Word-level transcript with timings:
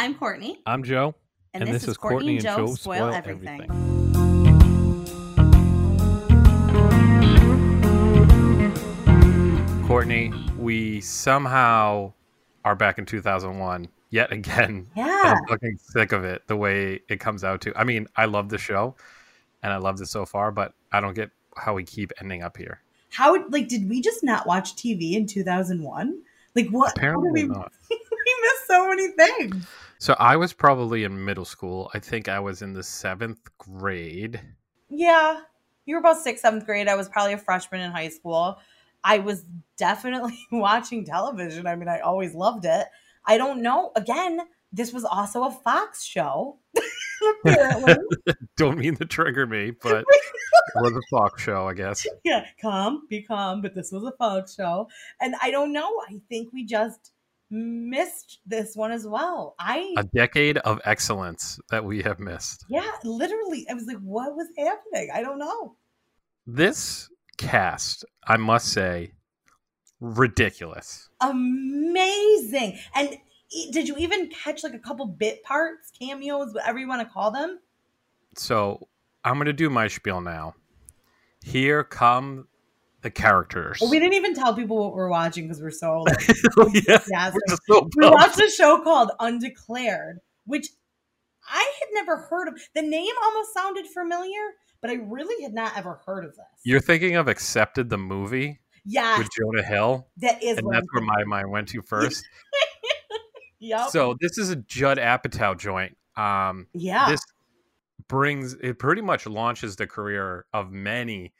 I'm 0.00 0.14
Courtney. 0.14 0.58
I'm 0.64 0.82
Joe. 0.82 1.14
And, 1.52 1.68
this, 1.68 1.86
is 1.86 1.98
Courtney 1.98 2.36
and 2.36 2.42
Joe 2.42 2.74
Spoil 2.74 3.12
Everything. 3.12 3.66
Courtney, 9.86 10.32
we 10.56 11.02
somehow 11.02 12.14
are 12.64 12.74
back 12.74 12.98
in 12.98 13.04
2001 13.04 13.90
yet 14.08 14.32
again. 14.32 14.86
And 14.96 15.06
Yeah. 15.06 15.34
I'm 15.36 15.46
fucking 15.46 15.76
sick 15.76 16.12
of 16.12 16.24
it 16.24 16.46
the 16.46 16.56
way 16.56 17.02
it 17.10 17.20
comes 17.20 17.44
out 17.44 17.60
to. 17.60 17.78
I 17.78 17.84
mean, 17.84 18.06
I 18.16 18.24
love 18.24 18.48
the 18.48 18.56
show 18.56 18.96
and 19.62 19.70
I 19.70 19.76
loved 19.76 20.00
it 20.00 20.06
so 20.06 20.24
far, 20.24 20.50
but 20.50 20.72
I 20.90 21.00
don't 21.00 21.12
get 21.12 21.28
how 21.58 21.74
we 21.74 21.84
keep 21.84 22.10
ending 22.22 22.42
up 22.42 22.56
here. 22.56 22.80
How 23.10 23.36
like 23.50 23.68
did 23.68 23.86
we 23.86 24.00
just 24.00 24.24
not 24.24 24.46
watch 24.46 24.76
TV 24.76 25.12
in 25.12 25.26
2001? 25.26 26.22
Like 26.56 26.68
what? 26.70 26.96
Apparently 26.96 27.42
we, 27.42 27.48
not. 27.48 27.70
we 27.90 27.98
missed 28.40 28.66
so 28.66 28.88
many 28.88 29.08
things. 29.08 29.66
So 30.00 30.16
I 30.18 30.36
was 30.36 30.54
probably 30.54 31.04
in 31.04 31.26
middle 31.26 31.44
school. 31.44 31.90
I 31.92 31.98
think 31.98 32.26
I 32.26 32.40
was 32.40 32.62
in 32.62 32.72
the 32.72 32.82
seventh 32.82 33.50
grade. 33.58 34.40
Yeah. 34.88 35.42
You 35.84 35.94
were 35.94 36.00
about 36.00 36.16
sixth, 36.16 36.40
seventh 36.40 36.64
grade. 36.64 36.88
I 36.88 36.96
was 36.96 37.06
probably 37.06 37.34
a 37.34 37.38
freshman 37.38 37.82
in 37.82 37.92
high 37.92 38.08
school. 38.08 38.58
I 39.04 39.18
was 39.18 39.44
definitely 39.76 40.38
watching 40.52 41.04
television. 41.04 41.66
I 41.66 41.76
mean, 41.76 41.88
I 41.88 42.00
always 42.00 42.34
loved 42.34 42.64
it. 42.64 42.86
I 43.26 43.36
don't 43.36 43.60
know. 43.60 43.92
Again, 43.94 44.40
this 44.72 44.90
was 44.90 45.04
also 45.04 45.44
a 45.44 45.50
Fox 45.50 46.02
show. 46.02 46.58
Apparently. 47.44 47.96
Don't 48.56 48.78
mean 48.78 48.96
to 48.96 49.04
trigger 49.04 49.46
me, 49.46 49.72
but 49.82 49.98
it 49.98 50.76
was 50.76 50.92
a 50.92 51.02
Fox 51.10 51.42
show, 51.42 51.68
I 51.68 51.74
guess. 51.74 52.06
yeah, 52.24 52.46
calm, 52.62 53.02
be 53.10 53.20
calm. 53.20 53.60
But 53.60 53.74
this 53.74 53.92
was 53.92 54.04
a 54.04 54.12
Fox 54.12 54.54
show. 54.54 54.88
And 55.20 55.34
I 55.42 55.50
don't 55.50 55.74
know. 55.74 55.90
I 56.08 56.22
think 56.30 56.54
we 56.54 56.64
just 56.64 57.12
missed 57.50 58.38
this 58.46 58.76
one 58.76 58.92
as 58.92 59.06
well. 59.06 59.54
I, 59.58 59.94
A 59.96 60.04
decade 60.04 60.58
of 60.58 60.80
excellence 60.84 61.58
that 61.70 61.84
we 61.84 62.02
have 62.02 62.18
missed. 62.20 62.64
yeah, 62.68 62.90
literally, 63.04 63.66
I 63.70 63.74
was 63.74 63.84
like, 63.86 63.98
what 63.98 64.34
was 64.36 64.48
happening? 64.56 65.10
I 65.12 65.20
don't 65.22 65.38
know. 65.38 65.76
This 66.46 67.08
cast, 67.36 68.04
I 68.26 68.36
must 68.36 68.68
say, 68.72 69.12
ridiculous. 70.00 71.08
amazing. 71.20 72.78
And 72.94 73.16
did 73.72 73.88
you 73.88 73.96
even 73.96 74.28
catch 74.28 74.62
like 74.62 74.74
a 74.74 74.78
couple 74.78 75.06
bit 75.06 75.42
parts, 75.42 75.90
cameos, 75.98 76.54
whatever 76.54 76.78
you 76.78 76.88
want 76.88 77.06
to 77.06 77.12
call 77.12 77.30
them? 77.30 77.58
So 78.36 78.88
I'm 79.24 79.34
going 79.34 79.46
to 79.46 79.52
do 79.52 79.68
my 79.70 79.88
spiel 79.88 80.20
now. 80.20 80.54
Here 81.44 81.82
come 81.84 82.46
the 83.02 83.10
characters. 83.10 83.78
Well, 83.80 83.90
we 83.90 83.98
didn't 83.98 84.14
even 84.14 84.34
tell 84.34 84.54
people 84.54 84.78
what 84.78 84.94
we're 84.94 85.08
watching 85.08 85.44
because 85.44 85.62
we're 85.62 85.70
so 85.70 86.00
like, 86.06 86.20
yeah, 86.86 87.30
we're 87.32 87.56
so 87.66 87.88
we 87.96 88.08
watched 88.08 88.40
a 88.40 88.50
show 88.50 88.82
called 88.82 89.10
Undeclared, 89.20 90.20
which 90.46 90.68
I 91.48 91.72
had 91.80 91.88
never 91.92 92.16
heard 92.16 92.48
of. 92.48 92.60
The 92.74 92.82
name 92.82 93.14
almost 93.24 93.54
sounded 93.54 93.86
familiar, 93.86 94.40
but 94.80 94.90
I 94.90 94.94
really 94.94 95.42
had 95.42 95.54
not 95.54 95.76
ever 95.76 96.00
heard 96.06 96.24
of 96.24 96.32
this. 96.32 96.46
You're 96.64 96.80
thinking 96.80 97.16
of 97.16 97.28
Accepted 97.28 97.90
the 97.90 97.98
movie 97.98 98.60
yeah, 98.84 99.18
with 99.18 99.28
Jonah 99.38 99.62
Hill, 99.62 100.06
that 100.18 100.42
is 100.42 100.58
and 100.58 100.72
that's 100.72 100.86
where 100.92 101.04
my 101.04 101.24
mind 101.24 101.50
went 101.50 101.68
to 101.68 101.82
first. 101.82 102.24
Yep. 103.60 103.90
So 103.90 104.16
this 104.20 104.38
is 104.38 104.50
a 104.50 104.56
Judd 104.56 104.98
Apatow 104.98 105.56
joint. 105.56 105.96
Um, 106.16 106.66
yeah. 106.72 107.10
this 107.10 107.20
brings 108.08 108.54
it 108.54 108.78
pretty 108.78 109.02
much 109.02 109.26
launches 109.26 109.76
the 109.76 109.86
career 109.86 110.46
of 110.52 110.72
many 110.72 111.32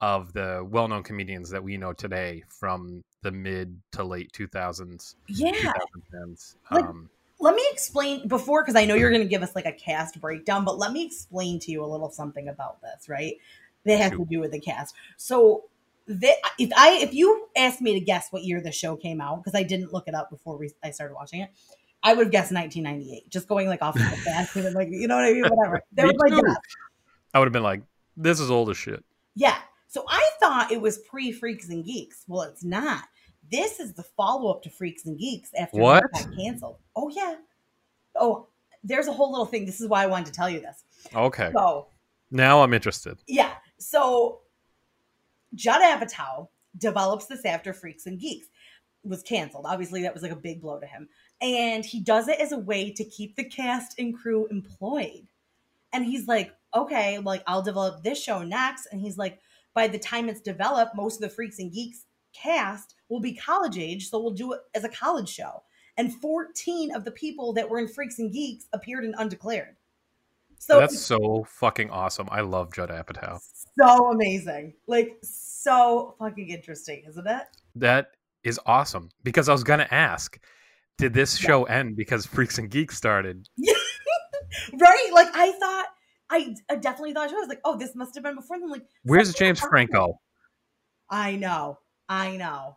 of 0.00 0.32
the 0.32 0.64
well-known 0.70 1.02
comedians 1.02 1.50
that 1.50 1.62
we 1.62 1.76
know 1.76 1.92
today 1.92 2.42
from 2.48 3.02
the 3.22 3.30
mid 3.32 3.80
to 3.92 4.04
late 4.04 4.30
2000s 4.32 5.14
yeah. 5.28 5.72
2010s 6.12 6.54
Like- 6.70 6.84
um, 6.84 7.10
let 7.40 7.54
me 7.54 7.62
explain 7.72 8.26
before 8.26 8.62
because 8.62 8.74
I 8.74 8.84
know 8.84 8.94
you're 8.94 9.10
going 9.10 9.22
to 9.22 9.28
give 9.28 9.42
us 9.44 9.54
like 9.54 9.64
a 9.66 9.72
cast 9.72 10.20
breakdown, 10.20 10.64
but 10.64 10.76
let 10.76 10.90
me 10.92 11.06
explain 11.06 11.60
to 11.60 11.70
you 11.70 11.84
a 11.84 11.86
little 11.86 12.10
something 12.10 12.48
about 12.48 12.80
this, 12.82 13.08
right? 13.08 13.36
That 13.84 13.98
has 14.00 14.10
to 14.10 14.26
do 14.28 14.40
with 14.40 14.50
the 14.50 14.58
cast. 14.58 14.96
So, 15.16 15.64
if 16.08 16.72
I 16.76 16.98
if 17.00 17.14
you 17.14 17.46
asked 17.56 17.80
me 17.80 17.92
to 17.94 18.00
guess 18.00 18.26
what 18.32 18.42
year 18.42 18.60
the 18.60 18.72
show 18.72 18.96
came 18.96 19.20
out 19.20 19.36
because 19.36 19.54
I 19.54 19.62
didn't 19.62 19.92
look 19.92 20.08
it 20.08 20.14
up 20.14 20.30
before 20.30 20.56
we, 20.58 20.72
I 20.82 20.90
started 20.90 21.14
watching 21.14 21.42
it, 21.42 21.50
I 22.02 22.12
would 22.14 22.24
have 22.26 22.32
guessed 22.32 22.50
1998. 22.52 23.30
Just 23.30 23.46
going 23.46 23.68
like 23.68 23.82
off 23.82 23.94
of 23.94 24.02
the 24.02 24.16
fast, 24.16 24.56
and 24.56 24.74
like 24.74 24.88
you 24.90 25.06
know 25.06 25.14
what 25.14 25.24
I 25.24 25.32
mean, 25.32 25.44
whatever. 25.44 25.80
That 25.92 26.06
was 26.06 26.14
my 26.18 26.28
guess. 26.30 26.56
i 27.34 27.38
would 27.38 27.46
have 27.46 27.52
been 27.52 27.62
like 27.62 27.82
this 28.16 28.40
is 28.40 28.50
old 28.50 28.68
as 28.70 28.76
shit 28.76 29.04
Yeah. 29.36 29.56
So 29.98 30.04
I 30.08 30.30
thought 30.38 30.70
it 30.70 30.80
was 30.80 30.98
pre 30.98 31.32
Freaks 31.32 31.70
and 31.70 31.84
Geeks. 31.84 32.22
Well, 32.28 32.42
it's 32.42 32.62
not. 32.62 33.02
This 33.50 33.80
is 33.80 33.94
the 33.94 34.04
follow 34.04 34.48
up 34.48 34.62
to 34.62 34.70
Freaks 34.70 35.06
and 35.06 35.18
Geeks 35.18 35.50
after 35.58 35.80
What? 35.80 36.04
it 36.04 36.12
got 36.12 36.36
canceled. 36.36 36.76
Oh 36.94 37.08
yeah. 37.08 37.34
Oh, 38.14 38.46
there's 38.84 39.08
a 39.08 39.12
whole 39.12 39.32
little 39.32 39.46
thing. 39.46 39.66
This 39.66 39.80
is 39.80 39.88
why 39.88 40.04
I 40.04 40.06
wanted 40.06 40.26
to 40.26 40.32
tell 40.32 40.48
you 40.48 40.60
this. 40.60 40.84
okay 41.16 41.50
So 41.52 41.88
now 42.30 42.62
i'm 42.62 42.74
interested 42.74 43.18
yeah. 43.26 43.54
So 43.78 44.42
Judd 45.56 45.80
Apatow 45.80 46.46
develops 46.76 47.26
this 47.26 47.44
after 47.44 47.72
Freaks 47.72 48.06
and 48.06 48.20
Geeks 48.20 48.46
was 49.02 49.22
canceled. 49.22 49.66
Obviously, 49.66 50.02
that 50.02 50.14
was 50.14 50.22
like 50.22 50.30
a 50.30 50.36
big 50.36 50.60
blow 50.60 50.78
to 50.78 50.86
him. 50.86 51.08
And 51.40 51.84
he 51.84 51.98
does 51.98 52.28
it 52.28 52.38
as 52.38 52.52
a 52.52 52.58
way 52.58 52.92
to 52.92 53.04
keep 53.04 53.34
the 53.34 53.44
cast 53.44 53.98
and 53.98 54.16
crew 54.16 54.46
employed. 54.48 55.26
And 55.92 56.04
he's 56.04 56.28
like, 56.28 56.54
okay, 56.74 57.18
like 57.18 57.42
I'll 57.48 57.62
develop 57.62 58.04
this 58.04 58.22
show 58.22 58.44
next. 58.44 58.86
And 58.92 59.00
he's 59.00 59.16
like, 59.16 59.40
by 59.74 59.88
the 59.88 59.98
time 59.98 60.28
it's 60.28 60.40
developed, 60.40 60.94
most 60.96 61.16
of 61.16 61.20
the 61.22 61.28
Freaks 61.34 61.58
and 61.58 61.72
Geeks 61.72 62.04
cast 62.34 62.94
will 63.08 63.20
be 63.20 63.34
college 63.34 63.78
age. 63.78 64.08
So 64.10 64.20
we'll 64.20 64.32
do 64.32 64.52
it 64.52 64.60
as 64.74 64.84
a 64.84 64.88
college 64.88 65.28
show. 65.28 65.62
And 65.96 66.14
14 66.14 66.94
of 66.94 67.04
the 67.04 67.10
people 67.10 67.52
that 67.54 67.68
were 67.68 67.78
in 67.78 67.88
Freaks 67.88 68.18
and 68.18 68.32
Geeks 68.32 68.66
appeared 68.72 69.04
in 69.04 69.14
Undeclared. 69.18 69.76
So 70.60 70.80
that's 70.80 70.98
so 71.00 71.44
fucking 71.48 71.88
awesome 71.90 72.26
i 72.32 72.40
love 72.40 72.72
judd 72.74 72.90
apatow 72.90 73.38
so 73.80 74.10
amazing. 74.10 74.74
Like 74.88 75.16
so 75.22 76.16
fucking 76.18 76.48
interesting, 76.48 77.04
isn't 77.08 77.26
it? 77.28 77.44
that 77.76 78.08
is 78.42 78.58
awesome 78.66 79.08
because 79.22 79.48
i 79.48 79.52
was 79.52 79.62
gonna 79.62 79.86
ask 79.92 80.38
did 80.96 81.14
this 81.14 81.40
Yeah. 81.40 81.46
show 81.46 81.64
end 81.64 81.94
because 81.94 82.26
freaks 82.26 82.58
and 82.58 82.68
geeks 82.70 82.96
started 82.96 83.48
right? 84.80 85.10
Like 85.12 85.28
I 85.34 85.52
thought 85.52 85.86
I, 86.30 86.54
I 86.70 86.76
definitely 86.76 87.14
thought 87.14 87.30
I 87.30 87.32
was 87.34 87.48
like, 87.48 87.60
oh, 87.64 87.76
this 87.78 87.94
must 87.94 88.14
have 88.14 88.24
been 88.24 88.34
before 88.34 88.58
them. 88.58 88.68
Like 88.70 88.84
where's 89.04 89.32
james 89.34 89.58
happened. 89.60 89.90
franco 89.90 90.20
I 91.10 91.36
know. 91.36 91.78
I 92.08 92.36
know. 92.36 92.76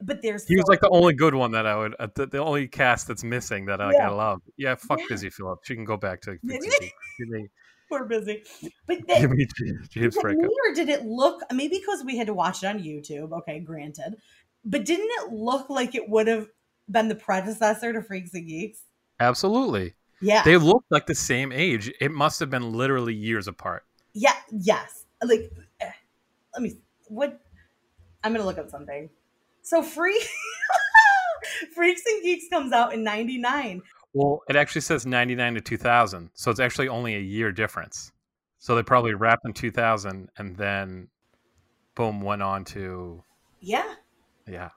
But 0.00 0.20
there's 0.22 0.46
He 0.46 0.56
was 0.56 0.66
like 0.68 0.80
the 0.80 0.90
only 0.90 1.14
good 1.14 1.34
one 1.34 1.52
that 1.52 1.66
I 1.66 1.74
would, 1.76 1.94
uh, 1.98 2.08
the, 2.14 2.26
the 2.26 2.38
only 2.38 2.68
cast 2.68 3.08
that's 3.08 3.24
missing 3.24 3.64
that 3.66 3.80
I, 3.80 3.86
like, 3.86 3.96
Yeah. 3.98 4.10
I 4.10 4.12
love. 4.12 4.40
Yeah, 4.56 4.74
fuck 4.76 5.00
Yeah. 5.00 5.06
Busy 5.08 5.30
Phillips. 5.30 5.66
She 5.66 5.74
can 5.74 5.84
go 5.84 5.96
back 5.96 6.20
to. 6.22 6.32
Yeah. 6.42 6.58
Freaks 6.58 6.64
and 6.66 6.72
Geeks. 6.80 6.92
Give 7.18 7.28
me, 7.28 7.48
we're 7.90 8.04
busy. 8.04 8.42
But 8.86 8.98
then, 9.08 9.20
give 9.22 9.30
me 9.30 9.46
James- 9.56 9.88
James 9.88 10.06
was 10.06 10.16
it 10.16 10.20
Franco. 10.20 10.46
or 10.46 10.74
did 10.74 10.88
it 10.88 11.04
look 11.06 11.40
maybe 11.52 11.78
because 11.78 12.04
we 12.04 12.16
had 12.18 12.26
to 12.26 12.34
watch 12.34 12.62
it 12.62 12.66
on 12.66 12.78
YouTube? 12.80 13.32
Okay, 13.32 13.58
granted. 13.60 14.16
But 14.64 14.84
didn't 14.84 15.08
it 15.22 15.32
look 15.32 15.70
like 15.70 15.94
it 15.94 16.08
would 16.08 16.26
have 16.28 16.48
been 16.90 17.08
the 17.08 17.14
predecessor 17.14 17.92
to 17.92 18.02
Freaks 18.02 18.34
and 18.34 18.46
Geeks? 18.46 18.82
Absolutely, 19.18 19.94
Yeah. 20.20 20.42
they 20.42 20.56
looked 20.56 20.90
like 20.90 21.06
the 21.06 21.14
same 21.14 21.52
age. 21.52 21.92
It 22.00 22.10
must 22.10 22.40
have 22.40 22.50
been 22.50 22.72
literally 22.72 23.14
years 23.14 23.48
apart. 23.48 23.84
Yeah, 24.14 24.34
yes. 24.50 25.04
Like, 25.22 25.52
eh, 25.80 25.90
let 26.54 26.62
me. 26.62 26.78
What? 27.08 27.40
I'm 28.24 28.32
gonna 28.32 28.44
look 28.46 28.58
up 28.58 28.70
something. 28.70 29.10
So 29.62 29.82
free. 29.82 30.22
Freaks 31.74 32.02
and 32.06 32.22
Geeks 32.22 32.46
comes 32.50 32.72
out 32.72 32.92
in 32.92 33.04
'99. 33.04 33.82
Well, 34.14 34.40
it 34.48 34.56
actually 34.56 34.80
says 34.80 35.04
ninety 35.06 35.34
nine 35.34 35.54
to 35.54 35.60
two 35.60 35.76
thousand, 35.76 36.30
so 36.34 36.50
it's 36.50 36.60
actually 36.60 36.88
only 36.88 37.14
a 37.14 37.20
year 37.20 37.52
difference. 37.52 38.12
So 38.58 38.74
they 38.74 38.82
probably 38.82 39.14
wrapped 39.14 39.44
in 39.44 39.52
two 39.52 39.70
thousand, 39.70 40.30
and 40.38 40.56
then, 40.56 41.08
boom, 41.94 42.20
went 42.22 42.42
on 42.42 42.64
to 42.66 43.22
Yeah. 43.60 43.94
yeah. 44.48 44.70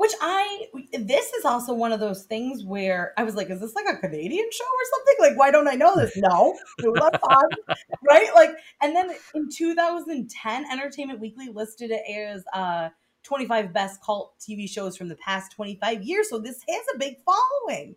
Which 0.00 0.12
I. 0.22 0.64
This 0.94 1.30
is 1.34 1.44
also 1.44 1.74
one 1.74 1.92
of 1.92 2.00
those 2.00 2.22
things 2.24 2.64
where 2.64 3.12
I 3.18 3.22
was 3.22 3.34
like, 3.34 3.50
"Is 3.50 3.60
this 3.60 3.74
like 3.74 3.84
a 3.86 3.98
Canadian 3.98 4.48
show 4.50 4.64
or 4.64 4.84
something? 4.92 5.14
Like, 5.18 5.36
why 5.38 5.50
don't 5.50 5.68
I 5.68 5.74
know 5.74 5.94
this?" 5.94 6.16
No, 6.16 6.56
it 6.78 6.88
was 6.88 7.00
on 7.02 7.20
Fox, 7.20 7.78
right? 8.08 8.34
Like, 8.34 8.56
and 8.80 8.96
then 8.96 9.10
in 9.34 9.50
2010, 9.50 10.64
Entertainment 10.72 11.20
Weekly 11.20 11.48
listed 11.48 11.90
it 11.90 12.00
as 12.10 12.42
uh 12.54 12.88
25 13.24 13.74
best 13.74 14.02
cult 14.02 14.32
TV 14.40 14.66
shows 14.66 14.96
from 14.96 15.08
the 15.08 15.16
past 15.16 15.52
25 15.52 16.02
years. 16.02 16.30
So 16.30 16.38
this 16.38 16.64
has 16.66 16.82
a 16.94 16.98
big 16.98 17.16
following. 17.22 17.94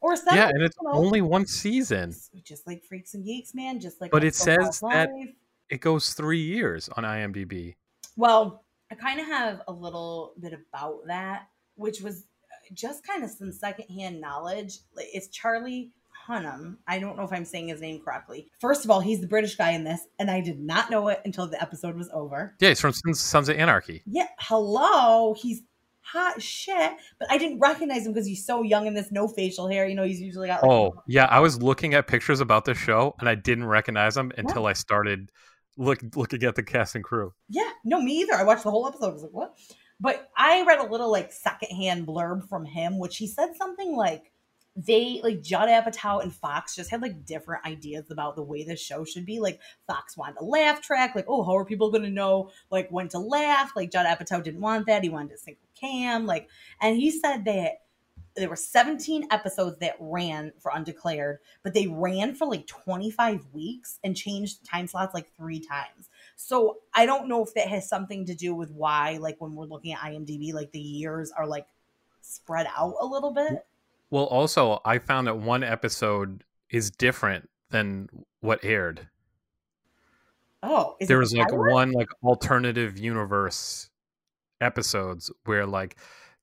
Or 0.00 0.16
Yeah, 0.32 0.48
and 0.48 0.60
it's 0.64 0.76
you 0.82 0.88
know. 0.88 0.98
only 0.98 1.20
one 1.20 1.46
season. 1.46 2.16
just 2.42 2.66
like 2.66 2.82
Freaks 2.82 3.14
and 3.14 3.24
Geeks, 3.24 3.54
man. 3.54 3.78
Just 3.78 4.00
like 4.00 4.10
But 4.10 4.24
it 4.24 4.34
says 4.34 4.80
that- 4.80 5.10
It 5.70 5.80
goes 5.80 6.14
three 6.14 6.42
years 6.42 6.88
on 6.96 7.04
IMDb. 7.04 7.76
Well, 8.16 8.64
I 8.90 8.94
kind 8.94 9.20
of 9.20 9.26
have 9.26 9.62
a 9.68 9.72
little 9.72 10.34
bit 10.40 10.52
about 10.54 11.06
that, 11.06 11.48
which 11.74 12.00
was 12.00 12.24
uh, 12.44 12.74
just 12.74 13.06
kind 13.06 13.22
of 13.22 13.30
some 13.30 13.52
secondhand 13.52 14.20
knowledge. 14.20 14.78
It's 14.96 15.28
Charlie 15.28 15.92
Hunnam. 16.28 16.76
I 16.86 16.98
don't 16.98 17.16
know 17.16 17.24
if 17.24 17.32
I'm 17.32 17.44
saying 17.44 17.68
his 17.68 17.80
name 17.80 18.00
correctly. 18.00 18.50
First 18.60 18.84
of 18.84 18.90
all, 18.90 19.00
he's 19.00 19.20
the 19.20 19.26
British 19.26 19.56
guy 19.56 19.70
in 19.70 19.84
this, 19.84 20.00
and 20.18 20.30
I 20.30 20.40
did 20.40 20.58
not 20.58 20.90
know 20.90 21.08
it 21.08 21.20
until 21.24 21.46
the 21.46 21.60
episode 21.60 21.96
was 21.96 22.10
over. 22.12 22.54
Yeah, 22.60 22.70
it's 22.70 22.80
from 22.80 22.92
Sons, 22.92 23.48
of 23.48 23.56
Anarchy. 23.56 24.02
Yeah, 24.06 24.26
hello. 24.38 25.34
He's 25.34 25.62
hot 26.00 26.40
shit. 26.40 26.92
But 27.18 27.30
I 27.30 27.38
didn't 27.38 27.60
recognize 27.60 28.06
him 28.06 28.12
because 28.12 28.26
he's 28.26 28.46
so 28.46 28.62
young 28.62 28.86
and 28.86 28.96
this 28.96 29.12
no 29.12 29.28
facial 29.28 29.68
hair. 29.68 29.86
You 29.86 29.94
know, 29.94 30.04
he's 30.04 30.20
usually 30.20 30.48
got 30.48 30.62
like 30.62 30.70
Oh, 30.70 31.02
yeah. 31.06 31.26
I 31.26 31.40
was 31.40 31.62
looking 31.62 31.94
at 31.94 32.06
pictures 32.06 32.40
about 32.40 32.64
the 32.64 32.74
show 32.74 33.14
and 33.20 33.28
I 33.28 33.34
didn't 33.34 33.66
recognize 33.66 34.16
him 34.16 34.32
until 34.38 34.66
I 34.66 34.72
started 34.72 35.30
look 35.78 36.00
looking 36.14 36.42
at 36.42 36.56
the 36.56 36.62
cast 36.62 36.94
and 36.94 37.04
crew. 37.04 37.32
Yeah, 37.48 37.70
no, 37.84 38.02
me 38.02 38.20
either. 38.20 38.34
I 38.34 38.42
watched 38.42 38.64
the 38.64 38.70
whole 38.70 38.86
episode. 38.86 39.10
I 39.10 39.12
was 39.12 39.22
like, 39.22 39.32
what? 39.32 39.56
But 40.00 40.30
I 40.36 40.64
read 40.64 40.80
a 40.80 40.90
little 40.90 41.10
like 41.10 41.32
secondhand 41.32 42.06
blurb 42.06 42.48
from 42.48 42.64
him, 42.64 42.98
which 42.98 43.16
he 43.16 43.26
said 43.26 43.56
something 43.56 43.96
like 43.96 44.32
they 44.76 45.20
like 45.24 45.42
Judd 45.42 45.68
Apatow 45.68 46.22
and 46.22 46.32
Fox 46.32 46.76
just 46.76 46.90
had 46.90 47.02
like 47.02 47.24
different 47.24 47.66
ideas 47.66 48.10
about 48.10 48.36
the 48.36 48.42
way 48.42 48.62
the 48.62 48.76
show 48.76 49.04
should 49.04 49.26
be. 49.26 49.40
Like 49.40 49.60
Fox 49.86 50.16
wanted 50.16 50.36
a 50.40 50.44
laugh 50.44 50.82
track, 50.82 51.14
like, 51.14 51.24
oh, 51.26 51.42
how 51.42 51.56
are 51.56 51.64
people 51.64 51.90
gonna 51.90 52.10
know 52.10 52.50
like 52.70 52.88
when 52.90 53.08
to 53.08 53.18
laugh? 53.18 53.72
Like 53.74 53.90
Judd 53.90 54.06
Apatow 54.06 54.42
didn't 54.42 54.60
want 54.60 54.86
that. 54.86 55.02
He 55.02 55.08
wanted 55.08 55.32
a 55.32 55.38
single 55.38 55.66
cam. 55.74 56.26
Like, 56.26 56.48
and 56.80 56.96
he 56.96 57.10
said 57.10 57.44
that 57.46 57.80
there 58.38 58.48
were 58.48 58.56
17 58.56 59.28
episodes 59.30 59.78
that 59.78 59.96
ran 59.98 60.52
for 60.58 60.72
undeclared, 60.74 61.38
but 61.62 61.74
they 61.74 61.86
ran 61.86 62.34
for 62.34 62.46
like 62.46 62.66
25 62.66 63.46
weeks 63.52 63.98
and 64.04 64.16
changed 64.16 64.64
time 64.64 64.86
slots 64.86 65.14
like 65.14 65.30
three 65.36 65.60
times. 65.60 66.08
So 66.36 66.78
I 66.94 67.06
don't 67.06 67.28
know 67.28 67.42
if 67.42 67.54
that 67.54 67.68
has 67.68 67.88
something 67.88 68.26
to 68.26 68.34
do 68.34 68.54
with 68.54 68.70
why, 68.70 69.18
like 69.20 69.36
when 69.40 69.54
we're 69.54 69.66
looking 69.66 69.92
at 69.92 70.00
IMDb, 70.00 70.52
like 70.52 70.72
the 70.72 70.80
years 70.80 71.32
are 71.36 71.46
like 71.46 71.66
spread 72.20 72.66
out 72.76 72.94
a 73.00 73.06
little 73.06 73.32
bit. 73.32 73.66
Well, 74.10 74.24
also, 74.24 74.80
I 74.84 74.98
found 74.98 75.26
that 75.26 75.38
one 75.38 75.62
episode 75.62 76.44
is 76.70 76.90
different 76.90 77.48
than 77.70 78.08
what 78.40 78.64
aired. 78.64 79.08
Oh, 80.62 80.96
is 80.98 81.08
there 81.08 81.18
was 81.18 81.34
like 81.34 81.52
one 81.52 81.92
like 81.92 82.08
alternative 82.22 82.98
universe 82.98 83.90
episodes 84.60 85.30
where 85.44 85.66
like 85.66 85.96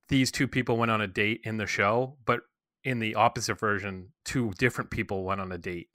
these 0.08 0.30
two 0.30 0.46
people 0.48 0.76
went 0.76 0.90
on 0.90 1.00
a 1.00 1.06
date 1.06 1.40
in 1.44 1.56
the 1.56 1.66
show, 1.66 2.14
but 2.24 2.40
in 2.84 2.98
the 3.00 3.14
opposite 3.14 3.58
version, 3.58 4.08
two 4.24 4.52
different 4.58 4.90
people 4.90 5.24
went 5.24 5.40
on 5.40 5.50
a 5.52 5.58
date. 5.58 5.88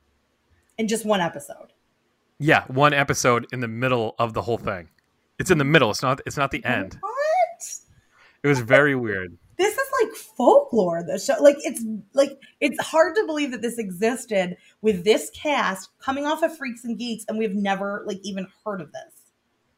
in 0.77 0.87
just 0.87 1.05
one 1.05 1.21
episode. 1.21 1.73
Yeah, 2.39 2.63
one 2.67 2.93
episode 2.93 3.45
in 3.53 3.59
the 3.59 3.67
middle 3.67 4.15
of 4.17 4.33
the 4.33 4.41
whole 4.41 4.57
thing. 4.57 4.89
It's 5.39 5.51
in 5.51 5.57
the 5.57 5.63
middle. 5.63 5.91
It's 5.91 6.01
not. 6.01 6.21
It's 6.25 6.37
not 6.37 6.51
the 6.51 6.63
end. 6.65 6.97
What? 6.99 7.11
It 8.43 8.47
was 8.47 8.59
very 8.59 8.95
weird. 8.95 9.37
This 9.57 9.73
is 9.77 9.89
like 10.01 10.15
folklore. 10.15 11.03
The 11.03 11.19
show, 11.19 11.35
like 11.39 11.57
it's 11.59 11.83
like 12.13 12.39
it's 12.59 12.79
hard 12.83 13.15
to 13.15 13.25
believe 13.25 13.51
that 13.51 13.61
this 13.61 13.77
existed 13.77 14.57
with 14.81 15.03
this 15.03 15.29
cast 15.35 15.89
coming 15.99 16.25
off 16.25 16.41
of 16.41 16.57
Freaks 16.57 16.83
and 16.83 16.97
Geeks, 16.97 17.25
and 17.27 17.37
we've 17.37 17.55
never 17.55 18.03
like 18.07 18.19
even 18.23 18.47
heard 18.65 18.81
of 18.81 18.91
this. 18.91 19.10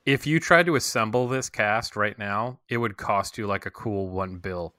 If 0.05 0.27
you 0.27 0.39
tried 0.39 0.65
to 0.65 0.75
assemble 0.75 1.27
this 1.27 1.50
cast 1.50 1.95
right 1.95 2.17
now, 2.17 2.59
it 2.67 2.77
would 2.77 2.97
cost 2.97 3.38
you 3.38 3.47
like 3.47 3.65
a 3.65 3.71
cool 3.71 4.09
one 4.09 4.38
bill, 4.38 4.73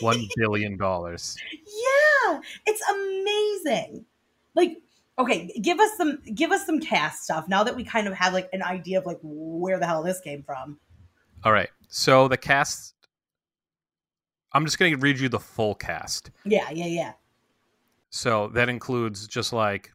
one 0.00 0.26
billion 0.36 0.78
dollars. 0.78 1.36
Yeah, 1.52 2.40
it's 2.66 2.82
amazing. 2.88 4.06
Like, 4.54 4.78
okay, 5.18 5.52
give 5.60 5.78
us 5.78 5.96
some 5.98 6.18
give 6.34 6.50
us 6.50 6.64
some 6.64 6.80
cast 6.80 7.24
stuff 7.24 7.46
now 7.48 7.62
that 7.62 7.76
we 7.76 7.84
kind 7.84 8.08
of 8.08 8.14
have 8.14 8.32
like 8.32 8.48
an 8.54 8.62
idea 8.62 8.98
of 8.98 9.06
like 9.06 9.18
where 9.22 9.78
the 9.78 9.86
hell 9.86 10.02
this 10.02 10.20
came 10.20 10.42
from. 10.42 10.78
All 11.44 11.52
right. 11.52 11.68
So 11.88 12.28
the 12.28 12.36
cast. 12.36 12.94
I'm 14.52 14.64
just 14.64 14.78
going 14.78 14.92
to 14.94 14.98
read 14.98 15.18
you 15.18 15.28
the 15.28 15.38
full 15.38 15.74
cast. 15.74 16.30
Yeah, 16.46 16.70
yeah, 16.70 16.86
yeah. 16.86 17.12
So 18.08 18.48
that 18.54 18.70
includes 18.70 19.26
just 19.26 19.52
like 19.52 19.92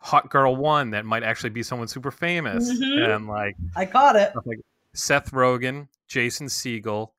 Hot 0.00 0.30
Girl 0.30 0.54
One, 0.56 0.90
that 0.90 1.04
might 1.04 1.22
actually 1.22 1.50
be 1.50 1.62
someone 1.62 1.88
super 1.88 2.10
famous, 2.10 2.70
Mhm. 2.70 3.14
and 3.16 3.26
like 3.26 3.56
I 3.74 3.86
caught 3.86 4.16
it. 4.16 4.32
like 4.44 4.60
Seth 4.94 5.32
Rogen, 5.32 5.88
Jason 6.06 6.46
Segel, 6.46 7.10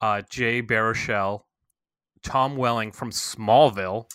uh, 0.00 0.22
Jay 0.30 0.62
Baruchel, 0.62 1.42
Tom 2.22 2.56
Welling 2.56 2.92
from 2.92 3.10
Smallville, 3.10 4.08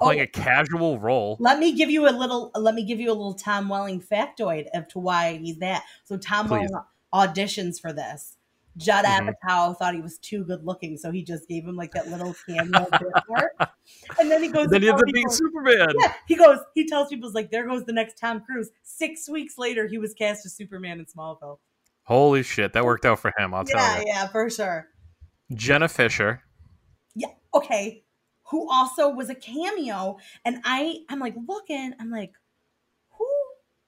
playing 0.00 0.20
Oh. 0.20 0.24
a 0.24 0.26
casual 0.26 0.98
role. 0.98 1.36
Let 1.40 1.58
me 1.58 1.72
give 1.72 1.90
you 1.90 2.08
a 2.08 2.10
little. 2.10 2.50
Let 2.54 2.74
me 2.74 2.84
give 2.84 3.00
you 3.00 3.08
a 3.10 3.12
little 3.12 3.34
Tom 3.34 3.68
Welling 3.68 4.00
factoid 4.00 4.66
of 4.72 4.88
to 4.88 4.98
why 4.98 5.36
he's 5.36 5.58
that. 5.58 5.84
So 6.04 6.16
Tom 6.16 6.46
Please. 6.48 6.70
Welling 6.70 6.84
auditions 7.12 7.80
for 7.80 7.92
this. 7.92 8.36
Judd 8.80 9.04
Mhm. 9.04 9.34
Apatow 9.44 9.76
thought 9.76 9.94
he 9.94 10.00
was 10.00 10.18
too 10.18 10.44
good 10.44 10.64
looking, 10.64 10.96
so 10.96 11.10
he 11.10 11.22
just 11.22 11.46
gave 11.48 11.64
him 11.64 11.76
like 11.76 11.92
that 11.92 12.08
little 12.08 12.34
cameo. 12.46 12.86
And 14.18 14.30
then 14.30 14.42
he 14.42 14.48
goes. 14.48 14.68
Then 14.68 14.82
he 14.82 14.86
to 14.86 14.92
ends 14.92 15.02
up 15.02 15.06
being 15.12 15.26
people- 15.26 15.32
Superman. 15.32 15.88
Yeah, 15.98 16.14
he 16.26 16.34
goes. 16.36 16.58
He 16.74 16.86
tells 16.86 17.08
people 17.08 17.28
he's 17.28 17.34
like, 17.34 17.50
"There 17.50 17.66
goes 17.66 17.84
the 17.84 17.92
next 17.92 18.18
Tom 18.18 18.40
Cruise." 18.40 18.70
Six 18.82 19.28
weeks 19.28 19.58
later, 19.58 19.86
he 19.86 19.98
was 19.98 20.14
cast 20.14 20.46
as 20.46 20.54
Superman 20.54 20.98
in 21.00 21.06
Smallville. 21.06 21.58
Holy 22.04 22.42
shit, 22.42 22.72
that 22.72 22.84
worked 22.84 23.04
out 23.04 23.18
for 23.18 23.32
him. 23.36 23.52
I'll 23.54 23.64
tell 23.64 23.80
you. 24.00 24.04
yeah, 24.06 24.22
yeah, 24.22 24.26
for 24.28 24.48
sure. 24.50 24.88
Jenna 25.54 25.88
Fischer, 25.88 26.42
Yeah, 27.14 27.28
okay. 27.54 28.04
Who 28.50 28.68
also 28.70 29.08
was 29.08 29.28
a 29.30 29.34
cameo, 29.34 30.18
and 30.44 30.60
I, 30.64 31.04
I'm 31.08 31.18
like 31.20 31.34
looking, 31.46 31.94
I'm 32.00 32.10
like, 32.10 32.32
who 33.10 33.26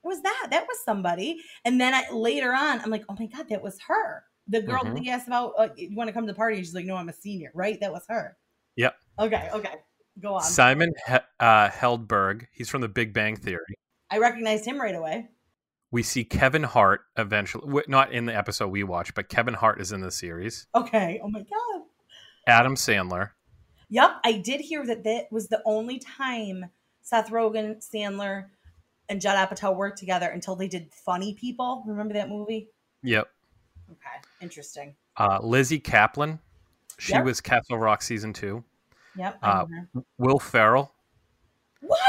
was 0.05 0.23
that? 0.23 0.49
That 0.51 0.67
was 0.69 0.79
somebody. 0.85 1.41
And 1.65 1.81
then 1.81 1.95
I 1.95 2.09
later 2.13 2.53
on, 2.55 2.81
I'm 2.81 2.91
like, 2.91 3.05
oh 3.09 3.17
my 3.19 3.27
god, 3.27 3.49
that 3.49 3.63
was 3.63 3.79
her. 3.89 4.25
The 4.49 4.61
girl 4.63 4.83
Mhm. 4.85 4.99
he 4.99 5.11
asked 5.11 5.27
about, 5.29 5.55
uh, 5.57 5.69
you 5.77 5.95
want 5.97 6.09
to 6.09 6.13
come 6.13 6.27
to 6.27 6.33
the 6.33 6.37
party? 6.37 6.57
And 6.57 6.67
she's 6.67 6.75
like, 6.75 6.85
no, 6.85 6.97
I'm 6.97 7.09
a 7.09 7.13
senior, 7.13 7.51
right? 7.55 7.79
That 7.81 7.93
was 7.93 8.05
her. 8.09 8.37
Yep. 8.77 8.97
Okay, 9.19 9.49
okay, 9.53 9.75
go 10.21 10.35
on. 10.35 10.43
Simon 10.43 10.93
he- 11.07 11.15
uh, 11.41 11.69
Helberg. 11.71 12.47
He's 12.53 12.69
from 12.69 12.81
The 12.81 12.89
Big 12.89 13.13
Bang 13.13 13.37
Theory. 13.37 13.77
I 14.11 14.19
recognized 14.19 14.65
him 14.65 14.81
right 14.81 14.95
away. 14.95 15.29
We 15.91 16.03
see 16.03 16.25
Kevin 16.25 16.63
Hart 16.63 17.03
eventually, 17.17 17.67
w- 17.67 17.85
not 17.87 18.13
in 18.13 18.25
the 18.27 18.35
episode 18.37 18.69
we 18.69 18.83
watched, 18.83 19.15
but 19.15 19.29
Kevin 19.29 19.55
Hart 19.55 19.81
is 19.81 19.93
in 19.93 20.01
the 20.01 20.11
series. 20.11 20.67
Okay. 20.75 21.21
Oh 21.23 21.29
my 21.29 21.41
god. 21.41 21.83
Adam 22.47 22.75
Sandler. 22.75 23.31
Yep, 23.91 24.11
I 24.25 24.33
did 24.33 24.63
hear 24.63 24.87
that 24.87 25.05
that 25.05 25.31
was 25.31 25.49
the 25.49 25.63
only 25.67 25.99
time 25.99 26.71
Seth 27.03 27.29
Rogen, 27.31 27.77
Sandler, 27.87 28.49
and 29.09 29.21
Judd 29.21 29.37
Apatow 29.37 29.77
worked 29.77 29.99
together 29.99 30.29
until 30.31 30.57
they 30.57 30.67
did 30.69 30.93
Funny 30.95 31.35
People. 31.35 31.85
Remember 31.87 32.15
that 32.15 32.31
movie? 32.31 32.71
Yep. 33.03 33.29
Okay, 33.93 34.21
interesting. 34.41 34.95
Uh, 35.17 35.39
Lizzy 35.43 35.79
Caplan. 35.81 36.39
She 36.99 37.13
Yep. 37.13 37.25
was 37.25 37.41
Castle 37.41 37.79
Rock 37.79 38.03
season 38.03 38.33
two. 38.33 38.63
Yep. 39.17 39.39
Uh. 39.43 39.67
Will 40.19 40.39
Ferrell. 40.39 40.93
What? 41.81 42.01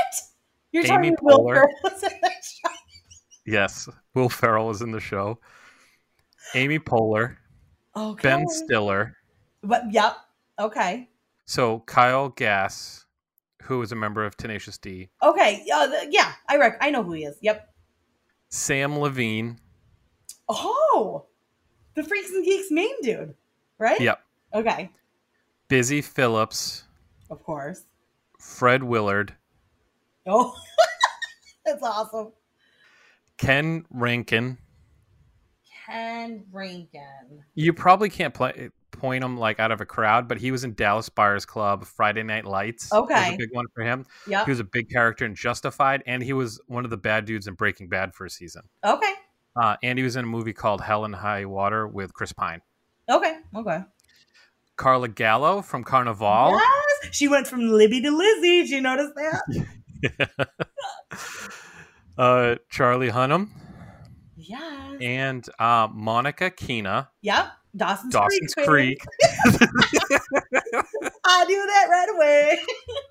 You're 0.71 0.85
Amy 0.85 1.11
talking 1.11 1.15
Will. 1.21 1.47
Ferrell 1.47 1.67
was 1.83 2.03
in 2.03 2.09
that 2.21 2.31
show? 2.43 2.69
Yes, 3.45 3.89
Will 4.13 4.29
Ferrell 4.29 4.67
was 4.67 4.81
in 4.81 4.91
the 4.91 4.99
show. 4.99 5.39
Amy 6.55 6.79
Poehler. 6.79 7.37
Okay. 7.95 8.21
Ben 8.21 8.47
Stiller. 8.47 9.15
But 9.63 9.91
yep. 9.91 10.15
Okay. 10.59 11.09
So 11.45 11.79
Kyle 11.81 12.29
Gass, 12.29 13.05
who 13.63 13.81
is 13.81 13.91
a 13.91 13.95
member 13.95 14.23
of 14.25 14.37
Tenacious 14.37 14.77
D. 14.77 15.09
Okay. 15.21 15.63
Yeah. 15.65 16.03
yeah. 16.09 16.31
I 16.47 16.57
rec- 16.57 16.77
I 16.81 16.89
know 16.91 17.03
who 17.03 17.13
he 17.13 17.23
is. 17.25 17.37
Yep. 17.41 17.67
Samm 18.51 18.99
Levine. 18.99 19.59
Oh, 20.47 21.25
the 21.95 22.03
Freaks 22.03 22.29
and 22.31 22.43
Geeks 22.45 22.71
main 22.71 23.01
dude, 23.01 23.33
right? 23.79 23.99
Yep. 23.99 24.19
Okay. 24.53 24.91
Busy 25.67 26.01
Phillips. 26.01 26.83
Of 27.29 27.43
course. 27.43 27.83
Fred 28.39 28.83
Willard. 28.83 29.33
Oh, 30.27 30.55
that's 31.65 31.81
awesome. 31.83 32.31
Ken 33.37 33.85
Rankin. 33.89 34.57
Ken 35.85 36.43
Rankin. 36.51 37.43
You 37.55 37.73
probably 37.73 38.09
can't 38.09 38.33
play, 38.33 38.69
point 38.91 39.23
him 39.23 39.37
like 39.37 39.59
out 39.59 39.71
of 39.71 39.81
a 39.81 39.85
crowd, 39.85 40.27
but 40.27 40.37
he 40.37 40.51
was 40.51 40.63
in 40.63 40.73
Dallas 40.75 41.09
Buyers 41.09 41.45
Club, 41.45 41.83
Friday 41.85 42.23
Night 42.23 42.45
Lights. 42.45 42.89
was 42.91 43.03
Okay. 43.03 43.33
a 43.33 43.37
big 43.37 43.49
one 43.51 43.65
for 43.73 43.83
him. 43.83 44.05
Yeah, 44.27 44.45
He 44.45 44.51
was 44.51 44.59
a 44.59 44.63
big 44.65 44.89
character 44.89 45.25
in 45.25 45.35
Justified, 45.35 46.03
and 46.05 46.23
he 46.23 46.31
was 46.33 46.61
one 46.67 46.85
of 46.85 46.89
the 46.91 46.97
bad 46.97 47.25
dudes 47.25 47.47
in 47.47 47.53
Breaking 47.55 47.89
Bad 47.89 48.13
for 48.13 48.25
a 48.25 48.29
season. 48.29 48.61
Okay. 48.85 49.13
Uh, 49.55 49.75
and 49.83 49.99
he 49.99 50.03
was 50.03 50.15
in 50.15 50.25
a 50.25 50.27
movie 50.27 50.53
called 50.53 50.81
Hell 50.81 51.05
and 51.05 51.15
High 51.15 51.45
Water 51.45 51.87
with 51.87 52.13
Chris 52.13 52.33
Pine. 52.33 52.61
Okay. 53.09 53.37
Okay. 53.55 53.81
Carla 54.75 55.07
Gallo 55.07 55.61
from 55.61 55.83
Carnival. 55.83 56.59
Yes. 56.59 57.15
She 57.15 57.27
went 57.27 57.47
from 57.47 57.67
Libby 57.67 58.01
to 58.01 58.09
Lizzie. 58.09 58.61
Did 58.61 58.69
you 58.69 58.81
notice 58.81 59.11
that? 59.15 60.49
uh, 62.17 62.55
Charlie 62.69 63.11
Hunnam 63.11 63.49
yes. 64.35 64.97
and 65.01 65.45
uh, 65.59 65.87
Monica 65.91 66.49
Keena, 66.49 67.09
Yep. 67.21 67.47
Dawson's, 67.75 68.13
Dawson's 68.13 68.53
Creek. 68.53 68.67
Creek. 68.67 69.01
I 71.25 71.45
knew 71.45 71.65
that 71.65 71.87
right 71.89 72.09
away. 72.15 72.59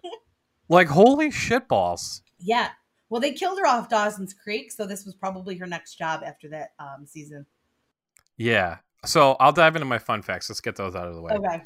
like 0.68 0.86
holy 0.88 1.30
shitballs! 1.30 2.20
yeah. 2.38 2.68
Well, 3.12 3.20
they 3.20 3.32
killed 3.32 3.58
her 3.58 3.66
off 3.66 3.90
Dawson's 3.90 4.32
Creek, 4.32 4.72
so 4.72 4.86
this 4.86 5.04
was 5.04 5.14
probably 5.14 5.54
her 5.58 5.66
next 5.66 5.96
job 5.96 6.22
after 6.24 6.48
that 6.48 6.72
um, 6.78 7.04
season. 7.04 7.44
Yeah. 8.38 8.78
So 9.04 9.36
I'll 9.38 9.52
dive 9.52 9.76
into 9.76 9.84
my 9.84 9.98
fun 9.98 10.22
facts. 10.22 10.48
Let's 10.48 10.62
get 10.62 10.76
those 10.76 10.96
out 10.96 11.08
of 11.08 11.14
the 11.14 11.20
way. 11.20 11.34
Okay. 11.34 11.60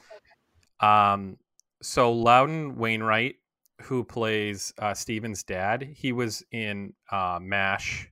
Um, 0.81 1.37
so 1.81 2.11
Loudon 2.11 2.75
Wainwright, 2.75 3.37
who 3.81 4.03
plays 4.03 4.75
uh, 4.81 4.93
Steven's 4.93 5.45
dad, 5.45 5.88
he 5.95 6.11
was 6.11 6.43
in 6.50 6.93
uh, 7.12 7.38
Mash. 7.41 8.11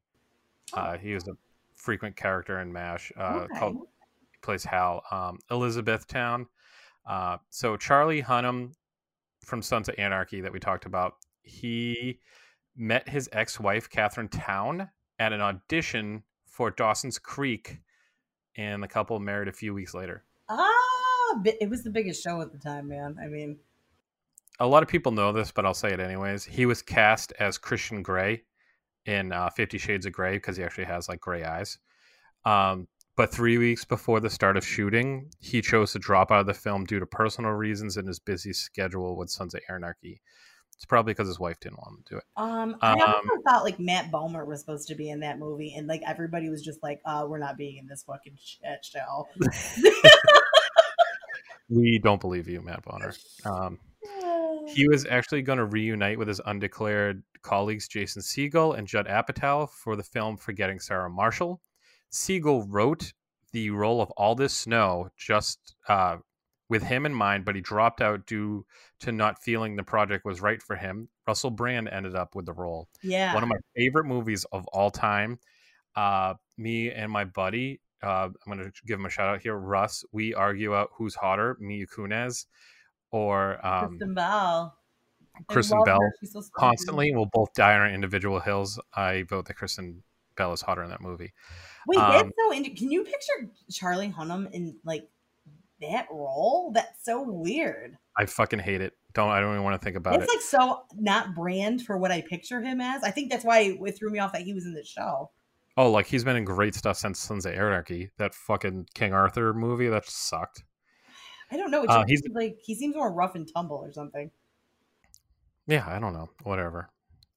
Uh, 0.73 0.97
he 0.97 1.12
was 1.12 1.26
a 1.26 1.33
frequent 1.75 2.14
character 2.14 2.61
in 2.61 2.73
Mash. 2.73 3.11
Uh, 3.17 3.47
Okay. 3.50 3.59
Called 3.59 3.79
he 4.31 4.38
plays 4.43 4.62
Hal. 4.62 5.03
Um, 5.11 5.41
Elizabethtown. 5.50 6.47
Uh, 7.05 7.38
so 7.50 7.76
Charlie 7.76 8.23
Hunnam 8.23 8.75
from 9.41 9.61
Sons 9.61 9.88
of 9.88 9.97
Anarchy 9.99 10.41
that 10.41 10.53
we 10.53 10.61
talked 10.61 10.87
about, 10.87 11.17
he 11.43 12.21
met 12.76 13.09
his 13.09 13.28
ex-wife 13.33 13.88
Katharine 13.88 14.28
Towne 14.28 14.90
at 15.19 15.33
an 15.33 15.40
audition 15.40 16.23
for 16.47 16.71
Dawson's 16.71 17.19
Creek, 17.19 17.81
and 18.57 18.83
the 18.83 18.88
couple 18.88 19.19
married 19.19 19.49
a 19.49 19.52
few 19.52 19.75
weeks 19.75 19.95
later. 19.95 20.25
Ah, 20.49 20.71
it 21.45 21.69
was 21.69 21.83
the 21.83 21.90
biggest 21.90 22.23
show 22.23 22.40
at 22.40 22.52
the 22.52 22.59
time, 22.59 22.88
man. 22.88 23.16
I 23.23 23.26
mean, 23.26 23.59
A 24.61 24.66
lot 24.66 24.83
of 24.83 24.88
people 24.88 25.11
know 25.12 25.33
this, 25.33 25.50
but 25.50 25.66
I'll 25.66 25.75
say 25.75 25.93
it 25.93 26.00
anyways. 26.00 26.45
He 26.45 26.64
was 26.66 26.81
cast 26.83 27.33
as 27.40 27.59
Christian 27.59 28.02
Grey 28.02 28.45
in 29.04 29.33
uh, 29.33 29.50
Fifty 29.50 29.78
Shades 29.78 30.07
of 30.07 30.12
Grey 30.12 30.37
because 30.37 30.57
he 30.57 30.62
actually 30.62 30.85
has 30.85 31.09
like 31.09 31.21
gray 31.21 31.43
eyes. 31.45 31.78
Um, 32.45 32.87
but 33.16 33.33
three 33.33 33.59
weeks 33.59 33.85
before 33.85 34.21
the 34.21 34.31
start 34.31 34.57
of 34.57 34.66
shooting, 34.66 35.31
he 35.40 35.61
chose 35.62 35.93
to 35.93 35.99
drop 35.99 36.31
out 36.33 36.40
of 36.40 36.47
the 36.47 36.54
film 36.54 36.85
due 36.85 36.99
to 37.00 37.07
personal 37.07 37.52
reasons 37.52 37.97
and 37.97 38.07
his 38.09 38.19
busy 38.19 38.52
schedule 38.52 39.16
with 39.16 39.31
Sons 39.31 39.54
of 39.54 39.61
Anarchy. 39.69 40.21
It's 40.76 40.85
probably 40.85 41.12
because 41.12 41.28
his 41.28 41.38
wife 41.40 41.59
didn't 41.61 41.78
want 41.78 41.99
him 41.99 42.02
to 42.07 42.14
do 42.14 42.16
it. 42.19 42.25
um, 42.37 42.76
I 42.83 42.93
Um, 42.93 43.00
also 43.00 43.43
thought 43.47 43.64
like 43.64 43.78
Matt 43.78 44.11
Bomer 44.11 44.47
was 44.47 44.61
supposed 44.61 44.88
to 44.88 44.95
be 44.95 45.11
in 45.11 45.21
that 45.21 45.38
movie, 45.38 45.75
and 45.76 45.87
like 45.87 46.02
everybody 46.07 46.49
was 46.50 46.62
just 46.62 46.83
like, 46.83 47.00
"Uh, 47.04 47.26
we're 47.28 47.38
not 47.38 47.57
being 47.57 47.76
in 47.78 47.87
this 47.87 48.02
fucking 48.02 48.37
shit 48.43 48.85
show." 48.85 49.26
We 51.71 51.99
don't 51.99 52.21
believe 52.21 52.47
you, 52.47 52.61
Matt 52.61 52.85
Bomer. 52.85 53.16
Um, 53.47 53.78
he 54.69 54.87
was 54.87 55.07
actually 55.07 55.40
going 55.43 55.59
to 55.59 55.64
reunite 55.64 56.19
with 56.19 56.28
his 56.28 56.40
undeclared 56.45 57.23
colleagues 57.43 57.88
Jason 57.88 58.21
Segel 58.21 58.76
and 58.76 58.87
Judd 58.87 59.07
Apatow 59.07 59.71
for 59.71 59.97
the 59.97 60.02
film 60.02 60.37
Forgetting 60.37 60.78
Sarah 60.78 61.09
Marshall. 61.09 61.61
Segel 62.12 62.66
wrote 62.69 63.12
the 63.52 63.71
role 63.71 64.02
of 64.02 64.12
Aldous 64.19 64.52
Snow 64.52 65.09
just 65.16 65.75
uh, 65.88 66.19
with 66.68 66.83
him 66.83 67.04
in 67.06 67.12
mind, 67.14 67.44
but 67.44 67.54
he 67.54 67.61
dropped 67.61 68.00
out 68.00 68.26
due 68.26 68.64
to 69.00 69.12
not 69.12 69.42
feeling 69.42 69.76
the 69.76 69.83
project 69.83 70.25
was 70.25 70.40
right 70.40 70.62
for 70.62 70.76
him. 70.76 71.09
Russell 71.26 71.50
Brand 71.50 71.88
ended 71.88 72.14
up 72.14 72.35
with 72.35 72.47
the 72.47 72.52
role. 72.52 72.88
yeah, 73.02 73.35
One 73.35 73.42
of 73.42 73.49
my 73.49 73.56
favorite 73.76 74.04
movies 74.06 74.44
of 74.52 74.66
all 74.68 74.90
time. 74.90 75.38
Uh, 75.94 76.35
me 76.56 76.90
and 76.90 77.11
my 77.12 77.25
buddy, 77.25 77.80
uh, 78.02 78.28
I'm 78.47 78.52
going 78.52 78.59
to 78.59 78.73
give 78.87 78.99
him 78.99 79.06
a 79.06 79.11
shout 79.11 79.28
out 79.28 79.42
here. 79.42 79.54
Russ, 79.56 80.04
we 80.12 80.35
argue 80.35 80.75
out 80.75 80.90
who's 80.94 81.14
hotter, 81.14 81.56
Mia 81.61 81.87
Kunis 81.87 82.47
or 83.11 83.64
um, 83.64 83.88
Kristen 83.90 84.14
Bell. 84.14 84.76
Kristen 85.49 85.83
Bell 85.85 86.00
her. 86.00 86.12
She's 86.21 86.33
so 86.33 86.42
constantly. 86.56 87.14
We'll 87.14 87.28
both 87.33 87.52
die 87.54 87.75
on 87.75 87.80
our 87.80 87.88
individual 87.88 88.40
hills. 88.40 88.80
I 88.94 89.23
vote 89.28 89.47
that 89.47 89.54
Kristen 89.54 90.02
Bell 90.37 90.52
is 90.52 90.61
hotter 90.62 90.83
in 90.83 90.90
that 90.90 91.00
movie. 91.00 91.33
Wait, 91.87 91.99
Um, 91.99 92.12
that's 92.12 92.30
so. 92.37 92.75
Can 92.75 92.90
you 92.90 93.04
picture 93.04 93.50
Charlie 93.71 94.11
Hunnam 94.11 94.50
in 94.52 94.76
like 94.85 95.09
that 95.91 96.07
role? 96.11 96.73
That's 96.75 97.05
so 97.05 97.23
weird. 97.23 97.97
I 98.17 98.26
fucking 98.26 98.61
hate 98.61 98.81
it. 98.81 98.95
Don't 99.12 99.31
I 99.31 99.41
don't 99.41 99.53
even 99.53 99.64
want 99.64 99.81
to 99.81 99.85
think 99.85 99.97
about 99.97 100.14
It's 100.14 100.25
it. 100.25 100.31
It's 100.35 100.53
like 100.53 100.61
so 100.62 100.83
not 100.97 101.35
brand 101.35 101.83
for 101.83 101.97
what 101.99 102.11
I 102.11 102.21
picture 102.21 102.61
him 102.61 102.81
as. 102.81 103.03
I 103.03 103.11
think 103.11 103.31
that's 103.31 103.45
why 103.45 103.76
it 103.81 103.97
threw 103.99 104.11
me 104.11 104.19
off 104.19 104.33
that 104.33 104.43
he 104.43 104.53
was 104.55 104.67
in 104.67 104.75
the 104.75 104.85
show. 104.85 105.31
oh, 105.76 105.91
like 105.91 106.07
he's 106.07 106.25
been 106.25 106.37
in 106.37 106.45
great 106.45 106.75
stuff 106.75 106.97
since 106.97 107.19
Sons 107.19 107.47
of 107.47 107.55
Anarchy. 107.55 108.11
That 108.19 108.35
fucking 108.35 108.88
King 108.95 109.12
Arthur 109.12 109.53
movie 109.55 109.88
that 109.88 110.07
sucked. 110.09 110.64
I 111.50 111.57
don't 111.57 111.71
know. 111.71 111.85
Uh, 111.85 112.05
he's- 112.07 112.23
like 112.33 112.59
he 112.62 112.75
seems 112.75 112.95
more 112.97 113.12
rough 113.12 113.35
and 113.35 113.49
tumble 113.53 113.76
or 113.76 113.93
something. 113.93 114.31
Yeah, 115.67 115.85
I 115.87 115.99
don't 115.99 116.12
know. 116.12 116.29
Whatever. 116.43 116.91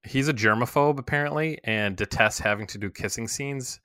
He's 0.04 0.28
a 0.28 0.34
germaphobe 0.34 1.00
apparently 1.00 1.60
and 1.64 1.96
detests 1.96 2.40
having 2.40 2.68
to 2.68 2.78
do 2.78 2.90
kissing 2.90 3.28
scenes 3.28 3.80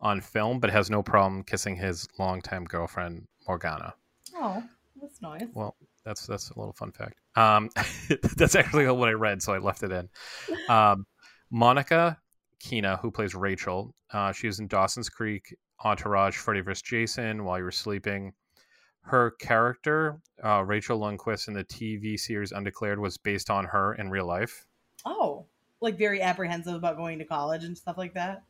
on 0.00 0.20
film, 0.20 0.60
but 0.60 0.70
has 0.70 0.90
no 0.90 1.02
problem 1.02 1.42
kissing 1.42 1.76
his 1.76 2.06
longtime 2.18 2.64
girlfriend 2.64 3.26
Morgana. 3.46 3.94
Oh, 4.40 4.62
that's 5.00 5.20
nice. 5.20 5.44
Well, 5.52 5.76
that's 6.04 6.26
that's 6.26 6.50
a 6.50 6.58
little 6.58 6.72
fun 6.72 6.92
fact. 6.92 7.20
Um, 7.36 7.70
that's 8.36 8.54
actually 8.54 8.86
what 8.90 9.08
I 9.08 9.12
read, 9.12 9.42
so 9.42 9.52
I 9.52 9.58
left 9.58 9.82
it 9.82 9.92
in. 9.92 10.08
Um, 10.68 11.06
Monica 11.50 12.18
Keena, 12.60 12.98
who 13.02 13.10
plays 13.10 13.34
Rachel, 13.34 13.94
uh, 14.12 14.32
she 14.32 14.46
was 14.46 14.60
in 14.60 14.68
Dawson's 14.68 15.08
Creek, 15.08 15.54
Entourage, 15.84 16.36
Freddy 16.36 16.60
vs. 16.60 16.82
Jason, 16.82 17.44
While 17.44 17.58
You 17.58 17.64
Were 17.64 17.72
Sleeping. 17.72 18.32
Her 19.02 19.32
character, 19.40 20.20
uh, 20.44 20.62
Rachel 20.64 21.00
Lundquist, 21.00 21.48
in 21.48 21.54
the 21.54 21.64
TV 21.64 22.18
series 22.18 22.52
Undeclared, 22.52 22.98
was 22.98 23.16
based 23.16 23.48
on 23.48 23.64
her 23.64 23.94
in 23.94 24.10
real 24.10 24.26
life. 24.26 24.66
Oh, 25.06 25.46
like 25.80 25.96
very 25.96 26.20
apprehensive 26.20 26.74
about 26.74 26.96
going 26.96 27.18
to 27.18 27.24
college 27.24 27.64
and 27.64 27.76
stuff 27.76 27.96
like 27.96 28.14
that. 28.14 28.42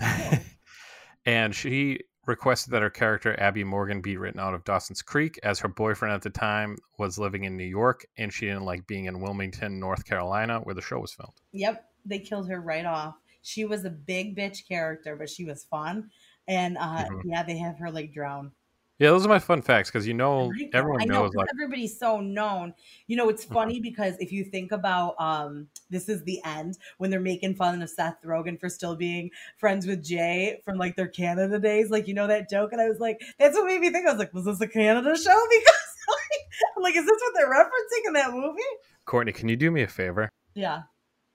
Oh. 0.00 0.38
and 1.26 1.54
she 1.54 2.00
requested 2.26 2.72
that 2.72 2.82
her 2.82 2.90
character 2.90 3.38
Abby 3.40 3.64
Morgan 3.64 4.00
be 4.00 4.16
written 4.16 4.40
out 4.40 4.54
of 4.54 4.64
Dawson's 4.64 5.02
Creek 5.02 5.38
as 5.42 5.58
her 5.60 5.68
boyfriend 5.68 6.14
at 6.14 6.22
the 6.22 6.30
time 6.30 6.76
was 6.98 7.18
living 7.18 7.44
in 7.44 7.56
New 7.56 7.64
York 7.64 8.04
and 8.18 8.32
she 8.32 8.46
didn't 8.46 8.64
like 8.64 8.86
being 8.86 9.06
in 9.06 9.20
Wilmington, 9.20 9.78
North 9.78 10.04
Carolina, 10.04 10.58
where 10.60 10.74
the 10.74 10.82
show 10.82 10.98
was 10.98 11.12
filmed. 11.12 11.40
Yep, 11.52 11.84
they 12.04 12.18
killed 12.18 12.48
her 12.48 12.60
right 12.60 12.84
off. 12.84 13.14
She 13.42 13.64
was 13.64 13.84
a 13.84 13.90
big 13.90 14.36
bitch 14.36 14.66
character, 14.66 15.14
but 15.16 15.30
she 15.30 15.44
was 15.44 15.64
fun. 15.64 16.10
And 16.48 16.76
uh, 16.78 17.04
Mhm. 17.08 17.22
yeah, 17.24 17.42
they 17.42 17.56
have 17.58 17.78
her 17.78 17.90
like 17.90 18.12
drown. 18.12 18.52
Yeah, 18.98 19.10
those 19.10 19.26
are 19.26 19.28
my 19.28 19.38
fun 19.38 19.60
facts 19.60 19.90
because 19.90 20.06
you 20.06 20.14
know 20.14 20.50
everyone 20.72 21.06
know 21.06 21.22
knows 21.24 21.34
like 21.34 21.48
everybody's 21.52 21.98
so 21.98 22.20
known. 22.20 22.72
You 23.06 23.16
know, 23.18 23.28
it's 23.28 23.44
Mhm. 23.44 23.52
funny 23.52 23.80
because 23.80 24.16
if 24.20 24.32
you 24.32 24.42
think 24.44 24.72
about 24.72 25.14
um 25.20 25.68
this 25.90 26.08
is 26.08 26.22
the 26.24 26.40
end 26.44 26.78
when 26.96 27.10
they're 27.10 27.20
making 27.20 27.56
fun 27.56 27.82
of 27.82 27.90
Seth 27.90 28.22
Rogen 28.24 28.58
for 28.58 28.70
still 28.70 28.96
being 28.96 29.30
friends 29.58 29.86
with 29.86 30.02
Jay 30.02 30.62
from 30.64 30.78
like 30.78 30.96
their 30.96 31.08
Canada 31.08 31.58
days, 31.58 31.90
like 31.90 32.08
you 32.08 32.14
know 32.14 32.26
that 32.26 32.48
joke, 32.48 32.72
and 32.72 32.80
I 32.80 32.88
was 32.88 32.98
like, 32.98 33.20
that's 33.38 33.54
what 33.54 33.66
made 33.66 33.80
me 33.82 33.90
think. 33.90 34.06
I 34.06 34.12
was 34.12 34.18
like, 34.18 34.32
was 34.32 34.46
this 34.46 34.60
a 34.62 34.68
Canada 34.68 35.16
show? 35.16 35.40
Because 35.50 35.92
like, 36.08 36.68
I'm 36.76 36.82
like, 36.84 36.94
is 36.96 37.04
this 37.04 37.20
what 37.20 37.32
they're 37.34 37.50
referencing 37.50 38.06
in 38.06 38.12
that 38.12 38.30
movie? 38.32 38.60
Courtney, 39.06 39.32
can 39.32 39.48
you 39.48 39.56
do 39.56 39.70
me 39.72 39.82
a 39.82 39.88
favor? 39.88 40.28
Yeah, 40.54 40.82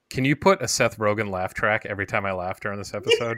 Can 0.09 0.23
you 0.25 0.35
put 0.35 0.61
a 0.61 0.67
Seth 0.67 0.97
Rogen 0.97 1.29
laugh 1.29 1.53
track 1.53 1.85
every 1.85 2.05
time 2.05 2.25
I 2.25 2.31
laugh 2.31 2.59
during 2.61 2.77
this 2.77 2.93
episode? 2.93 3.37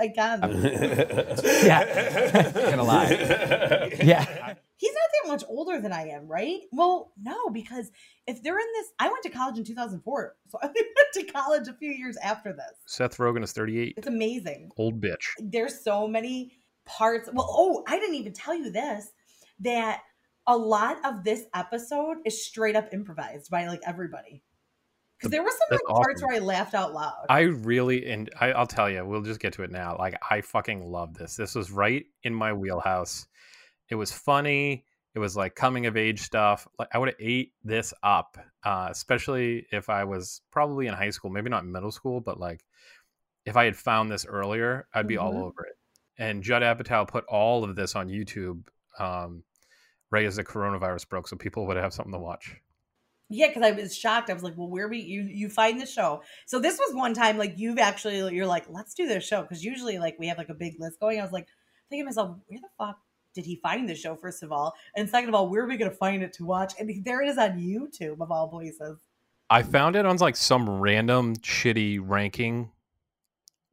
I 0.00 0.08
can. 0.08 0.40
yeah, 1.62 2.50
gonna 2.70 2.82
lie. 2.82 3.90
Yeah, 4.02 4.54
He's 4.80 4.94
not 4.94 5.10
that 5.12 5.28
much 5.28 5.44
older 5.46 5.78
than 5.78 5.92
I 5.92 6.08
am, 6.08 6.26
right? 6.26 6.60
Well, 6.72 7.12
no, 7.20 7.50
because 7.50 7.90
if 8.26 8.42
they're 8.42 8.58
in 8.58 8.66
this, 8.76 8.86
I 8.98 9.08
went 9.08 9.22
to 9.24 9.28
college 9.28 9.58
in 9.58 9.64
2004, 9.64 10.36
so 10.48 10.58
I 10.62 10.66
went 10.68 10.78
to 11.14 11.24
college 11.24 11.68
a 11.68 11.74
few 11.74 11.90
years 11.90 12.16
after 12.16 12.54
this. 12.54 12.72
Seth 12.86 13.18
Rogen 13.18 13.44
is 13.44 13.52
38. 13.52 13.94
It's 13.98 14.06
amazing. 14.06 14.70
Old 14.78 14.98
bitch. 14.98 15.26
there's 15.38 15.84
so 15.84 16.08
many 16.08 16.52
parts. 16.86 17.28
Well, 17.30 17.46
oh, 17.46 17.84
I 17.86 17.98
didn't 17.98 18.14
even 18.14 18.32
tell 18.32 18.54
you 18.54 18.72
this 18.72 19.10
that 19.60 20.00
a 20.46 20.56
lot 20.56 20.96
of 21.04 21.24
this 21.24 21.44
episode 21.54 22.16
is 22.24 22.42
straight 22.46 22.74
up 22.74 22.88
improvised 22.94 23.50
by 23.50 23.66
like 23.66 23.82
everybody. 23.86 24.42
Because 25.20 25.32
there 25.32 25.42
were 25.42 25.50
some 25.50 25.78
like, 25.86 25.96
parts 26.02 26.22
where 26.22 26.34
I 26.34 26.38
laughed 26.38 26.74
out 26.74 26.94
loud. 26.94 27.26
I 27.28 27.40
really 27.40 28.10
and 28.10 28.30
I, 28.40 28.52
I'll 28.52 28.66
tell 28.66 28.88
you, 28.88 29.04
we'll 29.04 29.20
just 29.20 29.38
get 29.38 29.52
to 29.54 29.62
it 29.62 29.70
now. 29.70 29.96
Like 29.98 30.14
I 30.30 30.40
fucking 30.40 30.90
love 30.90 31.12
this. 31.14 31.36
This 31.36 31.54
was 31.54 31.70
right 31.70 32.06
in 32.22 32.34
my 32.34 32.54
wheelhouse. 32.54 33.26
It 33.90 33.96
was 33.96 34.10
funny. 34.12 34.86
It 35.14 35.18
was 35.18 35.36
like 35.36 35.54
coming 35.54 35.84
of 35.86 35.96
age 35.96 36.22
stuff. 36.22 36.66
Like 36.78 36.88
I 36.94 36.98
would 36.98 37.10
have 37.10 37.18
ate 37.20 37.52
this 37.62 37.92
up, 38.02 38.38
uh, 38.64 38.88
especially 38.90 39.66
if 39.72 39.90
I 39.90 40.04
was 40.04 40.40
probably 40.50 40.86
in 40.86 40.94
high 40.94 41.10
school, 41.10 41.30
maybe 41.30 41.50
not 41.50 41.66
middle 41.66 41.90
school, 41.90 42.20
but 42.20 42.40
like 42.40 42.64
if 43.44 43.56
I 43.56 43.64
had 43.64 43.76
found 43.76 44.10
this 44.10 44.24
earlier, 44.24 44.86
I'd 44.94 45.06
be 45.06 45.18
all 45.18 45.34
Mhm. 45.34 45.44
over 45.44 45.64
it. 45.66 45.76
And 46.16 46.42
Judd 46.42 46.62
Apatow 46.62 47.06
put 47.08 47.24
all 47.26 47.64
of 47.64 47.76
this 47.76 47.94
on 47.96 48.08
YouTube 48.08 48.62
um, 48.98 49.42
right 50.10 50.24
as 50.26 50.36
the 50.36 50.44
coronavirus 50.44 51.08
broke, 51.08 51.28
so 51.28 51.36
people 51.36 51.66
would 51.66 51.76
have 51.76 51.92
something 51.92 52.12
to 52.12 52.18
watch. 52.18 52.56
Yeah, 53.30 53.46
because 53.46 53.62
I 53.62 53.70
was 53.70 53.96
shocked. 53.96 54.28
I 54.28 54.34
was 54.34 54.42
like, 54.42 54.56
"Well, 54.56 54.68
where 54.68 54.88
we 54.88 54.98
you 54.98 55.22
you 55.22 55.48
find 55.48 55.80
the 55.80 55.86
show?" 55.86 56.22
So 56.46 56.58
this 56.58 56.78
was 56.78 56.94
one 56.94 57.14
time 57.14 57.38
like 57.38 57.54
you've 57.56 57.78
actually 57.78 58.34
you're 58.34 58.46
like, 58.46 58.68
"Let's 58.68 58.92
do 58.92 59.06
this 59.06 59.24
show," 59.24 59.42
because 59.42 59.64
usually 59.64 59.98
like 59.98 60.16
we 60.18 60.26
have 60.26 60.36
like 60.36 60.48
a 60.48 60.54
big 60.54 60.74
list 60.80 60.98
going. 60.98 61.20
I 61.20 61.22
was 61.22 61.32
like 61.32 61.46
thinking 61.88 62.04
to 62.04 62.06
myself, 62.06 62.36
"Where 62.48 62.58
the 62.60 62.68
fuck 62.76 62.98
did 63.34 63.46
he 63.46 63.60
find 63.62 63.88
the 63.88 63.94
show?" 63.94 64.16
First 64.16 64.42
of 64.42 64.50
all, 64.50 64.74
and 64.96 65.08
second 65.08 65.28
of 65.28 65.36
all, 65.36 65.48
where 65.48 65.62
are 65.62 65.68
we 65.68 65.76
gonna 65.76 65.92
find 65.92 66.24
it 66.24 66.32
to 66.34 66.44
watch? 66.44 66.74
And 66.80 67.04
there 67.04 67.22
it 67.22 67.28
is 67.28 67.38
on 67.38 67.58
YouTube 67.58 68.20
of 68.20 68.32
all 68.32 68.48
places. 68.48 68.98
I 69.48 69.62
found 69.62 69.94
it 69.94 70.06
on 70.06 70.16
like 70.16 70.36
some 70.36 70.68
random 70.68 71.36
shitty 71.36 72.00
ranking 72.02 72.70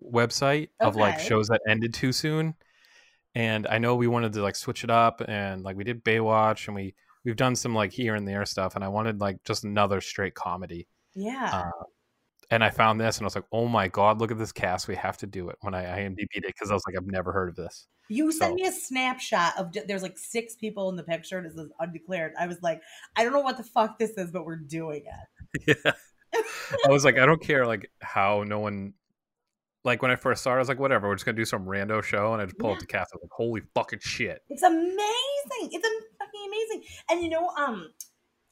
website 0.03 0.69
of 0.79 0.95
like 0.95 1.19
shows 1.19 1.47
that 1.47 1.61
ended 1.67 1.95
too 1.95 2.11
soon. 2.11 2.53
And 3.33 3.65
I 3.67 3.79
know 3.79 3.95
we 3.95 4.07
wanted 4.07 4.33
to 4.33 4.41
like 4.41 4.55
switch 4.55 4.83
it 4.83 4.89
up 4.91 5.21
and 5.27 5.63
like 5.63 5.75
we 5.75 5.83
did 5.83 6.03
Baywatch 6.03 6.67
and 6.67 6.75
we 6.75 6.95
we've 7.27 7.35
done 7.35 7.57
some 7.57 7.75
like 7.75 7.91
here 7.91 8.15
and 8.15 8.25
there 8.25 8.45
stuff 8.45 8.75
and 8.75 8.85
I 8.85 8.87
wanted 8.87 9.19
like 9.19 9.43
just 9.43 9.65
another 9.65 9.99
straight 9.99 10.33
comedy. 10.33 10.87
Yeah. 11.13 11.49
Uh, 11.51 11.83
and 12.49 12.63
I 12.63 12.69
found 12.69 13.01
this 13.01 13.17
and 13.17 13.25
I 13.25 13.27
was 13.27 13.35
like, 13.35 13.43
"Oh 13.51 13.67
my 13.67 13.89
god, 13.89 14.19
look 14.19 14.31
at 14.31 14.37
this 14.37 14.53
cast. 14.53 14.87
We 14.87 14.95
have 14.95 15.17
to 15.17 15.27
do 15.27 15.49
it." 15.49 15.57
When 15.59 15.73
I 15.73 15.83
IMDb'd 15.83 16.45
it 16.45 16.55
cuz 16.57 16.71
I 16.71 16.73
was 16.73 16.83
like, 16.87 16.95
"I've 16.97 17.05
never 17.05 17.33
heard 17.33 17.49
of 17.49 17.57
this." 17.57 17.87
You 18.07 18.31
sent 18.31 18.55
me 18.55 18.65
a 18.65 18.71
snapshot 18.71 19.57
of 19.57 19.75
there's 19.87 20.03
like 20.03 20.17
six 20.17 20.55
people 20.55 20.87
in 20.87 20.95
the 20.95 21.03
picture. 21.03 21.41
This 21.43 21.55
is 21.55 21.69
undeclared. 21.81 22.31
I 22.39 22.47
was 22.47 22.61
like, 22.63 22.81
I 23.17 23.25
don't 23.25 23.33
know 23.33 23.41
what 23.41 23.57
the 23.57 23.63
fuck 23.63 23.99
this 23.99 24.11
is, 24.11 24.31
but 24.31 24.45
we're 24.45 24.55
doing 24.55 25.03
it. 25.05 25.77
yeah. 25.85 25.91
I 26.87 26.89
was 26.89 27.03
like, 27.03 27.17
I 27.17 27.25
don't 27.25 27.41
care 27.41 27.67
like 27.67 27.91
how 27.99 28.43
no 28.43 28.59
one 28.59 28.93
like 29.83 30.01
when 30.01 30.11
I 30.11 30.15
first 30.15 30.43
saw 30.43 30.51
it, 30.51 30.55
I 30.55 30.59
was 30.59 30.67
like, 30.67 30.79
whatever, 30.79 31.07
we're 31.07 31.15
just 31.15 31.25
gonna 31.25 31.37
do 31.37 31.45
some 31.45 31.65
rando 31.65 32.03
show, 32.03 32.33
and 32.33 32.41
I 32.41 32.45
just 32.45 32.57
pull 32.57 32.71
up 32.71 32.77
Yeah. 32.77 32.81
the 32.81 32.87
cast. 32.87 33.11
I 33.13 33.17
was 33.17 33.23
like, 33.23 33.31
holy 33.31 33.61
fucking 33.73 33.99
shit! 34.01 34.41
It's 34.49 34.63
amazing. 34.63 35.69
It's 35.71 35.87
fucking 36.19 36.47
amazing. 36.47 36.83
And 37.09 37.21
you 37.21 37.29
know, 37.29 37.49
um, 37.49 37.93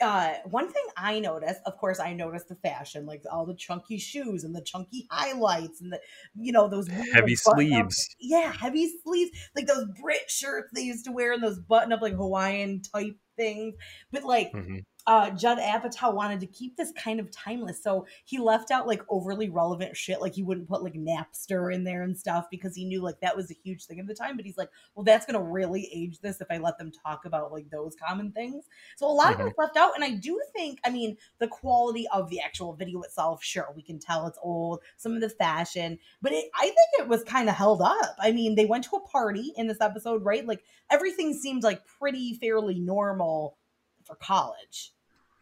uh, 0.02 0.34
one 0.46 0.68
thing 0.68 0.84
I 0.98 1.20
noticed, 1.20 1.62
of 1.66 1.78
course, 1.78 2.00
I 2.00 2.14
noticed 2.14 2.50
the 2.50 2.56
fashion, 2.56 3.06
like 3.06 3.24
all 3.32 3.46
the 3.46 3.56
chunky 3.56 3.98
shoes 3.98 4.44
and 4.44 4.54
the 4.54 4.62
chunky 4.62 5.08
highlights 5.10 5.82
and 5.82 5.94
the, 5.94 6.02
you 6.36 6.52
know, 6.52 6.68
those 6.68 6.88
Heavy 6.88 7.36
sleeves. 7.36 8.16
Yeah, 8.20 8.52
heavy 8.52 8.92
sleeves, 9.04 9.32
like 9.56 9.68
those 9.68 9.86
Brit 10.02 10.30
shirts 10.30 10.70
they 10.74 10.82
used 10.82 11.06
to 11.06 11.12
wear 11.12 11.32
and 11.34 11.42
those 11.42 11.60
button-up 11.60 12.02
like 12.02 12.14
Hawaiian 12.14 12.82
type 12.82 13.16
things. 13.38 13.76
But 14.12 14.26
like, 14.26 14.52
hmm 14.52 14.80
uh, 15.08 15.30
Judd 15.32 15.60
Apatow 15.60 16.14
wanted 16.14 16.40
to 16.40 16.48
keep 16.48 16.76
this 16.76 16.92
kind 16.94 17.20
of 17.20 17.30
timeless, 17.32 17.82
so 17.84 18.08
he 18.26 18.40
left 18.40 18.72
out 18.72 18.88
like 18.88 19.02
overly 19.10 19.50
relevant 19.50 19.96
shit. 19.96 20.20
Like 20.20 20.34
he 20.34 20.42
wouldn't 20.44 20.68
put 20.68 20.82
like 20.84 20.96
Napster 20.96 21.74
in 21.74 21.84
there 21.84 22.02
and 22.04 22.18
stuff 22.18 22.48
because 22.50 22.76
he 22.76 22.86
knew 22.86 23.02
like 23.02 23.20
that 23.22 23.36
was 23.36 23.52
a 23.52 23.56
huge 23.64 23.86
thing 23.86 24.00
at 24.00 24.08
the 24.08 24.16
time. 24.16 24.36
But 24.36 24.46
he's 24.46 24.58
like, 24.58 24.70
well, 24.96 25.04
that's 25.04 25.26
gonna 25.26 25.44
really 25.44 25.90
age 25.94 26.20
this 26.22 26.42
if 26.42 26.48
I 26.50 26.58
let 26.58 26.78
them 26.80 26.92
talk 26.92 27.26
about 27.26 27.52
like 27.52 27.70
those 27.70 27.96
common 27.96 28.32
things. 28.32 28.66
So 28.96 29.06
a 29.06 29.14
lot 29.14 29.34
of 29.34 29.40
Mhm. 29.40 29.50
it's 29.50 29.58
left 29.60 29.78
out, 29.78 29.94
and 29.96 30.04
I 30.04 30.12
do 30.12 30.42
think, 30.56 30.80
I 30.84 30.90
mean, 30.90 31.18
the 31.38 31.48
quality 31.48 32.08
of 32.12 32.30
the 32.30 32.40
actual 32.42 32.74
video 32.74 33.02
itself, 33.02 33.44
sure, 33.44 33.72
we 33.76 33.84
can 33.84 34.00
tell 34.00 34.26
it's 34.26 34.40
old. 34.42 34.80
Some 34.98 35.14
of 35.14 35.22
the 35.22 35.30
fashion, 35.30 36.00
but 36.22 36.32
it, 36.32 36.50
I 36.56 36.64
think 36.66 36.78
it 37.00 37.08
was 37.08 37.24
kind 37.24 37.48
of 37.48 37.56
held 37.56 37.82
up. 37.82 38.16
I 38.20 38.32
mean, 38.32 38.56
they 38.56 38.66
went 38.66 38.86
to 38.86 38.96
a 38.96 39.02
party 39.08 39.54
in 39.56 39.68
this 39.68 39.82
episode, 39.82 40.26
right? 40.26 40.46
Like 40.46 40.64
everything 40.90 41.34
seemed 41.34 41.62
like 41.64 41.86
pretty 41.86 42.34
fairly 42.36 42.80
normal 42.80 43.58
for 44.04 44.16
college. 44.16 44.94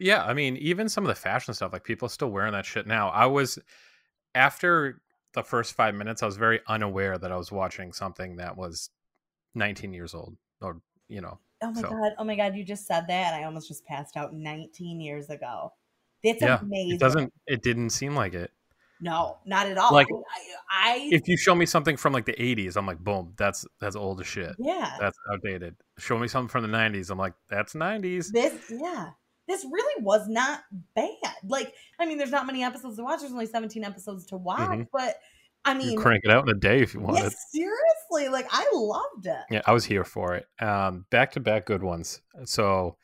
Yeah, 0.04 0.22
I 0.22 0.34
mean, 0.34 0.56
even 0.58 0.88
some 0.90 1.02
of 1.04 1.08
the 1.08 1.14
fashion 1.14 1.54
stuff, 1.54 1.72
like 1.72 1.82
people 1.82 2.04
are 2.06 2.10
still 2.10 2.30
wearing 2.30 2.52
that 2.52 2.66
shit 2.66 2.86
now. 2.86 3.08
I 3.08 3.24
was 3.24 3.58
after 4.34 5.00
the 5.32 5.42
first 5.42 5.72
five 5.74 5.94
minutes, 5.94 6.22
I 6.22 6.26
was 6.26 6.36
very 6.36 6.60
unaware 6.68 7.16
that 7.16 7.32
I 7.32 7.36
was 7.36 7.50
watching 7.50 7.92
something 7.92 8.36
that 8.36 8.54
was 8.56 8.90
19 9.54 9.94
years 9.94 10.14
old, 10.14 10.36
or 10.60 10.80
you 11.08 11.20
know, 11.22 11.38
Oh 11.62 11.70
my 11.72 11.80
So- 11.80 11.88
god! 11.88 12.12
Oh 12.18 12.24
my 12.24 12.36
god! 12.36 12.54
You 12.54 12.64
just 12.64 12.86
said 12.86 13.06
that, 13.08 13.32
and 13.32 13.42
I 13.42 13.46
almost 13.46 13.68
just 13.68 13.86
passed 13.86 14.16
out 14.18 14.34
19 14.34 15.00
years 15.00 15.30
ago. 15.30 15.72
That's 16.22 16.42
Yeah, 16.42 16.58
amazing. 16.60 16.96
it 16.96 17.00
doesn't. 17.00 17.32
It 17.46 17.62
didn't 17.62 17.90
seem 17.90 18.14
like 18.14 18.34
it. 18.34 18.50
No, 19.00 19.38
not 19.46 19.66
at 19.66 19.78
all. 19.78 19.92
Like, 19.92 20.06
I, 20.70 20.94
I 20.94 21.08
If 21.12 21.26
you 21.28 21.36
show 21.38 21.54
me 21.54 21.64
something 21.64 21.96
from 21.96 22.12
like 22.12 22.26
the 22.26 22.34
80s, 22.34 22.76
I'm 22.76 22.86
like, 22.86 22.98
boom, 22.98 23.32
that's 23.38 23.64
that's 23.80 23.96
old 23.96 24.20
as 24.20 24.26
shit. 24.26 24.54
yeah. 24.58 24.96
That's 25.00 25.16
outdated. 25.32 25.76
Show 25.98 26.18
me 26.18 26.28
something 26.28 26.48
from 26.48 26.62
the 26.70 26.76
90s, 26.76 27.10
I'm 27.10 27.16
like, 27.18 27.32
that's 27.48 27.72
90s. 27.74 28.30
This 28.32 28.52
yeah. 28.70 29.10
This 29.46 29.64
really 29.70 30.02
was 30.02 30.28
not 30.28 30.60
bad. 30.94 31.10
Like, 31.46 31.74
I 31.98 32.06
mean, 32.06 32.18
there's 32.18 32.30
not 32.30 32.46
many 32.46 32.62
episodes 32.64 32.96
to 32.96 33.02
watch. 33.04 33.20
There's 33.20 33.32
only 33.32 33.46
17 33.46 33.84
episodes 33.84 34.26
to 34.26 34.36
watch, 34.36 34.60
Mhm. 34.78 34.88
but 34.92 35.18
I 35.66 35.72
You 35.72 35.78
mean, 35.78 35.98
crank 35.98 36.22
it 36.24 36.30
out 36.30 36.48
in 36.48 36.54
a 36.54 36.58
day 36.58 36.80
if 36.82 36.92
you 36.94 37.00
yeah, 37.00 37.06
wanted. 37.06 37.32
seriously, 37.50 38.28
like 38.28 38.46
I 38.50 38.68
loved 38.72 39.26
it. 39.26 39.40
Yeah, 39.50 39.62
I 39.66 39.72
was 39.72 39.84
here 39.84 40.04
for 40.04 40.34
it. 40.34 40.46
Um, 40.62 41.06
back 41.10 41.32
to 41.32 41.40
back 41.40 41.64
good 41.66 41.82
ones. 41.82 42.20
So, 42.44 42.96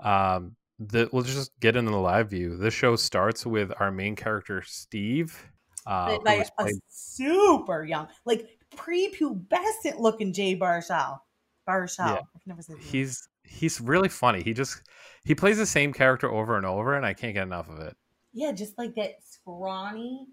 um, 0.00 0.56
the, 0.78 1.08
we'll 1.12 1.22
just 1.24 1.58
get 1.60 1.76
into 1.76 1.90
the 1.90 1.98
live 1.98 2.30
view. 2.30 2.56
This 2.56 2.72
show 2.72 2.96
starts 2.96 3.44
with 3.44 3.70
our 3.80 3.90
main 3.90 4.16
character 4.16 4.62
Steve, 4.62 5.50
uh, 5.86 6.06
Played 6.06 6.18
who 6.18 6.24
by 6.24 6.36
was 6.38 6.72
a 6.72 6.80
super 6.88 7.84
young, 7.84 8.08
like 8.24 8.48
prepubescent 8.74 9.98
looking 9.98 10.32
Jay 10.32 10.56
Baruchel. 10.56 11.20
Baruchel. 11.68 11.98
Yeah. 12.06 12.12
I 12.14 12.38
can 12.38 12.46
never 12.46 12.62
say 12.62 12.74
he's 12.80 13.28
he's 13.50 13.80
really 13.80 14.08
funny. 14.08 14.42
He 14.42 14.52
just 14.52 14.82
he 15.24 15.34
plays 15.34 15.58
the 15.58 15.66
same 15.66 15.92
character 15.92 16.30
over 16.30 16.56
and 16.56 16.64
over, 16.64 16.94
and 16.94 17.04
I 17.04 17.12
can't 17.12 17.34
get 17.34 17.42
enough 17.42 17.68
of 17.68 17.80
it. 17.80 17.96
Yeah, 18.32 18.52
just 18.52 18.78
like 18.78 18.94
that 18.94 19.16
scrawny 19.24 20.26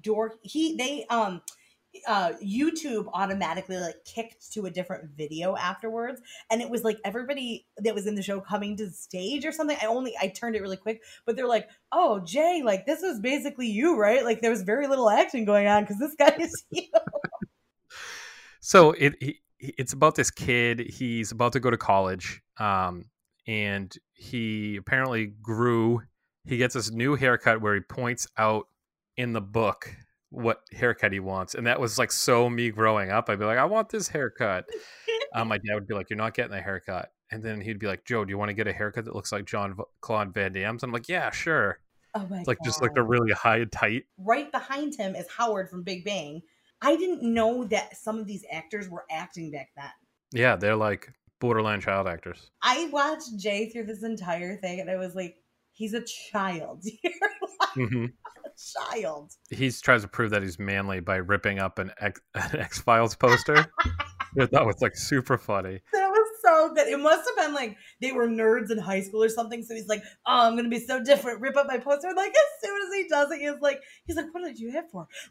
dork. 0.00 0.38
He 0.42 0.76
they 0.76 1.04
um 1.10 1.42
uh 2.06 2.32
YouTube 2.42 3.10
automatically 3.12 3.76
like 3.76 3.96
kicked 4.04 4.52
to 4.52 4.66
a 4.66 4.70
different 4.70 5.10
video 5.16 5.56
afterwards, 5.56 6.20
and 6.50 6.62
it 6.62 6.70
was 6.70 6.84
like 6.84 6.98
everybody 7.04 7.66
that 7.78 7.94
was 7.94 8.06
in 8.06 8.14
the 8.14 8.22
show 8.22 8.40
coming 8.40 8.76
to 8.76 8.86
the 8.86 8.92
stage 8.92 9.44
or 9.44 9.52
something. 9.52 9.76
I 9.82 9.86
only 9.86 10.14
I 10.20 10.28
turned 10.28 10.54
it 10.54 10.62
really 10.62 10.76
quick, 10.76 11.02
but 11.26 11.36
they're 11.36 11.48
like, 11.48 11.68
"Oh, 11.90 12.20
Jay, 12.20 12.62
like 12.64 12.86
this 12.86 13.02
is 13.02 13.20
basically 13.20 13.66
you, 13.66 13.98
right?" 13.98 14.24
Like 14.24 14.40
there 14.40 14.50
was 14.50 14.62
very 14.62 14.86
little 14.86 15.10
action 15.10 15.44
going 15.44 15.66
on 15.66 15.82
because 15.82 15.98
this 15.98 16.14
guy 16.14 16.36
is 16.40 16.64
you. 16.70 16.84
So 18.60 18.92
it 18.92 19.16
he, 19.20 19.40
it's 19.60 19.92
about 19.92 20.14
this 20.14 20.30
kid. 20.30 20.80
He's 20.80 21.32
about 21.32 21.52
to 21.52 21.60
go 21.60 21.70
to 21.70 21.76
college, 21.76 22.42
um, 22.60 23.06
and 23.46 23.92
he 24.12 24.76
apparently 24.76 25.26
grew. 25.26 26.02
He 26.44 26.56
gets 26.56 26.74
this 26.74 26.90
new 26.90 27.16
haircut 27.16 27.60
where 27.60 27.74
he 27.74 27.80
points 27.80 28.26
out 28.38 28.66
in 29.16 29.32
the 29.32 29.40
book 29.40 29.94
what 30.30 30.60
haircut 30.72 31.12
he 31.12 31.20
wants, 31.20 31.54
and 31.54 31.66
that 31.66 31.80
was 31.80 31.98
like 31.98 32.12
so 32.12 32.48
me 32.48 32.70
growing 32.70 33.10
up. 33.10 33.28
I'd 33.28 33.38
be 33.38 33.44
like, 33.44 33.58
I 33.58 33.64
want 33.64 33.88
this 33.88 34.08
haircut. 34.08 34.66
um, 35.34 35.48
my 35.48 35.58
dad 35.58 35.74
would 35.74 35.86
be 35.88 35.94
like, 35.94 36.08
You're 36.10 36.16
not 36.16 36.34
getting 36.34 36.56
a 36.56 36.60
haircut, 36.62 37.12
and 37.32 37.42
then 37.42 37.60
he'd 37.60 37.78
be 37.80 37.86
like, 37.86 38.04
Joe, 38.04 38.24
do 38.24 38.30
you 38.30 38.38
want 38.38 38.50
to 38.50 38.54
get 38.54 38.68
a 38.68 38.72
haircut 38.72 39.04
that 39.06 39.14
looks 39.14 39.32
like 39.32 39.44
John 39.46 39.74
V- 39.76 39.82
Claude 40.00 40.32
Van 40.32 40.52
Damme's? 40.52 40.82
I'm 40.82 40.92
like, 40.92 41.08
Yeah, 41.08 41.30
sure. 41.30 41.80
Oh 42.14 42.26
my 42.28 42.38
It's 42.38 42.48
like 42.48 42.58
just 42.64 42.82
like 42.82 42.94
God. 42.94 43.02
a 43.02 43.04
really 43.04 43.32
high 43.32 43.64
tight. 43.64 44.04
right 44.18 44.50
behind 44.50 44.94
him 44.96 45.14
is 45.14 45.26
Howard 45.36 45.68
from 45.70 45.82
Big 45.84 46.04
Bang. 46.04 46.42
I 46.82 46.96
didn't 46.96 47.22
know 47.22 47.64
that 47.64 47.96
some 47.96 48.18
of 48.18 48.26
these 48.26 48.44
actors 48.50 48.88
were 48.88 49.04
acting 49.10 49.50
back 49.50 49.68
then. 49.76 49.90
Yeah, 50.32 50.56
they're 50.56 50.74
like 50.76 51.12
borderline 51.40 51.80
child 51.80 52.06
actors. 52.06 52.50
I 52.62 52.88
watched 52.92 53.36
Jay 53.38 53.70
through 53.70 53.84
this 53.86 54.02
entire 54.04 54.56
thing 54.56 54.80
and 54.80 54.90
I 54.90 54.96
was 54.96 55.14
like, 55.14 55.36
he's 55.72 55.94
a 55.94 56.02
child. 56.32 56.84
You're 57.02 57.12
like 57.60 57.90
hmm 57.90 58.04
a 58.44 58.50
child. 58.90 59.32
he 59.50 59.70
tries 59.70 60.02
to 60.02 60.08
prove 60.08 60.30
that 60.30 60.42
he's 60.42 60.58
manly 60.58 61.00
by 61.00 61.16
ripping 61.16 61.58
up 61.58 61.78
an 61.78 61.90
X, 62.00 62.20
an 62.34 62.60
X 62.60 62.80
Files 62.80 63.14
poster. 63.16 63.66
that 64.36 64.64
was 64.64 64.76
like 64.80 64.96
super 64.96 65.36
funny. 65.38 65.80
That 65.92 66.08
was 66.08 66.26
so 66.42 66.72
good. 66.74 66.86
It 66.88 66.98
must 67.00 67.28
have 67.28 67.36
been 67.46 67.54
like 67.54 67.76
they 68.00 68.12
were 68.12 68.28
nerds 68.28 68.70
in 68.70 68.78
high 68.78 69.00
school 69.02 69.22
or 69.22 69.28
something. 69.28 69.62
So 69.62 69.74
he's 69.74 69.88
like, 69.88 70.02
Oh, 70.26 70.46
I'm 70.48 70.56
gonna 70.56 70.68
be 70.68 70.78
so 70.80 71.02
different. 71.02 71.40
Rip 71.40 71.56
up 71.56 71.66
my 71.66 71.78
poster. 71.78 72.08
And 72.08 72.16
like 72.16 72.30
as 72.30 72.68
soon 72.68 72.80
as 72.88 72.94
he 72.94 73.08
does 73.08 73.30
it, 73.30 73.40
he's 73.40 73.60
like, 73.60 73.80
he's 74.06 74.16
like, 74.16 74.32
What 74.32 74.44
did 74.44 74.58
you 74.58 74.70
hit 74.70 74.84
for? 74.92 75.06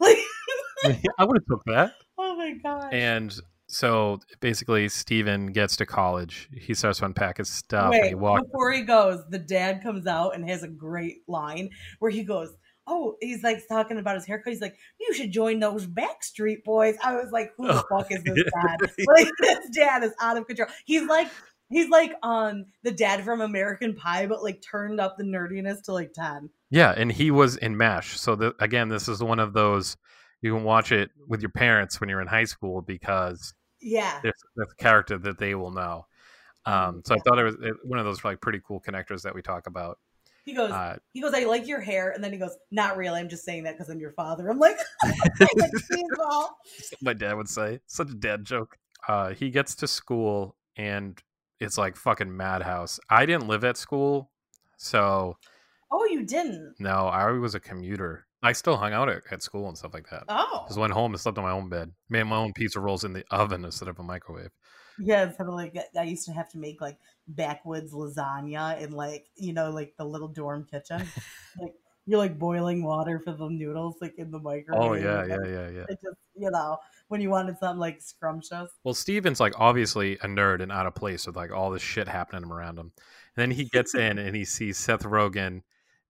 Like, 0.82 0.98
I 1.18 1.24
would 1.24 1.36
have 1.36 1.46
took 1.46 1.62
that. 1.66 1.92
oh 2.16 2.36
my 2.36 2.54
god. 2.62 2.94
And 2.94 3.38
so 3.70 4.18
basically, 4.40 4.88
Steven 4.88 5.46
gets 5.46 5.76
to 5.76 5.86
college. 5.86 6.48
He 6.52 6.74
starts 6.74 6.98
to 6.98 7.04
unpack 7.06 7.38
his 7.38 7.48
stuff, 7.48 7.94
and 7.94 8.04
he 8.04 8.14
Wait, 8.14 8.18
walks. 8.18 8.42
before 8.44 8.72
he 8.72 8.82
goes, 8.82 9.20
the 9.30 9.38
dad 9.38 9.82
comes 9.82 10.06
out 10.06 10.34
and 10.34 10.48
has 10.48 10.62
a 10.62 10.68
great 10.68 11.18
line 11.28 11.70
where 11.98 12.10
he 12.10 12.24
goes, 12.24 12.50
Oh, 12.86 13.14
he's 13.20 13.42
like 13.44 13.60
talking 13.68 13.98
about 13.98 14.16
his 14.16 14.26
haircut. 14.26 14.52
He's 14.52 14.60
like, 14.60 14.76
You 14.98 15.14
should 15.14 15.30
join 15.30 15.60
those 15.60 15.86
Backstreet 15.86 16.64
Boys. 16.64 16.96
I 17.04 17.14
was 17.14 17.30
like, 17.30 17.52
Who 17.56 17.68
the 17.68 17.74
Oh, 17.74 17.98
fuck 17.98 18.10
is 18.10 18.22
this 18.24 18.34
dad? 18.36 18.78
Like, 19.06 19.28
this 19.40 19.68
dad 19.74 20.02
is 20.02 20.12
out 20.20 20.36
of 20.36 20.46
control. 20.46 20.68
He's 20.86 21.04
like, 21.08 21.28
He's 21.68 21.88
like 21.88 22.12
um 22.24 22.64
the 22.82 22.90
dad 22.90 23.24
from 23.24 23.40
American 23.40 23.94
Pie, 23.94 24.26
but 24.26 24.42
like 24.42 24.60
turned 24.60 25.00
up 25.00 25.16
the 25.16 25.22
nerdiness 25.24 25.82
to 25.84 25.92
like 25.92 26.12
10. 26.14 26.50
Yeah, 26.70 26.92
and 26.96 27.12
he 27.12 27.30
was 27.30 27.56
in 27.56 27.76
MASH. 27.76 28.18
So 28.18 28.34
the, 28.34 28.54
again, 28.58 28.88
this 28.88 29.08
is 29.08 29.22
one 29.22 29.38
of 29.38 29.52
those 29.52 29.96
you 30.42 30.52
can 30.54 30.64
watch 30.64 30.90
it 30.90 31.10
with 31.28 31.42
your 31.42 31.50
parents 31.50 32.00
when 32.00 32.08
you're 32.08 32.20
in 32.22 32.26
high 32.26 32.44
school 32.44 32.80
because 32.82 33.54
Yeah. 33.80 34.20
there's, 34.22 34.34
there's 34.56 34.72
a 34.72 34.82
character 34.82 35.18
that 35.18 35.38
they 35.38 35.54
will 35.54 35.70
know. 35.70 36.06
Um, 36.66 37.02
so 37.04 37.14
I 37.14 37.18
thought 37.18 37.38
it 37.38 37.44
was 37.44 37.56
one 37.84 37.98
of 37.98 38.04
those 38.04 38.24
like 38.24 38.40
pretty 38.40 38.60
cool 38.66 38.80
connectors 38.80 39.22
that 39.22 39.34
we 39.34 39.42
talk 39.42 39.66
about. 39.66 39.98
He 40.44 40.54
goes, 40.54 40.70
Uh, 40.70 40.96
he 41.12 41.20
goes, 41.20 41.34
I 41.34 41.44
like 41.44 41.66
your 41.66 41.80
hair, 41.80 42.10
and 42.10 42.22
then 42.24 42.32
he 42.32 42.38
goes, 42.38 42.56
Not 42.70 42.96
really, 42.96 43.20
I'm 43.20 43.28
just 43.28 43.44
saying 43.44 43.64
that 43.64 43.76
because 43.76 43.90
I'm 43.90 44.00
your 44.00 44.12
father. 44.12 44.48
I'm 44.50 44.58
like, 44.58 44.76
my 47.02 47.12
dad 47.12 47.34
would 47.34 47.48
say. 47.48 47.80
Such 47.86 48.10
a 48.10 48.14
dad 48.14 48.44
joke. 48.44 48.76
Uh, 49.08 49.30
he 49.30 49.50
gets 49.50 49.74
to 49.76 49.86
school 49.86 50.56
and 50.76 51.20
it's 51.58 51.78
like 51.78 51.96
fucking 51.96 52.34
madhouse. 52.34 53.00
I 53.08 53.26
didn't 53.26 53.48
live 53.48 53.64
at 53.64 53.76
school, 53.76 54.30
so 54.76 55.36
Oh, 55.90 56.04
you 56.04 56.24
didn't. 56.24 56.74
no, 56.78 57.06
I 57.06 57.30
was 57.32 57.54
a 57.54 57.60
commuter. 57.60 58.26
I 58.42 58.52
still 58.52 58.76
hung 58.76 58.92
out 58.92 59.08
at, 59.08 59.22
at 59.30 59.42
school 59.42 59.68
and 59.68 59.76
stuff 59.76 59.92
like 59.92 60.08
that. 60.10 60.24
Oh. 60.28 60.64
Just 60.66 60.78
went 60.78 60.92
home 60.92 61.12
and 61.12 61.20
slept 61.20 61.38
on 61.38 61.44
my 61.44 61.50
own 61.50 61.68
bed. 61.68 61.92
Made 62.08 62.24
my 62.24 62.36
own 62.36 62.52
pizza 62.52 62.80
rolls 62.80 63.04
in 63.04 63.12
the 63.12 63.24
oven 63.30 63.64
instead 63.64 63.88
of 63.88 63.98
a 63.98 64.02
microwave. 64.02 64.50
Yeah, 64.98 65.24
instead 65.24 65.46
of 65.46 65.54
like 65.54 65.76
uh, 65.76 65.98
I 65.98 66.04
used 66.04 66.26
to 66.26 66.32
have 66.32 66.50
to 66.50 66.58
make 66.58 66.80
like 66.80 66.98
backwoods 67.26 67.92
lasagna 67.92 68.80
in 68.80 68.92
like 68.92 69.26
you 69.36 69.52
know 69.52 69.70
like 69.70 69.94
the 69.96 70.04
little 70.04 70.28
dorm 70.28 70.66
kitchen. 70.70 71.06
like 71.60 71.74
you're 72.06 72.18
like 72.18 72.38
boiling 72.38 72.82
water 72.82 73.18
for 73.18 73.32
the 73.32 73.48
noodles 73.48 73.96
like 74.00 74.14
in 74.18 74.30
the 74.30 74.38
oh, 74.38 74.42
microwave. 74.42 74.90
Oh 74.90 74.94
yeah, 74.94 75.24
yeah, 75.24 75.46
yeah, 75.46 75.70
yeah. 75.70 75.84
It 75.88 75.98
just 76.02 76.16
you 76.36 76.50
know 76.50 76.78
when 77.08 77.20
you 77.20 77.30
wanted 77.30 77.58
something 77.58 77.78
like 77.78 78.02
scrumptious. 78.02 78.70
Well, 78.84 78.94
Steven's 78.94 79.40
like 79.40 79.54
obviously 79.58 80.14
a 80.14 80.26
nerd 80.26 80.60
and 80.60 80.72
out 80.72 80.86
of 80.86 80.94
place 80.94 81.26
with 81.26 81.36
like 81.36 81.50
all 81.50 81.70
this 81.70 81.82
shit 81.82 82.08
happening 82.08 82.50
around 82.50 82.78
him. 82.78 82.92
And 83.36 83.42
then 83.42 83.50
he 83.50 83.64
gets 83.64 83.94
in 83.94 84.18
and 84.18 84.34
he 84.34 84.44
sees 84.44 84.76
Seth 84.76 85.04
Rogen 85.04 85.62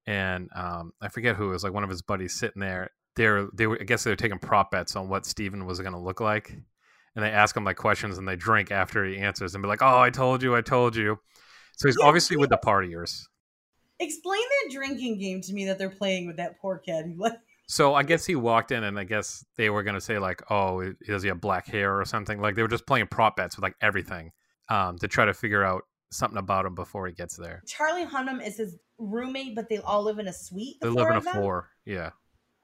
and 0.07 0.49
um, 0.55 0.93
I 1.01 1.09
forget 1.09 1.37
who 1.37 1.49
it 1.49 1.53
was 1.53 1.65
like 1.65 1.73
one 1.73 1.85
of 1.85 1.91
his 1.91 2.03
buddies 2.03 2.35
sitting 2.35 2.61
there. 2.61 2.91
They're 3.17 3.49
they 3.55 3.67
were 3.67 3.79
I 3.81 3.85
guess 3.85 4.05
they 4.05 4.11
were 4.11 4.17
taking 4.17 4.39
prop 4.39 4.71
bets 4.71 4.97
on 4.97 5.09
what 5.09 5.27
Steven 5.27 5.67
was 5.67 5.81
going 5.81 5.93
to 5.93 5.99
look 5.99 6.21
like, 6.21 6.51
and 6.51 7.25
they 7.25 7.31
ask 7.31 7.57
him 7.57 7.65
like 7.65 7.77
questions 7.77 8.19
and 8.19 8.27
they 8.27 8.37
drink 8.37 8.71
after 8.71 9.05
he 9.05 9.19
answers 9.19 9.55
and 9.55 9.63
be 9.63 9.69
like, 9.69 9.83
"Oh, 9.83 9.99
I 10.01 10.11
told 10.11 10.43
you, 10.43 10.55
I 10.55 10.63
told 10.63 10.97
you." 10.97 11.19
So 11.77 11.89
he's 11.89 11.97
Yeah, 11.99 12.07
obviously 12.07 12.37
with 12.37 12.51
the 12.51 12.59
partiers. 12.59 13.23
Explain 13.99 14.41
that 14.41 14.73
drinking 14.73 15.19
game 15.19 15.43
to 15.43 15.53
me 15.53 15.67
that 15.67 15.79
they're 15.79 15.91
playing 15.91 16.27
with 16.27 16.37
that 16.37 16.59
poor 16.61 16.79
kid. 16.79 17.19
So 17.69 17.95
I 17.95 18.03
guess 18.03 18.27
he 18.27 18.35
walked 18.35 18.73
in, 18.73 18.83
and 18.83 18.99
I 18.99 19.05
guess 19.05 19.45
they 19.57 19.71
were 19.71 19.85
gonna 19.85 20.01
say 20.01 20.19
like, 20.19 20.43
"Oh, 20.51 20.93
does 21.07 21.23
he 21.23 21.29
have 21.29 21.41
black 21.41 21.69
hair 21.69 22.01
or 22.01 22.05
something?" 22.05 22.41
Like 22.41 22.57
they 22.57 22.63
were 22.63 22.69
just 22.69 22.85
playing 22.85 23.07
prop 23.07 23.37
bets 23.37 23.55
with 23.57 23.63
like 23.63 23.77
everything 23.81 24.33
um, 24.69 24.99
to 24.99 25.07
try 25.07 25.25
to 25.25 25.33
figure 25.33 25.63
out 25.63 25.85
something 26.11 26.39
about 26.39 26.67
him 26.67 26.75
before 26.75 27.07
he 27.07 27.13
gets 27.13 27.37
there. 27.37 27.63
Charlie 27.67 28.07
Hunnam 28.07 28.45
is 28.45 28.57
his 28.57 28.77
roommate, 28.99 29.55
but 29.55 29.69
they 29.69 29.79
all 29.79 30.03
live 30.03 30.19
in 30.19 30.29
a 30.29 30.33
suite. 30.33 30.77
They 30.81 30.89
live 30.89 31.09
in 31.09 31.17
a 31.17 31.21
floor, 31.21 31.69
yeah. 31.85 32.11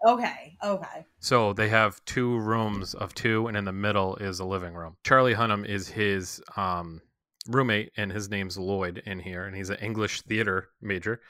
Okay, 0.06 0.56
okay. 0.62 1.06
So 1.20 1.52
they 1.52 1.68
have 1.68 2.04
two 2.04 2.38
rooms 2.38 2.94
of 2.94 3.14
two, 3.14 3.46
and 3.46 3.56
in 3.56 3.64
the 3.64 3.72
middle 3.72 4.16
is 4.16 4.40
a 4.40 4.44
living 4.44 4.74
room. 4.74 4.96
Charlie 5.04 5.34
Hunnam 5.34 5.66
is 5.66 5.88
his 5.88 6.42
um, 6.56 7.00
roommate, 7.48 7.92
and 7.96 8.12
his 8.12 8.28
name's 8.28 8.58
Lloyd 8.58 9.02
in 9.06 9.18
here, 9.18 9.46
and 9.46 9.56
he's 9.56 9.70
an 9.70 9.78
English 9.78 10.22
theater 10.22 10.68
major. 10.80 11.20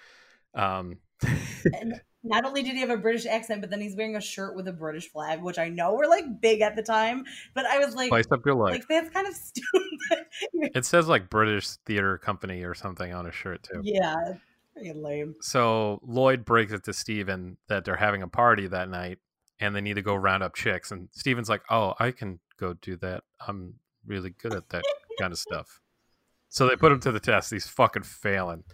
Um, 0.54 0.98
And 1.22 2.00
not 2.28 2.44
only 2.44 2.62
did 2.62 2.74
he 2.74 2.80
have 2.80 2.90
a 2.90 2.96
British 2.96 3.26
accent, 3.26 3.60
but 3.60 3.70
then 3.70 3.80
he's 3.80 3.96
wearing 3.96 4.16
a 4.16 4.20
shirt 4.20 4.54
with 4.56 4.68
a 4.68 4.72
British 4.72 5.10
flag, 5.10 5.42
which 5.42 5.58
I 5.58 5.68
know 5.68 5.94
were 5.94 6.06
like 6.06 6.40
big 6.40 6.60
at 6.60 6.76
the 6.76 6.82
time. 6.82 7.24
But 7.54 7.66
I 7.66 7.78
was 7.78 7.94
like, 7.94 8.08
spice 8.08 8.26
up 8.30 8.44
your 8.44 8.54
life. 8.54 8.72
like 8.72 8.88
that's 8.88 9.10
kind 9.10 9.26
of 9.26 9.34
stupid. 9.36 10.26
it 10.74 10.84
says 10.84 11.08
like 11.08 11.30
British 11.30 11.68
Theater 11.86 12.18
Company 12.18 12.62
or 12.64 12.74
something 12.74 13.12
on 13.12 13.24
his 13.24 13.34
shirt 13.34 13.62
too. 13.62 13.80
yeah, 13.82 14.14
pretty 14.74 14.92
lame. 14.92 15.34
So 15.40 16.00
Lloyd 16.06 16.44
breaks 16.44 16.72
it 16.72 16.84
to 16.84 16.92
Steven 16.92 17.56
that 17.68 17.84
they're 17.84 17.96
having 17.96 18.22
a 18.22 18.28
party 18.28 18.66
that 18.68 18.88
night 18.88 19.18
and 19.60 19.74
they 19.74 19.80
need 19.80 19.94
to 19.94 20.02
go 20.02 20.14
round 20.14 20.42
up 20.42 20.54
chicks. 20.54 20.90
And 20.90 21.08
Steven's 21.12 21.48
like, 21.48 21.62
Oh, 21.70 21.94
I 21.98 22.10
can 22.10 22.40
go 22.58 22.74
do 22.74 22.96
that. 22.96 23.24
I'm 23.46 23.74
really 24.06 24.30
good 24.30 24.54
at 24.54 24.68
that 24.70 24.84
kind 25.18 25.32
of 25.32 25.38
stuff. 25.38 25.80
So 26.48 26.68
they 26.68 26.76
put 26.76 26.92
him 26.92 27.00
to 27.00 27.12
the 27.12 27.20
test. 27.20 27.50
He's 27.50 27.66
fucking 27.66 28.04
failing. 28.04 28.64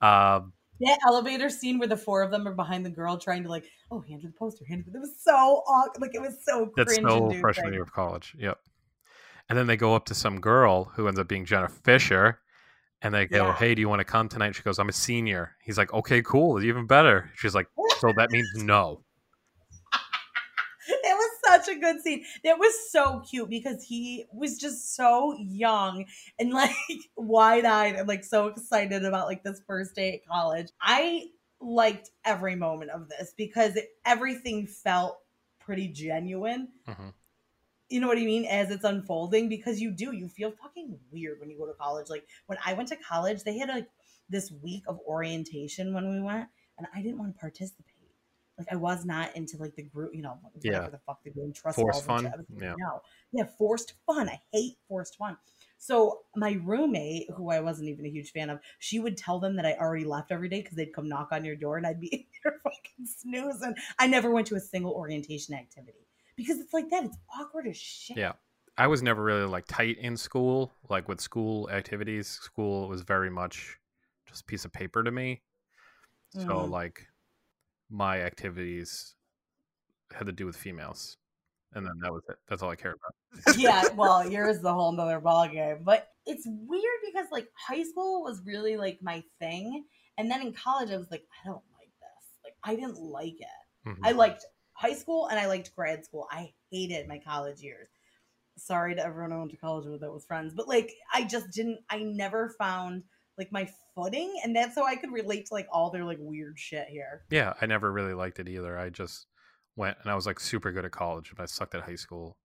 Um, 0.00 0.52
That 0.80 0.98
elevator 1.06 1.50
scene 1.50 1.78
where 1.78 1.88
the 1.88 1.96
four 1.96 2.22
of 2.22 2.30
them 2.30 2.46
are 2.46 2.54
behind 2.54 2.86
the 2.86 2.90
girl 2.90 3.18
trying 3.18 3.42
to 3.42 3.48
like, 3.48 3.64
oh, 3.90 4.00
hand 4.00 4.22
her 4.22 4.28
the 4.28 4.34
poster, 4.34 4.64
hand 4.64 4.84
her. 4.84 4.96
It 4.96 5.00
was 5.00 5.14
so 5.20 5.32
awkward. 5.32 6.00
Like 6.00 6.14
it 6.14 6.20
was 6.20 6.38
so 6.44 6.70
that's 6.76 6.94
so 6.94 7.00
inducing. 7.00 7.40
freshman 7.40 7.72
year 7.72 7.82
of 7.82 7.92
college. 7.92 8.34
Yep. 8.38 8.58
And 9.48 9.58
then 9.58 9.66
they 9.66 9.76
go 9.76 9.94
up 9.94 10.04
to 10.06 10.14
some 10.14 10.40
girl 10.40 10.84
who 10.84 11.08
ends 11.08 11.18
up 11.18 11.28
being 11.28 11.44
Jenna 11.44 11.68
Fischer. 11.68 12.40
And 13.00 13.14
they 13.14 13.26
go, 13.26 13.46
Yeah. 13.46 13.54
Hey, 13.56 13.74
do 13.74 13.80
you 13.80 13.88
want 13.88 14.00
to 14.00 14.04
come 14.04 14.28
tonight? 14.28 14.54
She 14.54 14.62
goes, 14.62 14.78
I'm 14.78 14.88
a 14.88 14.92
senior. 14.92 15.56
He's 15.62 15.78
like, 15.78 15.92
Okay, 15.92 16.22
cool. 16.22 16.56
It's 16.56 16.64
even 16.64 16.86
better. 16.86 17.30
She's 17.36 17.54
like, 17.54 17.68
So 17.98 18.12
that 18.16 18.30
means 18.30 18.48
no. 18.56 19.02
Such 21.48 21.68
a 21.68 21.78
good 21.78 22.00
scene. 22.02 22.24
It 22.44 22.58
was 22.58 22.90
so 22.90 23.20
cute 23.20 23.48
because 23.48 23.82
he 23.82 24.26
was 24.32 24.58
just 24.58 24.94
so 24.94 25.34
young 25.38 26.04
and 26.38 26.50
like 26.52 26.74
wide 27.16 27.64
eyed 27.64 27.96
and 27.96 28.06
like 28.08 28.24
so 28.24 28.48
excited 28.48 29.04
about 29.04 29.26
like 29.26 29.42
this 29.42 29.60
first 29.66 29.94
day 29.94 30.14
at 30.14 30.26
college. 30.30 30.68
I 30.80 31.26
liked 31.60 32.10
every 32.24 32.54
moment 32.54 32.90
of 32.90 33.08
this 33.08 33.34
because 33.36 33.76
it, 33.76 33.88
everything 34.04 34.66
felt 34.66 35.18
pretty 35.60 35.88
genuine. 35.88 36.68
Mhm. 36.86 37.12
You 37.88 38.00
know 38.00 38.08
what 38.08 38.18
I 38.18 38.24
mean? 38.24 38.44
As 38.44 38.70
it's 38.70 38.84
unfolding, 38.84 39.48
because 39.48 39.80
you 39.80 39.90
do, 39.90 40.14
you 40.14 40.28
feel 40.28 40.50
fucking 40.50 40.98
weird 41.10 41.40
when 41.40 41.50
you 41.50 41.56
go 41.58 41.66
to 41.66 41.72
college. 41.72 42.08
Like 42.10 42.26
when 42.46 42.58
I 42.64 42.74
went 42.74 42.90
to 42.90 42.96
college, 42.96 43.44
they 43.44 43.56
had 43.58 43.70
like 43.70 43.88
this 44.28 44.52
week 44.62 44.84
of 44.86 45.00
orientation 45.06 45.94
when 45.94 46.10
we 46.10 46.20
went, 46.20 46.48
and 46.76 46.86
I 46.94 47.00
didn't 47.00 47.18
want 47.18 47.34
to 47.34 47.40
participate. 47.40 47.97
Like 48.58 48.66
I 48.72 48.76
was 48.76 49.04
not 49.04 49.34
into 49.36 49.56
like 49.56 49.76
the 49.76 49.84
group, 49.84 50.14
you 50.14 50.22
know, 50.22 50.38
whatever 50.52 50.84
Yeah. 50.84 50.90
the 50.90 50.98
fuck 50.98 51.22
they're 51.22 51.32
doing, 51.32 51.52
trust 51.52 51.76
Forced 51.76 52.04
fun? 52.04 52.24
Yeah. 52.60 52.74
No, 52.78 53.00
yeah, 53.32 53.44
forced 53.56 53.94
fun. 54.06 54.28
I 54.28 54.40
hate 54.52 54.78
forced 54.88 55.16
fun. 55.16 55.36
So 55.76 56.22
my 56.34 56.58
roommate, 56.64 57.30
who 57.36 57.50
I 57.50 57.60
wasn't 57.60 57.88
even 57.88 58.04
a 58.04 58.08
huge 58.08 58.32
fan 58.32 58.50
of, 58.50 58.58
she 58.80 58.98
would 58.98 59.16
tell 59.16 59.38
them 59.38 59.54
that 59.56 59.64
I 59.64 59.74
already 59.74 60.04
left 60.04 60.32
every 60.32 60.48
day 60.48 60.60
because 60.60 60.76
they'd 60.76 60.92
come 60.92 61.08
knock 61.08 61.28
on 61.30 61.44
your 61.44 61.54
door 61.54 61.76
and 61.76 61.86
I'd 61.86 62.00
be 62.00 62.08
in 62.08 62.24
there 62.44 62.58
fucking 62.64 63.06
snoozing. 63.06 63.74
I 63.98 64.08
never 64.08 64.30
went 64.32 64.48
to 64.48 64.56
a 64.56 64.60
single 64.60 64.92
orientation 64.92 65.54
activity 65.54 66.08
because 66.36 66.58
it's 66.58 66.72
like 66.72 66.90
that. 66.90 67.04
It's 67.04 67.16
awkward 67.40 67.68
as 67.68 67.76
shit. 67.76 68.16
Yeah. 68.16 68.32
I 68.76 68.86
was 68.88 69.02
never 69.02 69.22
really 69.22 69.44
like 69.46 69.66
tight 69.68 69.98
in 69.98 70.16
school, 70.16 70.72
like 70.88 71.08
with 71.08 71.20
school 71.20 71.68
activities. 71.70 72.26
School 72.28 72.88
was 72.88 73.02
very 73.02 73.30
much 73.30 73.78
just 74.28 74.42
a 74.42 74.44
piece 74.44 74.64
of 74.64 74.72
paper 74.72 75.02
to 75.04 75.10
me. 75.12 75.42
So 76.30 76.40
Mhm. 76.40 76.70
like 76.70 77.07
my 77.90 78.22
activities 78.22 79.14
had 80.12 80.26
to 80.26 80.32
do 80.32 80.46
with 80.46 80.56
females. 80.56 81.16
And 81.74 81.84
then 81.84 81.94
that 82.00 82.12
was 82.12 82.22
it. 82.28 82.36
That's 82.48 82.62
all 82.62 82.70
I 82.70 82.76
cared 82.76 82.96
about. 82.96 83.56
yeah, 83.58 83.84
well, 83.94 84.28
yours 84.28 84.58
is 84.58 84.64
a 84.64 84.72
whole 84.72 84.92
nother 84.92 85.20
ballgame. 85.20 85.84
But 85.84 86.08
it's 86.24 86.46
weird 86.46 87.00
because 87.04 87.26
like 87.30 87.48
high 87.54 87.82
school 87.82 88.22
was 88.22 88.40
really 88.44 88.76
like 88.76 88.98
my 89.02 89.22
thing. 89.38 89.84
And 90.16 90.30
then 90.30 90.40
in 90.40 90.52
college 90.52 90.90
I 90.90 90.96
was 90.96 91.10
like, 91.10 91.24
I 91.44 91.46
don't 91.46 91.62
like 91.78 91.90
this. 92.00 92.42
Like 92.44 92.54
I 92.64 92.74
didn't 92.74 92.98
like 92.98 93.40
it. 93.40 93.88
Mhm. 93.88 93.98
I 94.02 94.12
liked 94.12 94.44
high 94.72 94.94
school 94.94 95.26
and 95.28 95.38
I 95.38 95.46
liked 95.46 95.74
grad 95.76 96.04
school. 96.04 96.26
I 96.30 96.52
hated 96.70 97.06
my 97.06 97.18
college 97.18 97.60
years. 97.60 97.88
Sorry 98.56 98.94
to 98.94 99.04
everyone 99.04 99.32
I 99.32 99.38
went 99.38 99.50
to 99.50 99.56
college 99.56 99.86
with 99.86 100.00
that 100.00 100.12
was 100.12 100.24
friends, 100.24 100.54
but 100.54 100.68
like 100.68 100.92
I 101.12 101.24
just 101.24 101.50
didn't. 101.50 101.80
I 101.90 101.98
never 101.98 102.54
found 102.58 103.04
like 103.38 103.52
my 103.52 103.68
footing, 103.94 104.34
and 104.44 104.54
that's 104.54 104.74
how 104.74 104.84
I 104.84 104.96
could 104.96 105.12
relate 105.12 105.46
to 105.46 105.54
like 105.54 105.68
all 105.72 105.90
their 105.90 106.04
like 106.04 106.18
weird 106.20 106.58
shit 106.58 106.88
here. 106.88 107.22
yeah, 107.30 107.54
I 107.60 107.66
never 107.66 107.90
really 107.90 108.14
liked 108.14 108.38
it 108.40 108.48
either. 108.48 108.76
I 108.78 108.90
just 108.90 109.26
went 109.76 109.96
and 110.02 110.10
I 110.10 110.14
was 110.16 110.26
like 110.26 110.40
super 110.40 110.72
good 110.72 110.84
at 110.84 110.90
college, 110.90 111.32
but 111.36 111.42
I 111.42 111.46
sucked 111.46 111.74
at 111.74 111.82
high 111.82 111.94
school. 111.94 112.36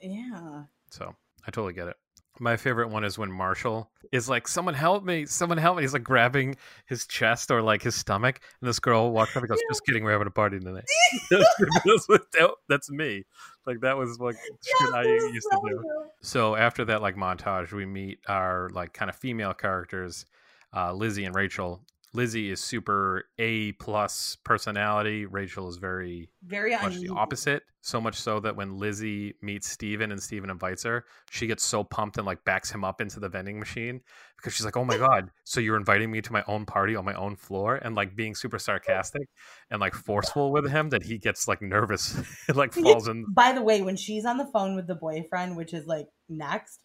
Yeah, 0.00 0.64
So 0.90 1.14
I 1.46 1.50
totally 1.50 1.72
get 1.72 1.88
it. 1.88 1.96
My 2.40 2.56
favorite 2.56 2.88
one 2.88 3.04
is 3.04 3.16
when 3.16 3.30
Marshall 3.30 3.90
is 4.10 4.28
like, 4.28 4.48
"Someone 4.48 4.74
help 4.74 5.04
me! 5.04 5.24
Someone 5.24 5.56
help 5.58 5.76
me!" 5.76 5.82
He's 5.82 5.92
like 5.92 6.02
grabbing 6.02 6.56
his 6.86 7.06
chest 7.06 7.50
or 7.50 7.62
like 7.62 7.82
his 7.82 7.94
stomach, 7.94 8.40
and 8.60 8.68
this 8.68 8.80
girl 8.80 9.12
walks 9.12 9.36
up 9.36 9.42
and 9.42 9.48
goes, 9.48 9.60
"Just 9.70 9.84
kidding, 9.86 10.02
we're 10.02 10.12
having 10.12 10.26
a 10.26 10.30
party 10.32 10.58
tonight." 10.58 10.84
that's, 12.68 12.90
me. 12.90 13.24
Like 13.66 13.80
that 13.80 13.96
was 13.96 14.18
like 14.18 14.36
shit 14.36 14.94
I 14.94 15.04
used 15.04 15.46
to 15.50 15.58
so 15.58 15.68
do. 15.68 15.76
good. 15.76 15.84
So 16.22 16.56
after 16.56 16.84
that 16.86 17.02
like 17.02 17.16
montage, 17.16 17.72
we 17.72 17.86
meet 17.86 18.18
our 18.28 18.68
like 18.70 18.92
kind 18.92 19.08
of 19.08 19.16
female 19.16 19.54
characters, 19.54 20.26
uh, 20.74 20.92
Lizzie 20.92 21.24
and 21.24 21.34
Rachel. 21.34 21.82
Lizzie 22.14 22.50
is 22.50 22.60
super 22.60 23.24
A 23.38 23.72
plus 23.72 24.36
personality. 24.44 25.26
Rachel 25.26 25.68
is 25.68 25.76
very 25.76 26.28
Very 26.44 26.72
much 26.72 26.82
uneasy. 26.96 27.08
the 27.08 27.14
opposite. 27.14 27.62
So 27.86 28.00
much 28.00 28.14
so 28.14 28.40
that 28.40 28.56
when 28.56 28.78
Lizzie 28.78 29.34
meets 29.42 29.68
Steven 29.68 30.10
and 30.10 30.22
Steven 30.22 30.48
invites 30.48 30.84
her, 30.84 31.04
she 31.30 31.46
gets 31.46 31.62
so 31.62 31.84
pumped 31.84 32.16
and 32.16 32.24
like 32.26 32.42
backs 32.42 32.70
him 32.70 32.82
up 32.82 33.02
into 33.02 33.20
the 33.20 33.28
vending 33.28 33.58
machine 33.58 34.00
because 34.38 34.54
she's 34.54 34.64
like, 34.64 34.78
"Oh 34.78 34.86
my 34.86 34.96
god, 34.96 35.28
so 35.44 35.60
you're 35.60 35.76
inviting 35.76 36.10
me 36.10 36.22
to 36.22 36.32
my 36.32 36.42
own 36.48 36.64
party 36.64 36.96
on 36.96 37.04
my 37.04 37.12
own 37.12 37.36
floor?" 37.36 37.76
and 37.76 37.94
like 37.94 38.16
being 38.16 38.34
super 38.34 38.58
sarcastic 38.58 39.28
and 39.70 39.82
like 39.82 39.92
forceful 39.92 40.50
with 40.50 40.70
him 40.70 40.88
that 40.88 41.02
he 41.02 41.18
gets 41.18 41.46
like 41.46 41.60
nervous 41.60 42.16
and 42.48 42.56
like 42.56 42.72
falls 42.72 43.06
in. 43.06 43.26
By 43.28 43.52
the 43.52 43.60
way, 43.60 43.82
when 43.82 43.96
she's 43.96 44.24
on 44.24 44.38
the 44.38 44.46
phone 44.46 44.76
with 44.76 44.86
the 44.86 44.94
boyfriend, 44.94 45.54
which 45.54 45.74
is 45.74 45.86
like 45.86 46.06
next, 46.30 46.80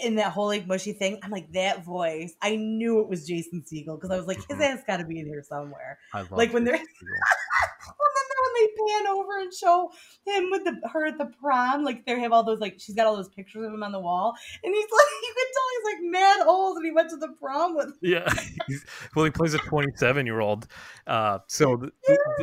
in 0.00 0.14
that 0.14 0.30
whole 0.30 0.46
like 0.46 0.68
mushy 0.68 0.92
thing, 0.92 1.18
I'm 1.24 1.32
like 1.32 1.50
that 1.54 1.84
voice. 1.84 2.36
I 2.40 2.54
knew 2.54 3.00
it 3.00 3.08
was 3.08 3.26
Jason 3.26 3.64
Segel 3.66 3.96
because 3.96 4.12
I 4.12 4.16
was 4.16 4.26
like, 4.28 4.38
his 4.48 4.58
Mhm. 4.58 4.74
ass 4.76 4.82
got 4.86 4.98
to 4.98 5.04
be 5.06 5.18
in 5.18 5.26
here 5.26 5.42
somewhere. 5.42 5.98
I 6.14 6.20
love 6.20 6.30
Like 6.30 6.52
when 6.52 6.62
they're 6.62 6.76
Jason 6.76 6.86
Segel. 7.02 7.18
well, 7.98 8.10
then 8.14 8.36
when 8.44 8.45
they 8.58 8.66
pan 8.88 9.06
over 9.08 9.38
and 9.40 9.52
show 9.52 9.90
him 10.24 10.50
with 10.50 10.64
the 10.64 10.80
her 10.88 11.06
at 11.06 11.18
the 11.18 11.26
prom, 11.26 11.84
like 11.84 12.04
they 12.06 12.18
have 12.20 12.32
all 12.32 12.44
those 12.44 12.60
like 12.60 12.76
she's 12.78 12.94
got 12.94 13.06
all 13.06 13.16
those 13.16 13.28
pictures 13.28 13.64
of 13.64 13.72
him 13.72 13.82
on 13.82 13.92
the 13.92 14.00
wall, 14.00 14.34
and 14.64 14.74
he's 14.74 14.84
like 14.92 15.22
you 15.22 15.34
can 15.36 15.46
tell 15.52 15.62
he's 15.76 15.94
like 15.94 16.12
mad 16.12 16.46
old, 16.46 16.76
and 16.76 16.84
he 16.86 16.92
went 16.92 17.10
to 17.10 17.16
the 17.16 17.28
prom 17.40 17.76
with. 17.76 17.92
Yeah. 18.02 18.32
Well, 19.14 19.24
he 19.24 19.30
plays 19.30 19.54
a 19.54 19.58
27 19.58 20.26
year 20.26 20.40
old. 20.40 20.66
Uh, 21.06 21.38
so, 21.48 21.76
th- 21.76 21.92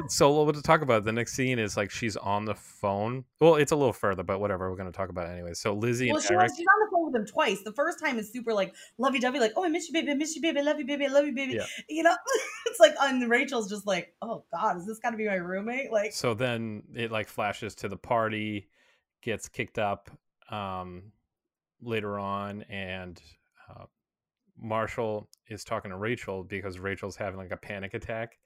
so 0.07 0.43
what 0.43 0.55
to 0.55 0.61
talk 0.61 0.81
about? 0.81 1.03
The 1.05 1.11
next 1.11 1.33
scene 1.33 1.57
is 1.59 1.77
like 1.77 1.89
she's 1.91 2.17
on 2.17 2.45
the 2.45 2.55
phone. 2.55 3.23
Well, 3.39 3.55
it's 3.55 3.71
a 3.71 3.75
little 3.75 3.93
further, 3.93 4.23
but 4.23 4.39
whatever. 4.39 4.69
We're 4.69 4.77
going 4.77 4.91
to 4.91 4.95
talk 4.95 5.09
about 5.09 5.27
it 5.27 5.31
anyway. 5.31 5.53
So 5.53 5.73
Lizzie 5.73 6.07
Well, 6.07 6.17
and 6.17 6.25
she 6.25 6.33
Eric. 6.33 6.43
was, 6.49 6.57
she's 6.57 6.65
on 6.67 6.79
the 6.85 6.91
phone 6.91 7.05
with 7.05 7.15
him 7.15 7.25
twice. 7.25 7.61
The 7.63 7.71
first 7.73 7.99
time 7.99 8.17
is 8.19 8.31
super 8.31 8.53
like 8.53 8.73
lovey 8.97 9.19
dovey, 9.19 9.39
like 9.39 9.53
oh 9.55 9.63
I 9.63 9.69
miss 9.69 9.87
you, 9.87 9.93
baby, 9.93 10.11
I 10.11 10.15
miss 10.15 10.35
you, 10.35 10.41
baby, 10.41 10.59
I 10.59 10.63
love 10.63 10.79
you, 10.79 10.85
baby, 10.85 11.05
I 11.05 11.09
love 11.09 11.25
you, 11.25 11.33
baby. 11.33 11.53
Yeah. 11.53 11.65
You 11.89 12.03
know, 12.03 12.15
it's 12.65 12.79
like 12.79 12.93
and 13.01 13.29
Rachel's 13.29 13.69
just 13.69 13.85
like 13.87 14.13
oh 14.21 14.43
god, 14.51 14.77
is 14.77 14.85
this 14.85 14.99
got 14.99 15.11
to 15.11 15.17
be 15.17 15.27
my 15.27 15.35
roommate? 15.35 15.91
Like 15.91 16.02
So 16.11 16.33
then 16.33 16.83
it 16.95 17.11
like 17.11 17.27
flashes 17.27 17.75
to 17.75 17.87
the 17.87 17.97
party, 17.97 18.67
gets 19.21 19.47
kicked 19.47 19.79
up 19.79 20.09
um, 20.49 21.11
later 21.81 22.19
on, 22.19 22.63
and 22.63 23.21
uh, 23.69 23.85
Marshall 24.57 25.29
is 25.47 25.63
talking 25.63 25.91
to 25.91 25.97
Rachel 25.97 26.43
because 26.43 26.79
Rachel's 26.79 27.15
having 27.15 27.37
like 27.37 27.51
a 27.51 27.57
panic 27.57 27.93
attack 27.93 28.37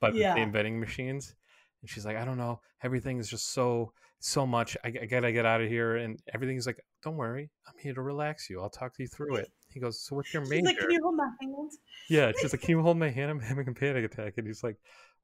but 0.00 0.14
the 0.14 0.20
Yeah. 0.20 0.34
same 0.34 0.50
vending 0.50 0.80
machines. 0.80 1.34
And 1.82 1.90
she's 1.90 2.04
like, 2.04 2.16
I 2.16 2.24
don't 2.24 2.38
know. 2.38 2.60
Everything 2.82 3.18
is 3.18 3.28
just 3.28 3.50
so, 3.52 3.92
so 4.18 4.46
much. 4.46 4.76
I, 4.84 4.88
I 4.88 5.06
gotta 5.06 5.32
get 5.32 5.46
out 5.46 5.60
of 5.60 5.68
here. 5.68 5.96
And 5.96 6.18
everything's 6.32 6.66
like, 6.66 6.80
don't 7.02 7.16
worry. 7.16 7.50
I'm 7.66 7.74
here 7.78 7.94
to 7.94 8.02
relax 8.02 8.50
you. 8.50 8.60
I'll 8.60 8.70
talk 8.70 8.94
you 8.98 9.06
through 9.06 9.36
it. 9.36 9.52
He 9.72 9.80
goes, 9.80 10.00
So 10.00 10.16
what's 10.16 10.32
your 10.34 10.44
she's 10.44 10.50
major? 10.50 10.66
like, 10.66 10.78
can 10.78 10.90
you 10.90 11.00
hold 11.02 11.16
my 11.16 11.30
hand? 11.40 11.70
Yeah, 12.08 12.32
she's 12.40 12.52
like, 12.52 12.60
"Can 12.62 12.70
you 12.70 12.82
hold 12.82 12.96
my 12.96 13.10
hand? 13.10 13.30
I'm 13.30 13.40
having 13.40 13.68
a 13.68 13.72
panic 13.72 14.04
attack." 14.04 14.34
And 14.36 14.46
he's 14.46 14.62
like, 14.64 14.76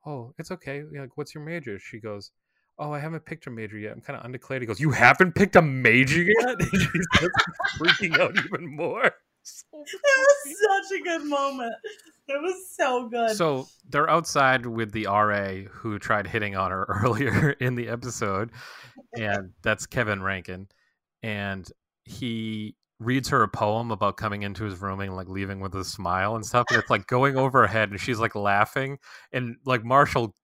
"Oh, 0.05 0.33
it's 0.39 0.51
okay. 0.53 0.83
Like, 0.85 1.17
what's 1.17 1.35
your 1.35 1.45
major?" 1.45 1.79
She 1.79 1.99
goes, 1.99 2.31
"Oh, 2.79 2.93
I 2.93 2.99
haven't 3.01 3.25
picked 3.25 3.47
a 3.47 3.51
major 3.51 3.79
yet. 3.79 3.93
I'm 3.93 4.01
kind 4.01 4.19
of 4.19 4.25
undeclared." 4.25 4.63
He 4.63 4.67
goes, 4.67 4.81
"You 4.81 4.91
haven't 4.93 5.35
picked 5.35 5.57
a 5.57 5.63
major 5.63 6.23
yet?" 6.23 6.57
And 6.61 6.71
she 6.83 7.01
starts 7.15 7.35
freaking 7.79 8.19
out 8.19 8.37
even 8.45 8.75
more. 8.77 9.11
It 9.73 10.01
was 10.03 10.59
such 10.89 10.99
a 10.99 11.03
good 11.05 11.25
moment. 11.25 11.73
It 12.27 12.43
was 12.43 12.69
so 12.77 13.09
good. 13.09 13.37
So 13.37 13.69
they're 13.89 14.11
outside 14.11 14.67
with 14.67 14.91
the 14.91 15.07
RA 15.07 15.69
who 15.71 16.01
tried 16.01 16.27
hitting 16.27 16.57
on 16.57 16.73
her 16.73 16.85
earlier 17.05 17.51
in 17.61 17.77
the 17.77 17.89
episode, 17.89 18.51
and 19.17 19.53
that's 19.63 19.87
Kevin 19.87 20.21
Rankin. 20.23 20.67
And 21.23 21.71
he 22.05 22.75
reads 22.99 23.29
her 23.29 23.43
a 23.43 23.49
poem 23.49 23.91
about 23.91 24.17
coming 24.17 24.43
into 24.43 24.65
his 24.65 24.81
room 24.81 25.01
and 25.01 25.15
like 25.15 25.29
leaving 25.29 25.61
with 25.61 25.75
a 25.75 25.85
smile 25.85 26.35
and 26.35 26.45
stuff. 26.45 26.67
And 26.71 26.79
it's 26.79 26.91
like 26.91 27.07
going 27.07 27.37
over 27.37 27.61
her 27.63 27.67
head, 27.67 27.91
and 27.91 28.01
she's 28.01 28.19
like 28.19 28.35
laughing, 28.35 28.99
and 29.33 29.57
like 29.65 29.85
Marshall 29.85 30.35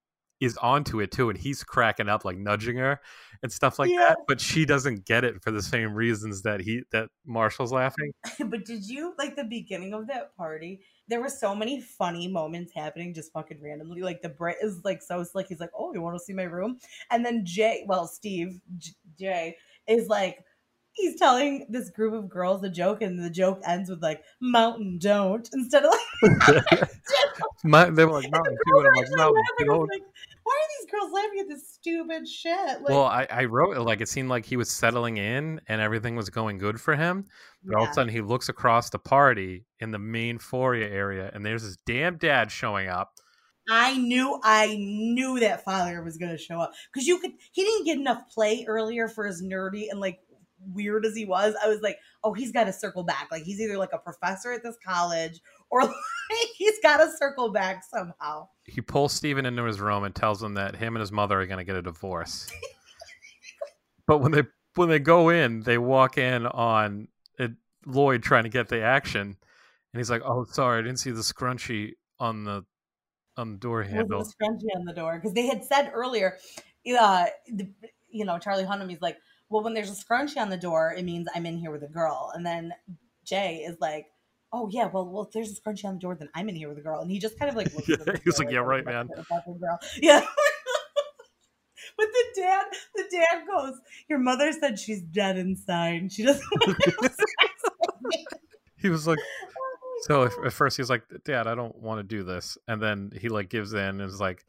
is 0.40 0.56
onto 0.56 1.00
it 1.00 1.12
too, 1.12 1.30
and 1.30 1.38
he's 1.38 1.62
cracking 1.62 2.08
up, 2.08 2.24
like 2.24 2.36
nudging 2.36 2.76
her 2.76 3.00
and 3.44 3.52
stuff 3.52 3.78
like 3.78 3.88
Yeah. 3.90 4.08
that. 4.08 4.18
But 4.26 4.40
she 4.40 4.64
doesn't 4.64 5.06
get 5.06 5.22
it 5.22 5.40
for 5.40 5.52
the 5.52 5.62
same 5.62 5.94
reasons 5.94 6.42
that 6.42 6.60
he 6.60 6.82
that 6.90 7.10
Marshall's 7.24 7.72
laughing. 7.72 8.10
but 8.46 8.64
did 8.64 8.88
you 8.88 9.14
like 9.18 9.36
the 9.36 9.44
beginning 9.44 9.94
of 9.94 10.08
that 10.08 10.36
party? 10.36 10.80
There 11.06 11.20
were 11.20 11.28
so 11.28 11.54
many 11.54 11.80
funny 11.80 12.26
moments 12.26 12.72
happening 12.74 13.14
just 13.14 13.32
fucking 13.32 13.62
randomly. 13.62 14.02
Like 14.02 14.20
the 14.20 14.30
Brit 14.30 14.56
is 14.60 14.80
like 14.84 15.00
so 15.00 15.22
slick. 15.22 15.46
He's 15.48 15.60
like, 15.60 15.70
"Oh, 15.78 15.92
you 15.94 16.02
want 16.02 16.18
to 16.18 16.24
see 16.24 16.32
my 16.32 16.42
room?" 16.44 16.78
And 17.10 17.24
then 17.24 17.44
Jay, 17.46 17.84
well, 17.86 18.06
Steve 18.08 18.60
J- 18.78 18.92
Jay 19.18 19.56
is 19.86 20.08
like, 20.08 20.44
he's 20.92 21.18
telling 21.18 21.66
this 21.68 21.90
group 21.90 22.14
of 22.14 22.28
girls 22.28 22.62
a 22.64 22.68
joke, 22.68 23.02
and 23.02 23.18
the 23.18 23.30
joke 23.30 23.60
ends 23.66 23.90
with 23.90 24.02
like 24.02 24.22
"Mountain 24.40 24.98
don't" 24.98 25.48
instead 25.52 25.84
of 25.84 25.92
like. 26.22 26.88
My, 27.64 27.90
they 27.90 28.04
were 28.04 28.12
like, 28.12 28.30
Mountain 28.30 28.54
the 28.54 28.64
Dew, 28.66 28.78
and 28.78 28.88
I'm 28.88 28.94
like, 28.94 29.02
actually 29.02 29.16
Mountain 29.16 29.42
laughing. 29.42 29.70
I 29.70 29.74
Dew. 29.74 29.80
like, 29.90 30.02
Why 30.42 30.60
are 30.60 30.80
these 30.80 30.90
girls 30.90 31.12
laughing 31.12 31.40
at 31.40 31.48
this 31.48 31.72
stupid 31.72 32.28
shit? 32.28 32.80
Like, 32.80 32.88
well, 32.88 33.04
I, 33.04 33.26
I 33.30 33.44
wrote 33.44 33.76
it 33.76 33.80
like 33.80 34.00
it 34.00 34.08
seemed 34.08 34.28
like 34.28 34.44
he 34.44 34.56
was 34.56 34.70
settling 34.70 35.16
in 35.16 35.60
and 35.68 35.80
everything 35.80 36.16
was 36.16 36.30
going 36.30 36.58
good 36.58 36.80
for 36.80 36.96
him. 36.96 37.26
But 37.64 37.76
all 37.76 37.84
of 37.84 37.90
a 37.90 37.94
sudden, 37.94 38.12
he 38.12 38.20
looks 38.20 38.48
across 38.48 38.90
the 38.90 38.98
party 38.98 39.64
in 39.78 39.92
the 39.92 39.98
main 39.98 40.38
foyer 40.38 40.74
area, 40.82 41.30
and 41.32 41.44
there's 41.44 41.62
this 41.62 41.76
damn 41.86 42.16
dad 42.16 42.50
showing 42.50 42.88
up. 42.88 43.12
I 43.70 43.96
knew 43.96 44.40
I 44.42 44.76
knew 44.76 45.38
that 45.38 45.64
father 45.64 46.02
was 46.02 46.16
gonna 46.16 46.36
show 46.36 46.58
up 46.58 46.72
because 46.92 47.06
you 47.06 47.18
could 47.18 47.30
he 47.52 47.62
didn't 47.62 47.84
get 47.84 47.96
enough 47.98 48.28
play 48.28 48.64
earlier 48.66 49.06
for 49.06 49.24
his 49.24 49.40
nerdy 49.40 49.86
and 49.88 50.00
like 50.00 50.18
weird 50.72 51.04
as 51.04 51.16
he 51.16 51.24
was. 51.24 51.54
I 51.62 51.68
was 51.68 51.80
like, 51.80 51.98
oh, 52.24 52.32
he's 52.32 52.52
got 52.52 52.64
to 52.64 52.72
circle 52.72 53.02
back. 53.02 53.28
Like 53.30 53.42
he's 53.42 53.60
either 53.60 53.78
like 53.78 53.92
a 53.92 53.98
professor 53.98 54.52
at 54.52 54.62
this 54.62 54.76
college 54.84 55.40
or 55.70 55.82
like 55.84 55.92
he's 56.56 56.78
got 56.82 56.98
to 56.98 57.10
circle 57.16 57.50
back 57.50 57.82
somehow. 57.84 58.48
He 58.64 58.80
pulls 58.80 59.12
Steven 59.12 59.46
into 59.46 59.64
his 59.64 59.80
room 59.80 60.04
and 60.04 60.14
tells 60.14 60.42
him 60.42 60.54
that 60.54 60.76
him 60.76 60.96
and 60.96 61.00
his 61.00 61.12
mother 61.12 61.40
are 61.40 61.46
going 61.46 61.58
to 61.58 61.64
get 61.64 61.76
a 61.76 61.82
divorce. 61.82 62.50
but 64.06 64.18
when 64.18 64.32
they 64.32 64.44
when 64.74 64.88
they 64.88 64.98
go 64.98 65.28
in, 65.28 65.62
they 65.62 65.78
walk 65.78 66.18
in 66.18 66.46
on 66.46 67.08
uh, 67.38 67.48
Lloyd 67.86 68.22
trying 68.22 68.44
to 68.44 68.48
get 68.48 68.68
the 68.68 68.82
action, 68.82 69.20
and 69.20 70.00
he's 70.00 70.10
like, 70.10 70.22
"Oh, 70.24 70.44
sorry, 70.44 70.78
I 70.78 70.82
didn't 70.82 70.98
see 70.98 71.10
the 71.10 71.20
scrunchie 71.20 71.92
on 72.18 72.44
the 72.44 72.64
on 73.36 73.52
the 73.52 73.58
door 73.58 73.82
handle." 73.82 74.20
a 74.20 74.24
scrunchie 74.24 74.74
on 74.74 74.84
the 74.86 74.94
door 74.94 75.16
because 75.16 75.34
they 75.34 75.46
had 75.46 75.64
said 75.64 75.90
earlier, 75.92 76.38
uh, 76.98 77.26
the, 77.48 77.68
you 78.10 78.24
know, 78.24 78.38
Charlie 78.38 78.64
Hunnam. 78.64 78.88
He's 78.88 79.02
like, 79.02 79.18
well, 79.52 79.62
when 79.62 79.74
there's 79.74 79.90
a 79.90 80.04
scrunchie 80.04 80.38
on 80.38 80.48
the 80.48 80.56
door, 80.56 80.94
it 80.96 81.04
means 81.04 81.28
I'm 81.34 81.44
in 81.46 81.58
here 81.58 81.70
with 81.70 81.82
a 81.82 81.88
girl. 81.88 82.32
And 82.34 82.44
then 82.44 82.72
Jay 83.24 83.58
is 83.58 83.76
like, 83.80 84.06
oh 84.52 84.68
yeah, 84.72 84.86
well, 84.86 85.06
well, 85.06 85.24
if 85.24 85.32
there's 85.32 85.52
a 85.52 85.60
scrunchie 85.60 85.84
on 85.84 85.94
the 85.94 86.00
door, 86.00 86.14
then 86.14 86.30
I'm 86.34 86.48
in 86.48 86.56
here 86.56 86.68
with 86.70 86.78
a 86.78 86.82
girl. 86.82 87.00
And 87.00 87.10
he 87.10 87.18
just 87.18 87.38
kind 87.38 87.50
of 87.50 87.56
like 87.56 87.72
looks 87.74 87.88
at 87.90 87.98
Yeah, 87.98 88.04
the 88.04 88.12
he 88.18 88.22
was 88.26 88.36
door 88.36 88.46
like, 88.46 88.54
"Yeah, 88.54 88.60
"I'm 88.60 88.66
right, 88.66 88.84
man." 88.84 89.08
to 89.08 89.14
hit 89.14 89.18
a 89.18 89.24
fucking 89.24 89.58
girl." 89.58 89.78
Yeah. 90.00 90.24
But 91.98 92.06
the 92.12 92.40
dad, 92.40 92.64
the 92.94 93.04
dad 93.10 93.42
goes, 93.46 93.74
"Your 94.08 94.18
mother 94.18 94.50
said 94.52 94.78
she's 94.78 95.02
dead 95.02 95.36
inside. 95.36 96.10
She 96.12 96.22
doesn't 96.22 96.44
want 96.50 96.78
to 96.80 96.90
have 97.02 97.10
sex 97.12 97.62
with 97.80 97.96
me." 98.04 98.24
He 98.76 98.88
was 98.88 99.06
like, 99.06 99.18
Oh 100.08 100.28
so 100.28 100.44
at 100.46 100.52
first 100.52 100.76
he's 100.76 100.88
like, 100.88 101.02
"Dad, 101.24 101.46
I 101.46 101.54
don't 101.54 101.76
want 101.76 101.98
to 101.98 102.02
do 102.02 102.22
this," 102.22 102.56
and 102.66 102.80
then 102.80 103.10
he 103.20 103.28
like 103.28 103.50
gives 103.50 103.72
in 103.72 103.78
and 103.78 104.00
is 104.00 104.20
like, 104.20 104.44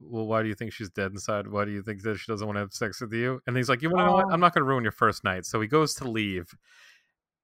"Well, 0.00 0.26
why 0.26 0.42
do 0.42 0.48
you 0.48 0.54
think 0.54 0.72
she's 0.72 0.90
dead 0.90 1.12
inside? 1.12 1.48
Why 1.48 1.64
do 1.64 1.70
you 1.70 1.82
think 1.82 2.02
that 2.02 2.18
she 2.18 2.30
doesn't 2.30 2.46
want 2.46 2.56
to 2.56 2.60
have 2.60 2.72
sex 2.72 3.00
with 3.00 3.12
you?" 3.12 3.40
And 3.46 3.56
he's 3.56 3.68
like, 3.68 3.82
"You 3.82 3.90
want 3.90 4.02
to 4.02 4.06
know 4.06 4.12
what? 4.14 4.26
Oh. 4.26 4.30
I'm 4.30 4.40
not 4.40 4.54
going 4.54 4.62
to 4.62 4.68
ruin 4.68 4.82
your 4.82 4.92
first 4.92 5.24
night." 5.24 5.46
So 5.46 5.60
he 5.60 5.68
goes 5.68 5.94
to 5.96 6.08
leave, 6.08 6.54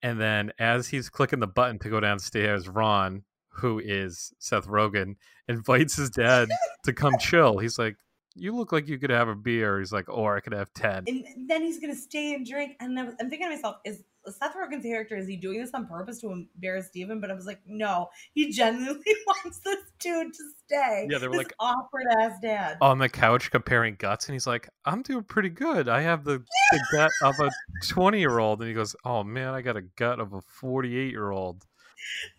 and 0.02 0.20
then 0.20 0.52
as 0.58 0.88
he's 0.88 1.08
clicking 1.08 1.40
the 1.40 1.46
button 1.46 1.78
to 1.80 1.88
go 1.88 2.00
downstairs, 2.00 2.68
Ron, 2.68 3.24
who 3.48 3.78
is 3.78 4.32
Seth 4.38 4.66
Rogen, 4.66 5.16
invites 5.48 5.96
his 5.96 6.10
dad 6.10 6.48
to 6.84 6.92
come 6.92 7.14
chill. 7.18 7.58
He's 7.58 7.78
like, 7.78 7.96
"You 8.34 8.54
look 8.54 8.72
like 8.72 8.88
you 8.88 8.98
could 8.98 9.10
have 9.10 9.28
a 9.28 9.34
beer." 9.34 9.78
He's 9.78 9.92
like, 9.92 10.08
"Or 10.08 10.36
I 10.36 10.40
could 10.40 10.52
have 10.52 10.72
10. 10.74 11.04
and 11.06 11.24
then 11.48 11.62
he's 11.62 11.78
gonna 11.80 11.94
stay 11.94 12.34
and 12.34 12.46
drink. 12.46 12.76
And 12.80 12.98
I'm 12.98 13.16
thinking 13.16 13.48
to 13.48 13.50
myself, 13.50 13.76
is 13.84 14.02
Seth 14.28 14.54
Rogen's 14.54 14.84
character 14.84 15.16
is 15.16 15.26
he 15.26 15.36
doing 15.36 15.60
this 15.60 15.70
on 15.74 15.86
purpose 15.86 16.20
to 16.20 16.30
embarrass 16.30 16.86
Steven? 16.88 17.20
But 17.20 17.30
I 17.30 17.34
was 17.34 17.46
like, 17.46 17.60
no, 17.66 18.08
he 18.34 18.50
genuinely 18.50 19.02
wants 19.26 19.58
this 19.60 19.78
dude 19.98 20.32
to 20.32 20.42
stay. 20.66 21.08
Yeah, 21.10 21.18
they 21.18 21.28
were 21.28 21.36
like- 21.36 21.52
awkward 21.60 22.04
ass 22.18 22.38
dad. 22.42 22.78
on 22.80 22.98
the 22.98 23.08
couch 23.08 23.50
comparing 23.50 23.96
guts 23.98 24.26
and 24.26 24.34
he's 24.34 24.46
like 24.46 24.68
i'm 24.84 25.02
doing 25.02 25.22
pretty 25.22 25.48
good 25.48 25.88
i 25.88 26.00
have 26.00 26.24
the, 26.24 26.42
the 26.72 26.84
gut 26.92 27.10
of 27.22 27.34
a 27.40 27.50
20 27.88 28.18
year 28.18 28.38
old 28.38 28.60
and 28.60 28.68
he 28.68 28.74
goes 28.74 28.96
oh 29.04 29.22
man 29.22 29.54
i 29.54 29.60
got 29.62 29.76
a 29.76 29.82
gut 29.82 30.18
of 30.18 30.32
a 30.32 30.40
48 30.40 31.10
year 31.10 31.30
old 31.30 31.64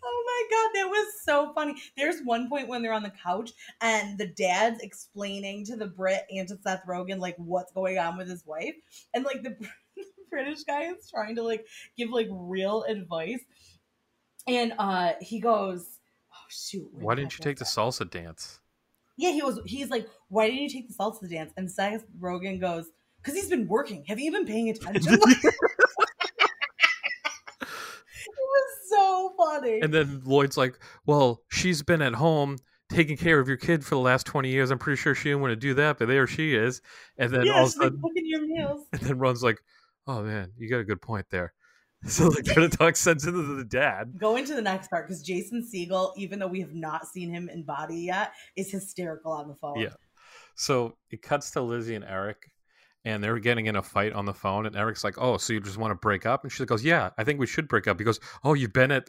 Oh 0.04 0.24
my 0.26 0.56
god, 0.56 0.70
that 0.74 0.88
was 0.90 1.06
so 1.24 1.52
funny. 1.54 1.74
There's 1.96 2.20
one 2.22 2.50
point 2.50 2.68
when 2.68 2.82
they're 2.82 2.92
on 2.92 3.02
the 3.02 3.12
couch 3.24 3.50
and 3.80 4.18
the 4.18 4.26
dad's 4.26 4.80
explaining 4.82 5.64
to 5.66 5.76
the 5.76 5.86
Brit 5.86 6.26
and 6.30 6.46
to 6.48 6.58
Seth 6.62 6.82
Rogen 6.86 7.18
like 7.18 7.34
what's 7.38 7.72
going 7.72 7.96
on 7.98 8.18
with 8.18 8.28
his 8.28 8.44
wife, 8.44 8.74
and 9.14 9.24
like 9.24 9.42
the, 9.42 9.56
British 10.34 10.64
guy 10.64 10.90
is 10.92 11.08
trying 11.08 11.36
to 11.36 11.42
like 11.42 11.64
give 11.96 12.10
like 12.10 12.26
real 12.30 12.82
advice, 12.88 13.40
and 14.48 14.72
uh 14.78 15.12
he 15.20 15.38
goes, 15.40 16.00
"Oh 16.32 16.46
shoot, 16.48 16.88
why 16.92 17.14
didn't 17.14 17.38
you 17.38 17.42
take 17.44 17.58
the 17.58 17.64
salsa 17.64 18.10
dance 18.10 18.58
Yeah, 19.16 19.30
he 19.30 19.42
was. 19.42 19.60
He's 19.64 19.90
like, 19.90 20.08
"Why 20.28 20.46
didn't 20.48 20.62
you 20.62 20.68
take 20.70 20.88
the 20.88 20.94
salsa 20.94 21.30
dance?" 21.30 21.52
And 21.56 21.70
Seth 21.70 22.04
Rogen 22.20 22.60
goes, 22.60 22.86
"Cause 23.22 23.34
he's 23.34 23.48
been 23.48 23.68
working. 23.68 24.04
Have 24.08 24.18
you 24.18 24.32
been 24.32 24.44
paying 24.46 24.70
attention?" 24.70 25.14
it 27.60 27.68
was 28.54 28.90
so 28.90 29.32
funny. 29.36 29.80
and 29.80 29.92
then 29.92 30.22
lloyd's 30.24 30.56
like 30.56 30.78
well 31.06 31.42
she's 31.50 31.82
been 31.82 32.02
at 32.02 32.14
home 32.14 32.56
taking 32.90 33.16
care 33.16 33.40
of 33.40 33.48
your 33.48 33.56
kid 33.56 33.84
for 33.84 33.94
the 33.94 34.00
last 34.00 34.26
20 34.26 34.48
years 34.48 34.70
i'm 34.70 34.78
pretty 34.78 35.00
sure 35.00 35.14
she 35.14 35.30
didn't 35.30 35.40
want 35.40 35.52
to 35.52 35.56
do 35.56 35.74
that 35.74 35.98
but 35.98 36.08
there 36.08 36.26
she 36.26 36.54
is 36.54 36.80
and 37.18 37.32
then 37.32 37.46
yeah, 37.46 37.52
all 37.52 37.62
of 37.64 37.68
a 37.68 37.72
sudden 37.72 38.00
cooking 38.02 38.26
your 38.26 38.46
meals. 38.46 38.86
and 38.92 39.00
then 39.02 39.18
ron's 39.18 39.42
like 39.42 39.62
oh 40.06 40.22
man 40.22 40.50
you 40.56 40.68
got 40.68 40.78
a 40.78 40.84
good 40.84 41.00
point 41.00 41.26
there 41.30 41.52
so 42.06 42.28
like 42.28 42.44
to 42.44 42.68
talk 42.68 42.96
sense 42.96 43.26
into 43.26 43.40
the 43.54 43.64
dad 43.64 44.12
Go 44.18 44.36
into 44.36 44.54
the 44.54 44.60
next 44.60 44.88
part 44.88 45.06
because 45.06 45.22
Jason 45.22 45.62
Segel, 45.62 46.12
even 46.18 46.38
though 46.38 46.46
we 46.46 46.60
have 46.60 46.74
not 46.74 47.06
seen 47.06 47.30
him 47.30 47.48
in 47.48 47.62
body 47.62 47.96
yet, 47.96 48.34
is 48.56 48.70
hysterical 48.70 49.32
on 49.32 49.48
the 49.48 49.54
phone. 49.54 49.78
Yeah. 49.78 49.94
So 50.54 50.98
it 51.10 51.22
cuts 51.22 51.52
to 51.52 51.62
Lizzie 51.62 51.94
and 51.94 52.04
Eric, 52.04 52.50
and 53.06 53.24
they're 53.24 53.38
getting 53.38 53.66
in 53.66 53.76
a 53.76 53.82
fight 53.82 54.12
on 54.12 54.26
the 54.26 54.34
phone. 54.34 54.66
And 54.66 54.76
Eric's 54.76 55.02
like, 55.02 55.14
"Oh, 55.16 55.38
so 55.38 55.54
you 55.54 55.60
just 55.60 55.78
want 55.78 55.92
to 55.92 55.94
break 55.94 56.26
up?" 56.26 56.42
And 56.42 56.52
she 56.52 56.66
goes, 56.66 56.84
oh, 56.84 56.86
"Yeah, 56.86 57.10
I 57.16 57.24
think 57.24 57.40
we 57.40 57.46
should 57.46 57.68
break 57.68 57.88
up." 57.88 57.98
He 57.98 58.04
goes, 58.04 58.20
"Oh, 58.42 58.52
you've 58.52 58.74
been 58.74 58.92
at 58.92 59.08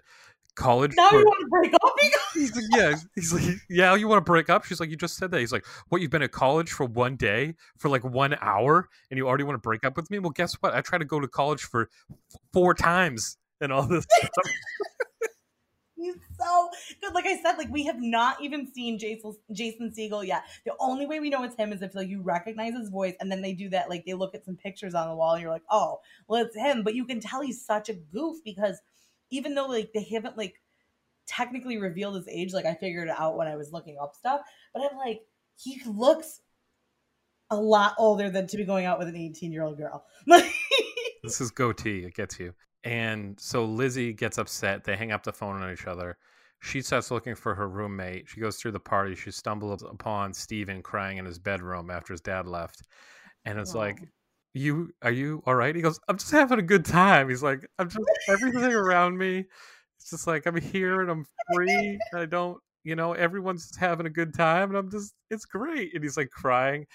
college 0.55 0.93
Now 0.95 1.09
for." 1.09 1.19
you 1.19 1.25
want 1.25 1.39
to 1.41 1.47
break 1.47 1.73
up? 1.73 1.81
He's 2.33 2.55
like, 2.55 2.65
"Yeah." 2.75 2.95
He's 3.15 3.33
like, 3.33 3.55
"Yeah, 3.69 3.95
you 3.95 4.07
want 4.07 4.25
to 4.25 4.29
break 4.29 4.49
up?" 4.49 4.65
She's 4.65 4.79
like, 4.79 4.89
"You 4.89 4.95
just 4.95 5.17
said 5.17 5.31
that." 5.31 5.39
He's 5.39 5.51
like, 5.51 5.65
"What? 5.89 6.01
You've 6.01 6.11
been 6.11 6.21
at 6.21 6.31
college 6.31 6.71
for 6.71 6.85
one 6.85 7.15
day 7.15 7.55
for 7.77 7.89
like 7.89 8.03
one 8.03 8.35
hour, 8.41 8.89
and 9.09 9.17
you 9.17 9.27
already 9.27 9.43
want 9.43 9.55
to 9.55 9.61
break 9.61 9.85
up 9.85 9.95
with 9.95 10.09
me?" 10.09 10.19
Well, 10.19 10.31
guess 10.31 10.53
what? 10.55 10.73
I 10.73 10.81
tried 10.81 10.99
to 10.99 11.05
go 11.05 11.19
to 11.19 11.27
college 11.27 11.61
for 11.61 11.89
four 12.53 12.73
times 12.73 13.37
and 13.61 13.71
all 13.71 13.87
this 13.87 14.05
stuff. 14.17 14.29
He's 15.95 16.15
so 16.37 16.69
good. 17.01 17.13
Like 17.13 17.25
I 17.25 17.41
said, 17.41 17.53
like 17.57 17.69
we 17.69 17.85
have 17.85 18.01
not 18.01 18.41
even 18.41 18.71
seen 18.71 18.99
Jason 18.99 19.33
Jason 19.51 19.91
Segel 19.97 20.25
yet. 20.25 20.43
The 20.65 20.73
only 20.79 21.05
way 21.05 21.19
we 21.19 21.29
know 21.29 21.43
it's 21.43 21.55
him 21.55 21.71
is 21.73 21.81
if 21.81 21.95
like 21.95 22.09
you 22.09 22.21
recognize 22.21 22.73
his 22.75 22.89
voice, 22.89 23.15
and 23.19 23.31
then 23.31 23.41
they 23.41 23.53
do 23.53 23.69
that. 23.69 23.89
Like 23.89 24.05
they 24.05 24.13
look 24.13 24.35
at 24.35 24.45
some 24.45 24.55
pictures 24.55 24.93
on 24.93 25.07
the 25.09 25.15
wall, 25.15 25.33
and 25.33 25.41
you're 25.41 25.51
like, 25.51 25.63
oh, 25.71 25.99
well, 26.27 26.43
it's 26.43 26.55
him. 26.55 26.83
But 26.83 26.95
you 26.95 27.05
can 27.05 27.19
tell 27.19 27.41
he's 27.41 27.65
such 27.65 27.89
a 27.89 27.93
goof 27.93 28.37
because 28.43 28.81
even 29.31 29.55
though 29.55 29.67
like 29.67 29.91
they 29.93 30.03
haven't 30.03 30.37
like 30.37 30.55
technically 31.27 31.77
revealed 31.77 32.15
his 32.15 32.27
age, 32.27 32.53
like 32.53 32.65
I 32.65 32.75
figured 32.75 33.07
it 33.09 33.15
out 33.17 33.37
when 33.37 33.47
I 33.47 33.55
was 33.55 33.71
looking 33.71 33.97
up 34.01 34.15
stuff. 34.15 34.41
But 34.73 34.83
I'm 34.83 34.97
like, 34.97 35.21
he 35.57 35.81
looks 35.85 36.41
a 37.49 37.55
lot 37.55 37.95
older 37.97 38.29
than 38.29 38.47
to 38.47 38.57
be 38.57 38.65
going 38.65 38.85
out 38.85 38.99
with 38.99 39.07
an 39.07 39.15
18 39.15 39.51
year 39.51 39.63
old 39.63 39.77
girl. 39.77 40.05
This 41.25 41.41
is 41.41 41.49
goatee. 41.49 42.05
It 42.05 42.13
gets 42.13 42.39
you. 42.39 42.53
And 42.83 43.39
so 43.39 43.65
Lizzie 43.65 44.13
gets 44.13 44.37
upset. 44.37 44.83
They 44.83 44.95
hang 44.95 45.11
up 45.11 45.23
the 45.23 45.33
phone 45.33 45.61
on 45.61 45.73
each 45.73 45.87
other. 45.87 46.17
She 46.61 46.81
starts 46.81 47.09
looking 47.09 47.33
for 47.35 47.55
her 47.55 47.67
roommate. 47.67 48.29
She 48.29 48.39
goes 48.39 48.57
through 48.57 48.73
the 48.73 48.79
party. 48.79 49.15
She 49.15 49.31
stumbles 49.31 49.81
upon 49.81 50.33
Steven 50.33 50.83
crying 50.83 51.17
in 51.17 51.25
his 51.25 51.39
bedroom 51.39 51.89
after 51.89 52.13
his 52.13 52.21
dad 52.21 52.47
left. 52.47 52.83
And 53.43 53.59
it's 53.59 53.73
like, 53.73 53.97
Aw. 54.01 54.05
You 54.55 54.91
are 55.01 55.11
you 55.11 55.43
all 55.45 55.53
right? 55.53 55.75
He 55.75 55.81
goes, 55.81 55.99
I'm 56.07 56.17
just 56.17 56.31
having 56.31 56.59
a 56.59 56.63
good 56.63 56.85
time. 56.85 57.27
He's 57.27 57.43
like, 57.43 57.67
I'm 57.77 57.89
just 57.89 57.99
everything 58.29 58.63
around 58.73 59.17
me. 59.17 59.45
It's 59.99 60.09
just 60.09 60.27
like 60.27 60.45
I'm 60.45 60.55
here 60.55 61.01
and 61.01 61.11
I'm 61.11 61.25
free. 61.53 61.99
I 62.13 62.25
don't 62.25 62.57
you 62.85 62.95
know, 62.95 63.13
everyone's 63.13 63.75
having 63.75 64.05
a 64.05 64.11
good 64.11 64.33
time, 64.33 64.69
and 64.69 64.77
I'm 64.77 64.91
just, 64.91 65.15
it's 65.31 65.43
great. 65.43 65.95
And 65.95 66.03
he's 66.03 66.17
like 66.17 66.29
crying, 66.29 66.85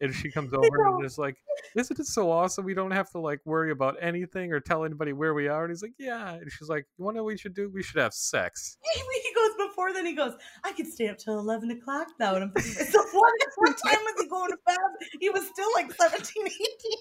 and 0.00 0.12
she 0.14 0.30
comes 0.30 0.52
over 0.54 0.86
and 0.86 1.04
just 1.04 1.18
like, 1.18 1.36
isn't 1.76 2.00
it 2.00 2.06
so 2.06 2.30
awesome? 2.30 2.64
We 2.64 2.72
don't 2.72 2.90
have 2.92 3.10
to 3.10 3.18
like 3.18 3.40
worry 3.44 3.70
about 3.70 3.96
anything 4.00 4.52
or 4.52 4.58
tell 4.58 4.84
anybody 4.84 5.12
where 5.12 5.34
we 5.34 5.46
are. 5.46 5.64
And 5.64 5.70
he's 5.70 5.82
like, 5.82 5.92
yeah. 5.98 6.32
And 6.32 6.50
she's 6.50 6.70
like, 6.70 6.86
you 6.98 7.04
want 7.04 7.14
to 7.14 7.18
know 7.18 7.24
what 7.24 7.34
we 7.34 7.36
should 7.36 7.54
do? 7.54 7.70
We 7.72 7.82
should 7.82 8.00
have 8.00 8.14
sex. 8.14 8.78
He 9.24 9.34
goes 9.34 9.68
before 9.68 9.92
then. 9.92 10.06
He 10.06 10.14
goes, 10.14 10.34
I 10.64 10.72
could 10.72 10.86
stay 10.86 11.08
up 11.08 11.18
till 11.18 11.38
eleven 11.38 11.70
o'clock 11.70 12.06
now. 12.20 12.34
And 12.36 12.44
I'm 12.44 12.50
thinking, 12.52 12.86
what, 13.12 13.32
what 13.56 13.76
time 13.84 13.98
was 13.98 14.14
he 14.22 14.28
going 14.28 14.50
to 14.50 14.58
bed? 14.64 14.76
He 15.20 15.30
was 15.30 15.46
still 15.48 15.68
like 15.74 15.92
17, 15.92 16.46
18 16.46 16.52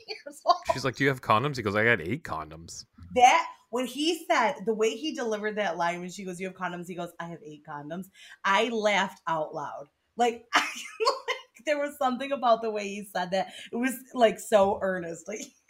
years 0.08 0.42
old. 0.46 0.56
She's 0.74 0.84
like, 0.84 0.96
do 0.96 1.04
you 1.04 1.10
have 1.10 1.22
condoms? 1.22 1.58
He 1.58 1.62
goes, 1.62 1.76
I 1.76 1.84
got 1.84 2.02
eight 2.02 2.24
condoms. 2.24 2.86
That 3.16 3.48
when 3.70 3.86
he 3.86 4.26
said 4.28 4.56
the 4.66 4.74
way 4.74 4.96
he 4.96 5.14
delivered 5.14 5.58
that 5.58 5.78
line 5.78 6.00
when 6.00 6.10
she 6.12 6.24
goes, 6.26 6.40
"You 6.40 6.48
have 6.48 6.56
condoms," 6.56 6.88
he 6.88 6.96
goes, 6.96 7.12
"I 7.20 7.26
have 7.28 7.40
eight 7.46 7.64
condoms." 7.68 8.06
I 8.46 8.70
laughed 8.70 9.22
out 9.28 9.54
loud. 9.54 9.88
Like, 10.18 10.46
I, 10.56 10.62
like 10.62 11.66
there 11.66 11.80
was 11.80 11.98
something 11.98 12.32
about 12.32 12.62
the 12.62 12.72
way 12.72 12.88
he 12.88 13.08
said 13.16 13.32
that. 13.32 13.54
It 13.72 13.76
was 13.78 13.96
like 14.14 14.40
so 14.40 14.80
earnest. 14.82 15.30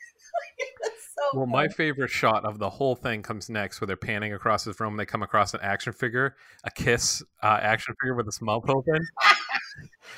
So 1.15 1.37
well, 1.37 1.45
my 1.45 1.67
favorite 1.67 2.09
shot 2.09 2.43
of 2.43 2.57
the 2.57 2.69
whole 2.69 2.95
thing 2.95 3.21
comes 3.21 3.49
next, 3.49 3.79
where 3.79 3.85
they're 3.85 3.95
panning 3.95 4.33
across 4.33 4.63
his 4.63 4.79
room. 4.79 4.93
And 4.93 4.99
they 4.99 5.05
come 5.05 5.21
across 5.21 5.53
an 5.53 5.59
action 5.61 5.93
figure, 5.93 6.35
a 6.63 6.71
kiss 6.71 7.21
uh, 7.41 7.59
action 7.61 7.93
figure 8.01 8.15
with 8.15 8.27
its 8.27 8.41
mouth 8.41 8.67
open. 8.67 8.99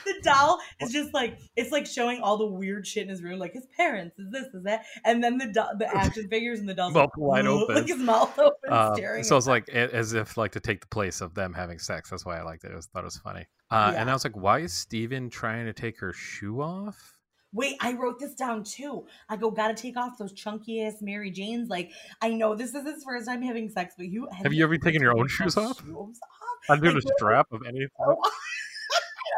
the 0.06 0.14
doll 0.24 0.60
is 0.80 0.92
just 0.92 1.14
like 1.14 1.38
it's 1.56 1.72
like 1.72 1.86
showing 1.86 2.22
all 2.22 2.38
the 2.38 2.46
weird 2.46 2.88
shit 2.88 3.04
in 3.04 3.10
his 3.10 3.22
room, 3.22 3.40
like 3.40 3.54
his 3.54 3.68
parents, 3.76 4.18
is 4.20 4.32
this, 4.32 4.46
is 4.54 4.64
that, 4.64 4.86
and 5.04 5.24
then 5.24 5.38
the 5.38 5.48
do- 5.48 5.78
the 5.78 5.88
action 5.94 6.28
figures 6.32 6.60
and 6.60 6.70
the 6.70 6.74
doll's 6.74 6.94
mouth 6.94 7.10
like, 7.18 7.18
wide 7.18 7.46
open, 7.48 7.76
like 7.76 7.88
his 7.88 7.98
mouth 7.98 8.38
open, 8.40 8.72
uh, 8.72 8.96
staring. 8.96 9.24
So 9.24 9.36
it's 9.38 9.48
like 9.48 9.68
as 9.70 10.14
if 10.14 10.38
like 10.38 10.54
to 10.54 10.60
take 10.60 10.82
the 10.82 10.88
place 10.88 11.22
of 11.22 11.34
them 11.34 11.54
having 11.54 11.80
sex. 11.80 12.10
That's 12.10 12.26
why 12.26 12.40
I 12.40 12.44
liked 12.44 12.64
it. 12.64 12.72
I 12.72 12.80
thought 12.80 13.02
it 13.02 13.04
was 13.04 13.18
funny. 13.18 13.46
Uh, 13.70 13.92
yeah. 13.94 14.02
And 14.02 14.10
I 14.10 14.14
was 14.14 14.24
like, 14.24 14.38
why 14.38 14.60
is 14.60 14.74
Steven 14.74 15.30
trying 15.30 15.66
to 15.66 15.74
take 15.74 16.00
her 16.00 16.14
shoe 16.14 16.62
off? 16.62 17.15
Wait, 17.56 17.78
I 17.80 17.94
wrote 17.94 18.20
this 18.20 18.36
down 18.36 18.64
too. 18.64 19.08
I 19.30 19.38
go, 19.38 19.50
gotta 19.50 19.74
take 19.74 19.96
off 19.96 20.18
those 20.18 20.34
chunky 20.34 20.84
ass 20.84 20.96
Mary 21.02 21.32
Janes. 21.32 21.70
Like, 21.70 21.92
I 22.22 22.30
know 22.34 22.54
this 22.54 22.76
is 22.76 22.86
his 22.86 23.04
first 23.04 23.28
time 23.28 23.42
having 23.42 23.70
sex, 23.70 23.96
but 23.98 24.08
you 24.08 24.28
have, 24.32 24.44
have 24.44 24.54
you 24.54 24.64
ever 24.66 24.78
taken 24.78 25.02
your 25.02 25.18
own 25.18 25.30
shoes 25.30 25.56
off? 25.56 25.80
Shoes 25.80 25.96
off? 25.96 26.70
Like, 26.70 26.82
the 26.82 27.14
strap 27.18 27.48
of 27.54 27.62
anything? 27.66 27.90
I 28.00 28.14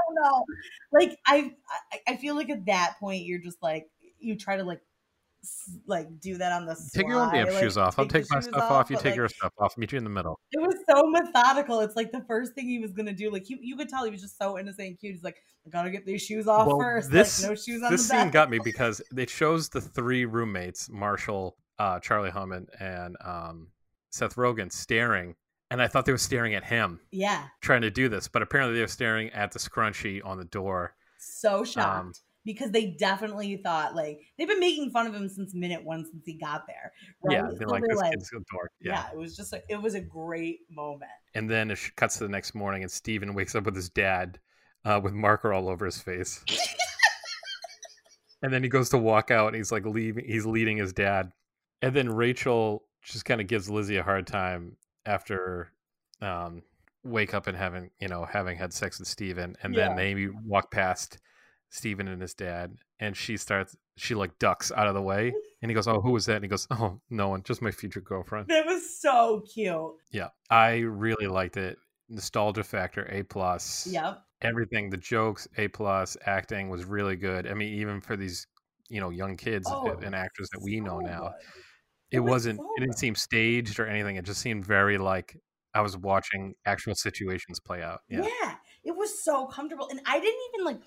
don't 0.08 0.15
know. 0.23 0.45
Like, 0.91 1.19
I, 1.27 1.53
I, 1.91 2.13
I 2.13 2.15
feel 2.15 2.36
like 2.36 2.49
at 2.49 2.65
that 2.65 2.95
point 2.99 3.23
you're 3.23 3.41
just 3.41 3.62
like 3.62 3.88
you 4.19 4.36
try 4.36 4.58
to 4.58 4.63
like 4.63 4.82
like 5.86 6.19
do 6.19 6.38
that 6.38 6.51
on 6.51 6.65
the. 6.65 6.75
Take 6.93 7.07
your 7.07 7.19
own 7.19 7.33
damn 7.33 7.47
like, 7.47 7.60
shoes 7.60 7.77
off. 7.77 7.97
I'll 7.99 8.07
take 8.07 8.25
my 8.29 8.39
stuff 8.39 8.63
off. 8.63 8.71
off. 8.71 8.89
You 8.89 8.97
take 8.97 9.05
like, 9.05 9.15
your 9.15 9.29
stuff 9.29 9.53
off. 9.60 9.77
Meet 9.77 9.91
you 9.91 9.97
in 9.97 10.03
the 10.03 10.10
middle. 10.10 10.39
It 10.51 10.62
was 10.62 10.75
so 10.89 11.03
methodical. 11.07 11.79
It's 11.81 11.95
like 11.95 12.12
the 12.12 12.23
first 12.27 12.53
thing 12.53 12.67
he 12.67 12.79
was 12.79 12.91
gonna 12.91 13.13
do. 13.13 13.31
Like 13.31 13.45
he, 13.45 13.57
you 13.62 13.75
could 13.75 13.89
tell 13.89 14.05
he 14.05 14.12
was 14.12 14.21
just 14.21 14.38
so 14.38 14.57
innocent 14.57 14.88
and 14.88 14.99
cute. 14.99 15.15
He's 15.15 15.23
like, 15.23 15.38
I 15.65 15.69
gotta 15.69 15.89
get 15.89 16.05
these 16.05 16.21
shoes 16.21 16.47
off 16.47 16.67
well, 16.67 16.79
first. 16.79 17.12
This 17.12 17.41
like, 17.41 17.51
no 17.51 17.55
shoes 17.55 17.83
on 17.83 17.91
this 17.91 18.07
scene 18.07 18.29
got 18.29 18.49
me 18.49 18.60
because 18.63 19.01
it 19.15 19.29
shows 19.29 19.69
the 19.69 19.81
three 19.81 20.25
roommates, 20.25 20.89
Marshall, 20.89 21.57
uh, 21.79 21.99
Charlie 21.99 22.31
Hunnam, 22.31 22.67
and 22.79 23.17
um, 23.23 23.67
Seth 24.12 24.36
Rogen, 24.36 24.71
staring. 24.71 25.36
And 25.69 25.81
I 25.81 25.88
thought 25.88 26.05
they 26.05 26.13
were 26.13 26.17
staring 26.17 26.55
at 26.55 26.63
him. 26.63 27.01
Yeah. 27.12 27.43
Trying 27.62 27.81
to 27.81 27.91
do 27.91 28.07
this, 28.07 28.29
but 28.29 28.41
apparently 28.41 28.75
they 28.75 28.81
were 28.81 28.88
staring 28.88 29.29
at 29.31 29.51
the 29.51 29.60
scrunchie 29.60 30.21
on 30.23 30.38
the 30.38 30.45
door. 30.45 30.95
So 31.19 31.65
shocked. 31.65 31.99
Um, 31.99 32.13
because 32.47 32.71
they 32.71 32.86
definitely 32.91 33.57
thought 33.57 33.93
like 33.93 34.21
they've 34.38 34.47
been 34.47 34.62
making 34.62 34.89
fun 34.89 35.05
of 35.05 35.13
him 35.13 35.27
since 35.27 35.53
minute 35.53 35.83
one 35.83 36.05
since 36.05 36.25
he 36.25 36.33
got 36.33 36.65
there. 36.65 36.93
Right? 37.21 37.36
Yeah, 37.36 37.41
they're 37.60 37.67
so 37.67 37.73
like, 37.73 37.83
this 37.88 37.97
like, 37.97 38.12
kid's 38.12 38.31
a 38.31 38.39
dork. 38.49 38.71
Yeah. 38.79 38.93
yeah, 38.93 39.10
it 39.12 39.17
was 39.17 39.36
just 39.36 39.51
like 39.51 39.65
it 39.69 39.79
was 39.79 39.95
a 39.95 40.01
great 40.01 40.62
moment. 40.71 41.12
And 41.36 41.49
then 41.49 41.69
it 41.69 41.79
cuts 41.97 42.17
to 42.17 42.23
the 42.23 42.29
next 42.29 42.55
morning, 42.55 42.83
and 42.83 42.91
Steven 42.91 43.36
wakes 43.36 43.53
up 43.53 43.65
with 43.65 43.75
his 43.75 43.89
dad 43.89 44.39
uh, 44.86 44.99
with 45.03 45.13
marker 45.13 45.51
all 45.51 45.67
over 45.67 45.86
his 45.86 46.01
face. 46.01 46.41
and 48.41 48.51
then 48.51 48.63
he 48.63 48.69
goes 48.69 48.89
to 48.89 48.97
walk 48.97 49.29
out, 49.29 49.47
and 49.47 49.57
he's 49.57 49.71
like 49.71 49.86
leaving. 49.86 50.25
He's 50.25 50.45
leading 50.45 50.77
his 50.77 50.93
dad, 50.93 51.33
and 51.81 51.93
then 51.93 52.10
Rachel 52.10 52.86
just 53.03 53.25
kind 53.25 53.41
of 53.41 53.47
gives 53.47 53.69
Lizzie 53.69 53.97
a 53.97 54.03
hard 54.03 54.25
time 54.25 54.77
after 55.05 55.73
um, 56.21 56.63
wake 57.03 57.33
up 57.33 57.47
and 57.47 57.57
having 57.57 57.91
you 57.99 58.07
know 58.07 58.23
having 58.23 58.57
had 58.57 58.71
sex 58.71 58.99
with 58.99 59.10
Steven, 59.10 59.57
and 59.62 59.75
yeah. 59.75 59.89
then 59.89 59.97
they 59.97 60.29
walk 60.45 60.71
past 60.71 61.19
Steven 61.69 62.08
and 62.08 62.21
his 62.21 62.34
dad, 62.34 62.75
and 62.99 63.15
she 63.15 63.38
starts 63.38 63.75
she 63.97 64.15
like 64.15 64.38
ducks 64.39 64.71
out 64.71 64.88
of 64.88 64.93
the 64.93 65.01
way, 65.01 65.34
and 65.62 65.69
he 65.69 65.75
goes, 65.75 65.88
"Oh, 65.88 65.99
who 66.01 66.12
was 66.12 66.25
that?" 66.27 66.36
And 66.36 66.45
he 66.45 66.49
goes, 66.49 66.67
"Oh, 66.71 66.99
no 67.10 67.30
one, 67.30 67.43
just 67.43 67.62
my 67.62 67.71
future 67.71 68.01
girlfriend." 68.01 68.47
That 68.47 68.65
was 68.65 68.99
so 68.99 69.43
cute. 69.53 69.93
Yeah, 70.12 70.30
I 70.49 70.80
really 70.80 71.27
liked 71.27 71.58
it. 71.58 71.77
Nostalgia 72.10 72.63
factor 72.63 73.06
A 73.12 73.23
plus. 73.23 73.88
Yep. 73.88 74.21
Everything, 74.41 74.89
the 74.89 74.97
jokes 74.97 75.47
A 75.58 75.67
plus, 75.67 76.15
acting 76.25 76.69
was 76.69 76.86
really 76.86 77.15
good. 77.15 77.47
I 77.47 77.53
mean, 77.53 77.73
even 77.73 78.01
for 78.01 78.15
these 78.15 78.47
you 78.89 79.01
know 79.01 79.10
young 79.10 79.36
kids 79.36 79.67
oh, 79.69 79.97
and 80.03 80.15
actors 80.15 80.49
that 80.53 80.62
we 80.63 80.77
so 80.77 80.84
know 80.86 80.99
now, 80.99 81.34
it, 82.12 82.17
it 82.17 82.19
was 82.19 82.32
wasn't. 82.32 82.60
So 82.60 82.69
it 82.77 82.82
didn't 82.82 82.97
seem 82.97 83.15
staged 83.15 83.80
or 83.80 83.88
anything. 83.88 84.15
It 84.15 84.25
just 84.25 84.41
seemed 84.41 84.65
very 84.65 84.97
like 84.97 85.36
I 85.73 85.82
was 85.82 85.97
watching 85.97 86.53
actual 86.65 86.95
situations 86.95 87.60
play 87.60 87.84
out. 87.84 88.01
Yeah. 88.10 88.21
yeah, 88.21 88.56
it 88.84 88.95
was 88.95 89.23
so 89.23 89.47
comfortable, 89.47 89.88
and 89.89 89.99
I 90.06 90.19
didn't 90.19 90.41
even 90.53 90.65
like 90.65 90.80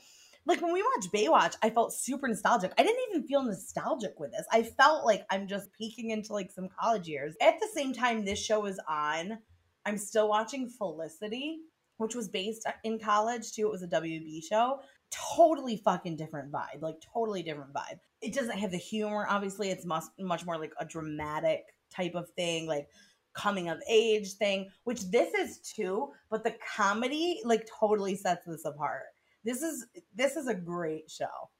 like 0.46 0.62
when 0.62 0.72
we 0.72 0.82
watched 0.82 1.12
Baywatch, 1.12 1.56
I 1.62 1.70
felt 1.70 1.92
super 1.92 2.26
nostalgic. 2.26 2.72
I 2.78 2.82
didn't 2.82 3.02
even 3.10 3.26
feel 3.26 3.42
nostalgic 3.42 4.18
with 4.18 4.32
this. 4.32 4.46
I 4.50 4.62
felt 4.62 5.04
like 5.04 5.26
I'm 5.30 5.46
just 5.46 5.72
peeking 5.74 6.10
into 6.10 6.32
like 6.32 6.50
some 6.50 6.68
college 6.80 7.06
years. 7.08 7.34
At 7.42 7.60
the 7.60 7.68
same 7.74 7.92
time, 7.92 8.24
this 8.24 8.38
show 8.38 8.64
is 8.66 8.80
on. 8.88 9.38
I'm 9.84 9.98
still 9.98 10.28
watching 10.28 10.68
Felicity, 10.68 11.60
which 11.98 12.14
was 12.14 12.28
based 12.28 12.66
in 12.84 12.98
college 12.98 13.52
too. 13.52 13.66
It 13.66 13.72
was 13.72 13.82
a 13.82 13.88
WB 13.88 14.42
show. 14.48 14.80
Totally 15.10 15.76
fucking 15.76 16.16
different 16.16 16.50
vibe. 16.50 16.80
Like 16.80 16.96
totally 17.00 17.42
different 17.42 17.74
vibe. 17.74 17.98
It 18.22 18.34
doesn't 18.34 18.58
have 18.58 18.70
the 18.70 18.78
humor. 18.78 19.26
Obviously, 19.28 19.70
it's 19.70 19.84
much 19.84 20.04
much 20.18 20.46
more 20.46 20.58
like 20.58 20.72
a 20.80 20.86
dramatic 20.86 21.64
type 21.94 22.14
of 22.14 22.30
thing. 22.30 22.66
Like 22.66 22.88
coming 23.34 23.68
of 23.68 23.78
age 23.88 24.32
thing, 24.34 24.70
which 24.84 25.10
this 25.10 25.34
is 25.34 25.58
too, 25.58 26.10
but 26.30 26.44
the 26.44 26.54
comedy 26.76 27.40
like 27.44 27.68
totally 27.78 28.16
sets 28.16 28.46
this 28.46 28.64
apart 28.64 29.04
this 29.44 29.62
is 29.62 29.86
this 30.14 30.36
is 30.36 30.48
a 30.48 30.54
great 30.54 31.10
show. 31.10 31.50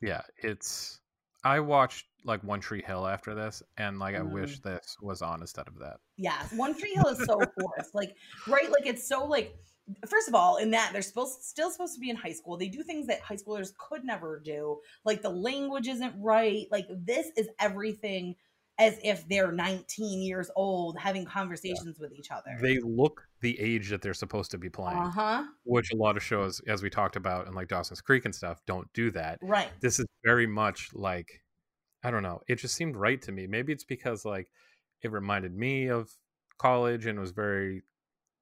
Yeah, 0.00 0.22
it's 0.42 1.00
I 1.44 1.60
watched 1.60 2.06
like 2.24 2.42
One 2.44 2.60
Tree 2.60 2.82
Hill 2.86 3.06
after 3.06 3.34
this, 3.34 3.62
and 3.76 3.98
like 3.98 4.14
mm. 4.14 4.20
I 4.20 4.22
wish 4.22 4.60
mm. 4.60 4.62
this 4.62 4.96
was 5.00 5.22
on 5.22 5.40
instead 5.40 5.66
of 5.66 5.78
that. 5.78 5.96
Yes, 6.16 6.52
One 6.52 6.78
Tree 6.78 6.94
Hill 6.94 7.08
is 7.08 7.24
so 7.24 7.40
forced. 7.60 7.94
Like, 7.94 8.16
right? 8.46 8.70
Like 8.70 8.86
it's 8.86 9.06
so 9.06 9.24
like. 9.24 9.54
First 10.06 10.28
of 10.28 10.36
all, 10.36 10.58
in 10.58 10.70
that 10.70 10.90
they're 10.92 11.02
supposed 11.02 11.42
still 11.42 11.68
supposed 11.68 11.94
to 11.94 12.00
be 12.00 12.08
in 12.08 12.14
high 12.14 12.32
school. 12.32 12.56
They 12.56 12.68
do 12.68 12.84
things 12.84 13.08
that 13.08 13.20
high 13.20 13.34
schoolers 13.34 13.76
could 13.76 14.04
never 14.04 14.38
do. 14.38 14.78
Like 15.04 15.22
the 15.22 15.28
language 15.28 15.88
isn't 15.88 16.14
right. 16.16 16.68
Like 16.70 16.86
this 16.88 17.32
is 17.36 17.48
everything 17.58 18.36
as 18.78 18.98
if 19.04 19.28
they're 19.28 19.52
19 19.52 20.22
years 20.22 20.50
old 20.56 20.98
having 20.98 21.24
conversations 21.24 21.98
yeah. 21.98 22.06
with 22.06 22.12
each 22.12 22.30
other. 22.30 22.56
They 22.60 22.78
look 22.80 23.22
the 23.40 23.58
age 23.60 23.90
that 23.90 24.02
they're 24.02 24.14
supposed 24.14 24.50
to 24.52 24.58
be 24.58 24.70
playing. 24.70 24.98
Uh-huh. 24.98 25.44
Which 25.64 25.92
a 25.92 25.96
lot 25.96 26.16
of 26.16 26.22
shows, 26.22 26.60
as 26.66 26.82
we 26.82 26.90
talked 26.90 27.16
about 27.16 27.46
in 27.46 27.54
like 27.54 27.68
Dawson's 27.68 28.00
Creek 28.00 28.24
and 28.24 28.34
stuff, 28.34 28.60
don't 28.66 28.88
do 28.94 29.10
that. 29.12 29.38
Right. 29.42 29.68
This 29.80 29.98
is 29.98 30.06
very 30.24 30.46
much 30.46 30.90
like 30.94 31.42
I 32.04 32.10
don't 32.10 32.22
know. 32.22 32.40
It 32.48 32.56
just 32.56 32.74
seemed 32.74 32.96
right 32.96 33.20
to 33.22 33.32
me. 33.32 33.46
Maybe 33.46 33.72
it's 33.72 33.84
because 33.84 34.24
like 34.24 34.48
it 35.02 35.12
reminded 35.12 35.54
me 35.54 35.88
of 35.88 36.10
college 36.58 37.06
and 37.06 37.20
was 37.20 37.30
very 37.30 37.82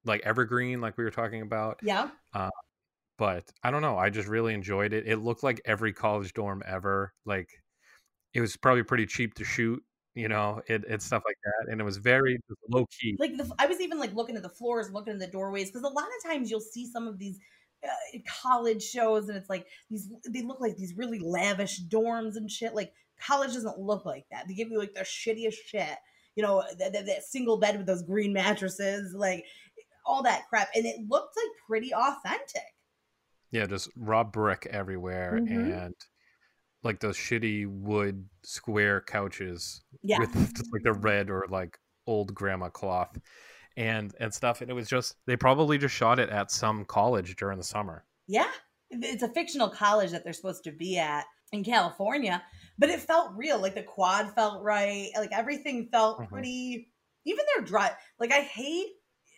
like 0.04 0.22
evergreen, 0.24 0.80
like 0.80 0.96
we 0.96 1.04
were 1.04 1.10
talking 1.10 1.42
about. 1.42 1.80
Yeah. 1.82 2.08
Uh, 2.32 2.50
but 3.18 3.44
I 3.62 3.70
don't 3.70 3.82
know. 3.82 3.98
I 3.98 4.08
just 4.08 4.28
really 4.28 4.54
enjoyed 4.54 4.94
it. 4.94 5.06
It 5.06 5.18
looked 5.18 5.42
like 5.42 5.60
every 5.66 5.92
college 5.92 6.32
dorm 6.32 6.62
ever. 6.66 7.12
Like 7.26 7.50
it 8.32 8.40
was 8.40 8.56
probably 8.56 8.82
pretty 8.82 9.06
cheap 9.06 9.34
to 9.34 9.44
shoot 9.44 9.82
you 10.14 10.28
know, 10.28 10.60
it, 10.66 10.84
it's 10.88 11.04
stuff 11.04 11.22
like 11.24 11.38
that, 11.44 11.72
and 11.72 11.80
it 11.80 11.84
was 11.84 11.96
very 11.96 12.38
low 12.68 12.86
key. 12.98 13.16
Like 13.18 13.36
the, 13.36 13.50
I 13.58 13.66
was 13.66 13.80
even 13.80 13.98
like 13.98 14.14
looking 14.14 14.36
at 14.36 14.42
the 14.42 14.48
floors, 14.48 14.90
looking 14.92 15.12
at 15.14 15.20
the 15.20 15.26
doorways, 15.28 15.70
because 15.70 15.82
a 15.82 15.88
lot 15.88 16.04
of 16.04 16.30
times 16.30 16.50
you'll 16.50 16.60
see 16.60 16.86
some 16.90 17.06
of 17.06 17.18
these 17.18 17.38
uh, 17.84 18.18
college 18.42 18.82
shows, 18.82 19.28
and 19.28 19.36
it's 19.36 19.48
like 19.48 19.66
these 19.88 20.10
they 20.28 20.42
look 20.42 20.60
like 20.60 20.76
these 20.76 20.96
really 20.96 21.20
lavish 21.20 21.80
dorms 21.88 22.36
and 22.36 22.50
shit. 22.50 22.74
Like 22.74 22.92
college 23.24 23.52
doesn't 23.52 23.78
look 23.78 24.04
like 24.04 24.24
that. 24.30 24.48
They 24.48 24.54
give 24.54 24.70
you 24.70 24.78
like 24.78 24.94
the 24.94 25.00
shittiest 25.00 25.54
shit, 25.66 25.96
you 26.34 26.42
know, 26.42 26.64
that, 26.78 27.22
single 27.22 27.58
bed 27.58 27.76
with 27.76 27.86
those 27.86 28.02
green 28.02 28.32
mattresses, 28.32 29.14
like 29.14 29.44
all 30.04 30.22
that 30.24 30.48
crap, 30.48 30.68
and 30.74 30.86
it 30.86 30.96
looked 31.08 31.36
like 31.36 31.50
pretty 31.68 31.94
authentic. 31.94 32.62
Yeah, 33.52 33.66
just 33.66 33.90
raw 33.96 34.24
brick 34.24 34.66
everywhere, 34.70 35.38
mm-hmm. 35.40 35.72
and 35.72 35.94
like 36.82 37.00
those 37.00 37.16
shitty 37.16 37.66
wood 37.66 38.26
square 38.42 39.00
couches 39.00 39.82
yeah. 40.02 40.18
with 40.18 40.32
just 40.54 40.72
like 40.72 40.82
the 40.82 40.92
red 40.92 41.30
or 41.30 41.46
like 41.48 41.78
old 42.06 42.34
grandma 42.34 42.68
cloth 42.68 43.18
and 43.76 44.14
and 44.18 44.32
stuff 44.32 44.60
and 44.60 44.70
it 44.70 44.74
was 44.74 44.88
just 44.88 45.16
they 45.26 45.36
probably 45.36 45.78
just 45.78 45.94
shot 45.94 46.18
it 46.18 46.28
at 46.30 46.50
some 46.50 46.84
college 46.84 47.36
during 47.36 47.58
the 47.58 47.64
summer 47.64 48.04
yeah 48.26 48.50
it's 48.90 49.22
a 49.22 49.28
fictional 49.28 49.68
college 49.68 50.10
that 50.10 50.24
they're 50.24 50.32
supposed 50.32 50.64
to 50.64 50.72
be 50.72 50.98
at 50.98 51.24
in 51.52 51.62
california 51.62 52.42
but 52.78 52.88
it 52.88 53.00
felt 53.00 53.32
real 53.36 53.60
like 53.60 53.74
the 53.74 53.82
quad 53.82 54.34
felt 54.34 54.62
right 54.62 55.10
like 55.16 55.30
everything 55.32 55.88
felt 55.92 56.18
mm-hmm. 56.18 56.32
pretty 56.32 56.88
even 57.24 57.44
their 57.54 57.64
drive 57.64 57.92
like 58.18 58.32
i 58.32 58.40
hate 58.40 58.88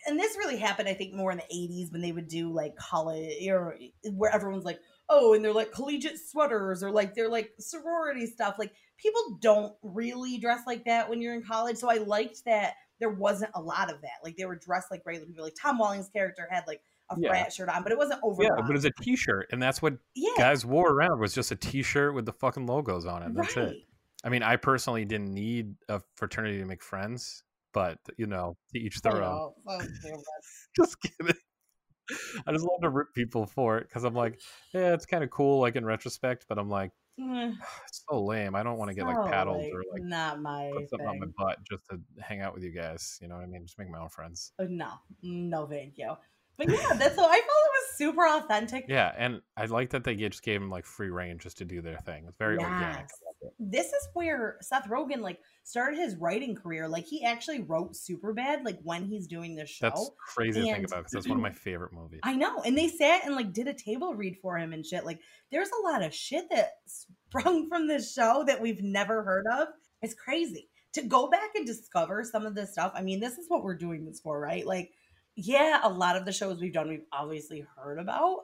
and 0.06 0.18
this 0.18 0.36
really 0.36 0.56
happened, 0.56 0.88
I 0.88 0.94
think, 0.94 1.14
more 1.14 1.30
in 1.30 1.38
the 1.38 1.54
'80s 1.54 1.92
when 1.92 2.00
they 2.00 2.12
would 2.12 2.28
do 2.28 2.52
like 2.52 2.76
college 2.76 3.46
or 3.48 3.76
where 4.12 4.34
everyone's 4.34 4.64
like, 4.64 4.80
oh, 5.08 5.34
and 5.34 5.44
they're 5.44 5.52
like 5.52 5.72
collegiate 5.72 6.18
sweaters 6.18 6.82
or 6.82 6.90
like 6.90 7.14
they're 7.14 7.28
like 7.28 7.52
sorority 7.58 8.26
stuff. 8.26 8.56
Like 8.58 8.72
people 8.96 9.38
don't 9.40 9.74
really 9.82 10.38
dress 10.38 10.60
like 10.66 10.84
that 10.84 11.08
when 11.08 11.20
you're 11.20 11.34
in 11.34 11.42
college. 11.42 11.76
So 11.76 11.90
I 11.90 11.96
liked 11.96 12.44
that 12.46 12.74
there 12.98 13.10
wasn't 13.10 13.50
a 13.54 13.60
lot 13.60 13.92
of 13.92 14.00
that. 14.02 14.20
Like 14.22 14.36
they 14.36 14.44
were 14.44 14.56
dressed 14.56 14.90
like 14.90 15.02
regular 15.04 15.26
people. 15.26 15.44
Like 15.44 15.56
Tom 15.60 15.78
Welling's 15.78 16.08
character 16.08 16.46
had 16.50 16.64
like 16.66 16.80
a 17.10 17.16
Yeah. 17.18 17.28
frat 17.30 17.52
shirt 17.52 17.68
on, 17.68 17.82
but 17.82 17.92
it 17.92 17.98
wasn't 17.98 18.20
over. 18.22 18.42
Yeah, 18.42 18.50
but 18.56 18.70
it 18.70 18.72
was 18.72 18.84
a 18.84 18.92
T-shirt, 19.02 19.48
and 19.52 19.60
that's 19.62 19.82
what 19.82 19.94
yeah, 20.14 20.30
guys 20.36 20.64
wore 20.64 20.90
around 20.90 21.20
was 21.20 21.34
just 21.34 21.50
a 21.50 21.56
T-shirt 21.56 22.14
with 22.14 22.26
the 22.26 22.32
fucking 22.32 22.66
logos 22.66 23.04
on 23.04 23.22
it. 23.22 23.34
That's 23.34 23.56
right. 23.56 23.68
it. 23.68 23.76
I 24.24 24.28
mean, 24.28 24.42
I 24.42 24.56
personally 24.56 25.04
didn't 25.04 25.34
need 25.34 25.74
a 25.88 26.00
fraternity 26.14 26.58
to 26.58 26.64
make 26.64 26.82
friends, 26.82 27.42
but 27.74 27.98
you 28.16 28.26
know, 28.26 28.56
to 28.72 28.78
each 28.78 29.00
their 29.02 29.22
own. 29.22 29.52
Oh, 29.66 29.80
so. 29.80 30.22
Just 30.76 30.96
kidding. 31.02 31.34
I 32.46 32.52
just 32.52 32.64
love 32.64 32.80
to 32.82 32.90
rip 32.90 33.14
people 33.14 33.46
for 33.46 33.78
it 33.78 33.88
because 33.88 34.04
I'm 34.04 34.14
like, 34.14 34.40
yeah, 34.74 34.94
it's 34.94 35.06
kind 35.06 35.22
of 35.24 35.30
cool, 35.30 35.60
like 35.60 35.76
in 35.76 35.84
retrospect, 35.84 36.46
but 36.48 36.58
I'm 36.58 36.68
like, 36.68 36.90
Eh, 37.20 37.52
it's 37.86 38.04
so 38.08 38.24
lame. 38.24 38.54
I 38.54 38.62
don't 38.62 38.78
want 38.78 38.88
to 38.88 38.94
get 38.94 39.06
like 39.06 39.30
paddled 39.30 39.62
like, 39.62 39.72
or 39.72 39.82
like 39.92 40.02
not 40.02 40.40
my 40.40 40.70
put 40.74 40.88
something 40.88 41.06
on 41.06 41.20
my 41.20 41.26
butt 41.36 41.58
just 41.70 41.84
to 41.90 42.00
hang 42.22 42.40
out 42.40 42.54
with 42.54 42.62
you 42.62 42.70
guys. 42.70 43.18
You 43.20 43.28
know 43.28 43.34
what 43.36 43.44
I 43.44 43.46
mean? 43.46 43.62
Just 43.66 43.78
make 43.78 43.90
my 43.90 43.98
own 43.98 44.08
friends. 44.08 44.52
Uh, 44.58 44.64
No, 44.68 44.92
no, 45.22 45.66
thank 45.66 45.98
you. 45.98 46.14
But 46.58 46.68
yeah, 46.68 46.94
that's 46.96 47.16
so 47.16 47.24
I 47.24 47.28
felt 47.28 47.42
it 47.42 47.44
was 47.44 47.96
super 47.96 48.26
authentic. 48.26 48.84
Yeah, 48.88 49.12
and 49.16 49.40
I 49.56 49.64
like 49.66 49.90
that 49.90 50.04
they 50.04 50.14
just 50.16 50.42
gave 50.42 50.60
them 50.60 50.70
like 50.70 50.84
free 50.84 51.10
reign 51.10 51.38
just 51.38 51.58
to 51.58 51.64
do 51.64 51.80
their 51.80 51.98
thing. 51.98 52.24
It's 52.28 52.36
very 52.36 52.58
organic. 52.58 52.98
Yes. 52.98 53.10
it. 53.40 53.54
This 53.58 53.86
is 53.86 54.08
where 54.12 54.58
Seth 54.60 54.88
Rogen 54.88 55.20
like 55.20 55.38
started 55.64 55.98
his 55.98 56.16
writing 56.16 56.54
career. 56.54 56.88
Like 56.88 57.06
he 57.06 57.24
actually 57.24 57.60
wrote 57.60 57.94
Superbad 57.94 58.64
like 58.64 58.78
when 58.82 59.06
he's 59.06 59.26
doing 59.26 59.56
this 59.56 59.70
show. 59.70 59.86
That's 59.86 60.10
crazy 60.34 60.60
to 60.60 60.66
think 60.66 60.86
about 60.86 60.98
because 60.98 61.12
that's 61.12 61.28
one 61.28 61.38
of 61.38 61.42
my 61.42 61.50
favorite 61.50 61.92
movies. 61.92 62.20
I 62.22 62.34
know. 62.34 62.62
And 62.62 62.76
they 62.76 62.88
sat 62.88 63.24
and 63.24 63.34
like 63.34 63.52
did 63.52 63.68
a 63.68 63.74
table 63.74 64.14
read 64.14 64.36
for 64.42 64.58
him 64.58 64.72
and 64.72 64.84
shit. 64.84 65.04
Like 65.06 65.20
there's 65.50 65.70
a 65.70 65.88
lot 65.88 66.02
of 66.02 66.14
shit 66.14 66.50
that 66.50 66.72
sprung 66.86 67.68
from 67.68 67.88
this 67.88 68.12
show 68.12 68.44
that 68.46 68.60
we've 68.60 68.82
never 68.82 69.22
heard 69.22 69.46
of. 69.52 69.68
It's 70.02 70.14
crazy. 70.14 70.68
To 70.94 71.02
go 71.02 71.30
back 71.30 71.54
and 71.54 71.66
discover 71.66 72.22
some 72.22 72.44
of 72.44 72.54
this 72.54 72.72
stuff. 72.72 72.92
I 72.94 73.00
mean, 73.00 73.20
this 73.20 73.38
is 73.38 73.46
what 73.48 73.64
we're 73.64 73.78
doing 73.78 74.04
this 74.04 74.20
for, 74.20 74.38
right? 74.38 74.66
Like, 74.66 74.90
yeah, 75.36 75.80
a 75.82 75.88
lot 75.88 76.16
of 76.16 76.24
the 76.24 76.32
shows 76.32 76.60
we've 76.60 76.72
done 76.72 76.88
we've 76.88 77.04
obviously 77.12 77.64
heard 77.76 77.98
about, 77.98 78.40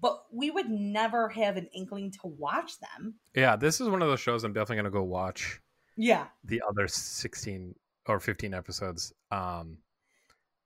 but 0.00 0.24
we 0.32 0.50
would 0.50 0.68
never 0.70 1.28
have 1.30 1.56
an 1.56 1.68
inkling 1.74 2.10
to 2.12 2.20
watch 2.26 2.78
them. 2.80 3.14
Yeah, 3.34 3.56
this 3.56 3.80
is 3.80 3.88
one 3.88 4.02
of 4.02 4.08
those 4.08 4.20
shows 4.20 4.44
I'm 4.44 4.52
definitely 4.52 4.76
gonna 4.76 4.90
go 4.90 5.02
watch 5.04 5.60
Yeah. 5.96 6.26
the 6.44 6.62
other 6.68 6.86
16 6.88 7.74
or 8.06 8.20
15 8.20 8.54
episodes 8.54 9.12
um 9.30 9.78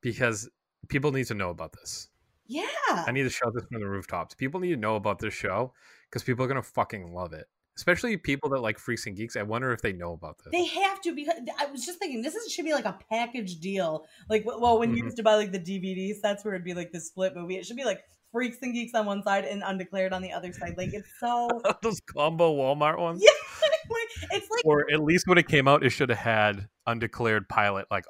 because 0.00 0.48
people 0.88 1.12
need 1.12 1.26
to 1.26 1.34
know 1.34 1.50
about 1.50 1.72
this. 1.72 2.08
Yeah. 2.46 2.64
I 2.90 3.12
need 3.12 3.22
to 3.22 3.30
shout 3.30 3.52
this 3.54 3.64
from 3.70 3.80
the 3.80 3.88
rooftops. 3.88 4.34
People 4.34 4.60
need 4.60 4.70
to 4.70 4.76
know 4.76 4.96
about 4.96 5.18
this 5.20 5.32
show 5.32 5.72
because 6.10 6.22
people 6.22 6.44
are 6.44 6.48
gonna 6.48 6.62
fucking 6.62 7.12
love 7.12 7.32
it. 7.32 7.46
Especially 7.76 8.16
people 8.18 8.50
that 8.50 8.60
like 8.60 8.78
freaks 8.78 9.06
and 9.06 9.16
geeks. 9.16 9.34
I 9.34 9.42
wonder 9.42 9.72
if 9.72 9.80
they 9.80 9.92
know 9.92 10.12
about 10.12 10.36
this. 10.38 10.52
They 10.52 10.66
have 10.66 11.00
to 11.02 11.14
because 11.14 11.34
I 11.58 11.66
was 11.66 11.86
just 11.86 11.98
thinking 11.98 12.20
this 12.22 12.34
is, 12.34 12.52
should 12.52 12.66
be 12.66 12.74
like 12.74 12.84
a 12.84 12.98
package 13.10 13.60
deal. 13.60 14.06
Like, 14.28 14.44
well, 14.44 14.78
when 14.78 14.94
you 14.94 15.02
Mhm. 15.02 15.06
used 15.06 15.16
to 15.16 15.22
buy 15.22 15.36
like 15.36 15.52
the 15.52 15.58
DVD 15.58 16.14
sets 16.14 16.44
where 16.44 16.54
it'd 16.54 16.64
be 16.64 16.74
like 16.74 16.92
the 16.92 17.00
split 17.00 17.34
movie, 17.34 17.56
it 17.56 17.64
should 17.64 17.76
be 17.76 17.84
like 17.84 18.02
Freaks 18.30 18.58
and 18.62 18.72
Geeks 18.74 18.94
on 18.94 19.06
one 19.06 19.22
side 19.22 19.44
and 19.44 19.62
Undeclared 19.64 20.12
on 20.12 20.22
the 20.22 20.32
other 20.32 20.52
side. 20.52 20.74
Like, 20.76 20.92
it's 20.92 21.08
so. 21.18 21.48
Those 21.82 22.00
combo 22.00 22.54
Walmart 22.54 22.98
ones. 22.98 23.22
Yeah, 23.22 23.30
it's 24.32 24.50
like 24.50 24.64
Or 24.64 24.90
at 24.92 25.02
least 25.02 25.26
when 25.26 25.38
it 25.38 25.48
came 25.48 25.68
out, 25.68 25.84
it 25.84 25.90
should 25.90 26.08
have 26.10 26.18
had 26.18 26.68
undeclared 26.86 27.48
pilot 27.48 27.86
like 27.90 28.04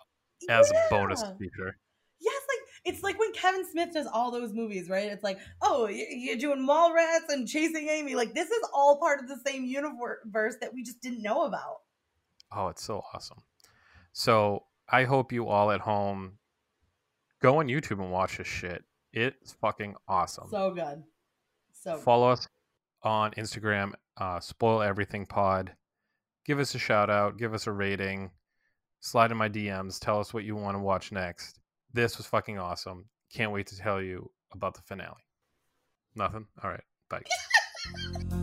as 0.48 0.70
a 0.70 0.74
bonus 0.90 1.22
feature. 1.38 1.76
It's 2.85 3.03
like 3.03 3.18
when 3.18 3.33
Kevin 3.33 3.64
Smith 3.70 3.93
does 3.93 4.09
all 4.12 4.30
those 4.33 4.53
movies, 4.53 4.89
right? 4.89 5.07
It's 5.07 5.22
like, 5.22 5.39
oh, 5.61 5.89
you're 5.89 6.37
doing 6.37 6.66
Mallrats 6.66 7.28
and 7.28 7.47
Chasing 7.47 7.89
Amy. 7.89 8.14
Like, 8.14 8.35
this 8.35 8.51
is 8.51 8.68
all 8.74 8.99
part 8.99 9.20
of 9.20 9.28
the 9.28 9.39
same 9.47 9.64
universe 9.64 10.57
that 10.61 10.74
we 10.74 10.83
just 10.83 11.01
didn't 11.01 11.22
know 11.22 11.45
about. 11.45 11.76
Oh, 12.55 12.68
it's 12.68 12.83
so 12.83 13.03
awesome. 13.14 13.43
So 14.12 14.64
I 14.89 15.05
hope 15.05 15.33
you 15.33 15.49
all 15.49 15.70
at 15.70 15.80
home 15.80 16.39
go 17.41 17.59
on 17.59 17.68
YouTube 17.68 18.01
and 18.01 18.11
watch 18.11 18.39
this 18.39 18.47
shit. 18.47 18.85
It's 19.12 19.53
fucking 19.53 19.95
awesome. 20.09 20.49
So 20.51 20.70
good, 20.70 21.03
so 21.72 21.95
good. 21.95 22.03
Follow 22.03 22.30
us 22.30 22.47
on 23.03 23.33
Instagram, 23.33 23.93
uh, 24.16 24.41
Spoil 24.41 24.83
Everything 24.83 25.26
Pod. 25.26 25.72
Give 26.45 26.59
us 26.59 26.74
a 26.74 26.78
shout 26.78 27.11
out, 27.11 27.39
give 27.39 27.55
us 27.55 27.66
a 27.66 27.72
rating, 27.72 28.30
slide 29.01 29.30
in 29.30 29.37
my 29.37 29.49
DMs, 29.49 29.99
tell 29.99 30.18
us 30.18 30.33
what 30.35 30.45
you 30.45 30.57
want 30.57 30.76
to 30.76 30.80
watch 30.80 31.12
next. 31.12 31.59
This 31.95 32.16
was 32.16 32.26
fucking 32.26 32.59
awesome. 32.59 33.07
Can't 33.32 33.53
wait 33.53 33.66
to 33.68 33.76
tell 33.76 34.01
you 34.01 34.30
about 34.53 34.74
the 34.74 34.82
finale. 34.82 35.24
Nothing? 36.14 36.47
All 36.62 36.70
right. 36.70 36.84
Bye. 37.09 37.22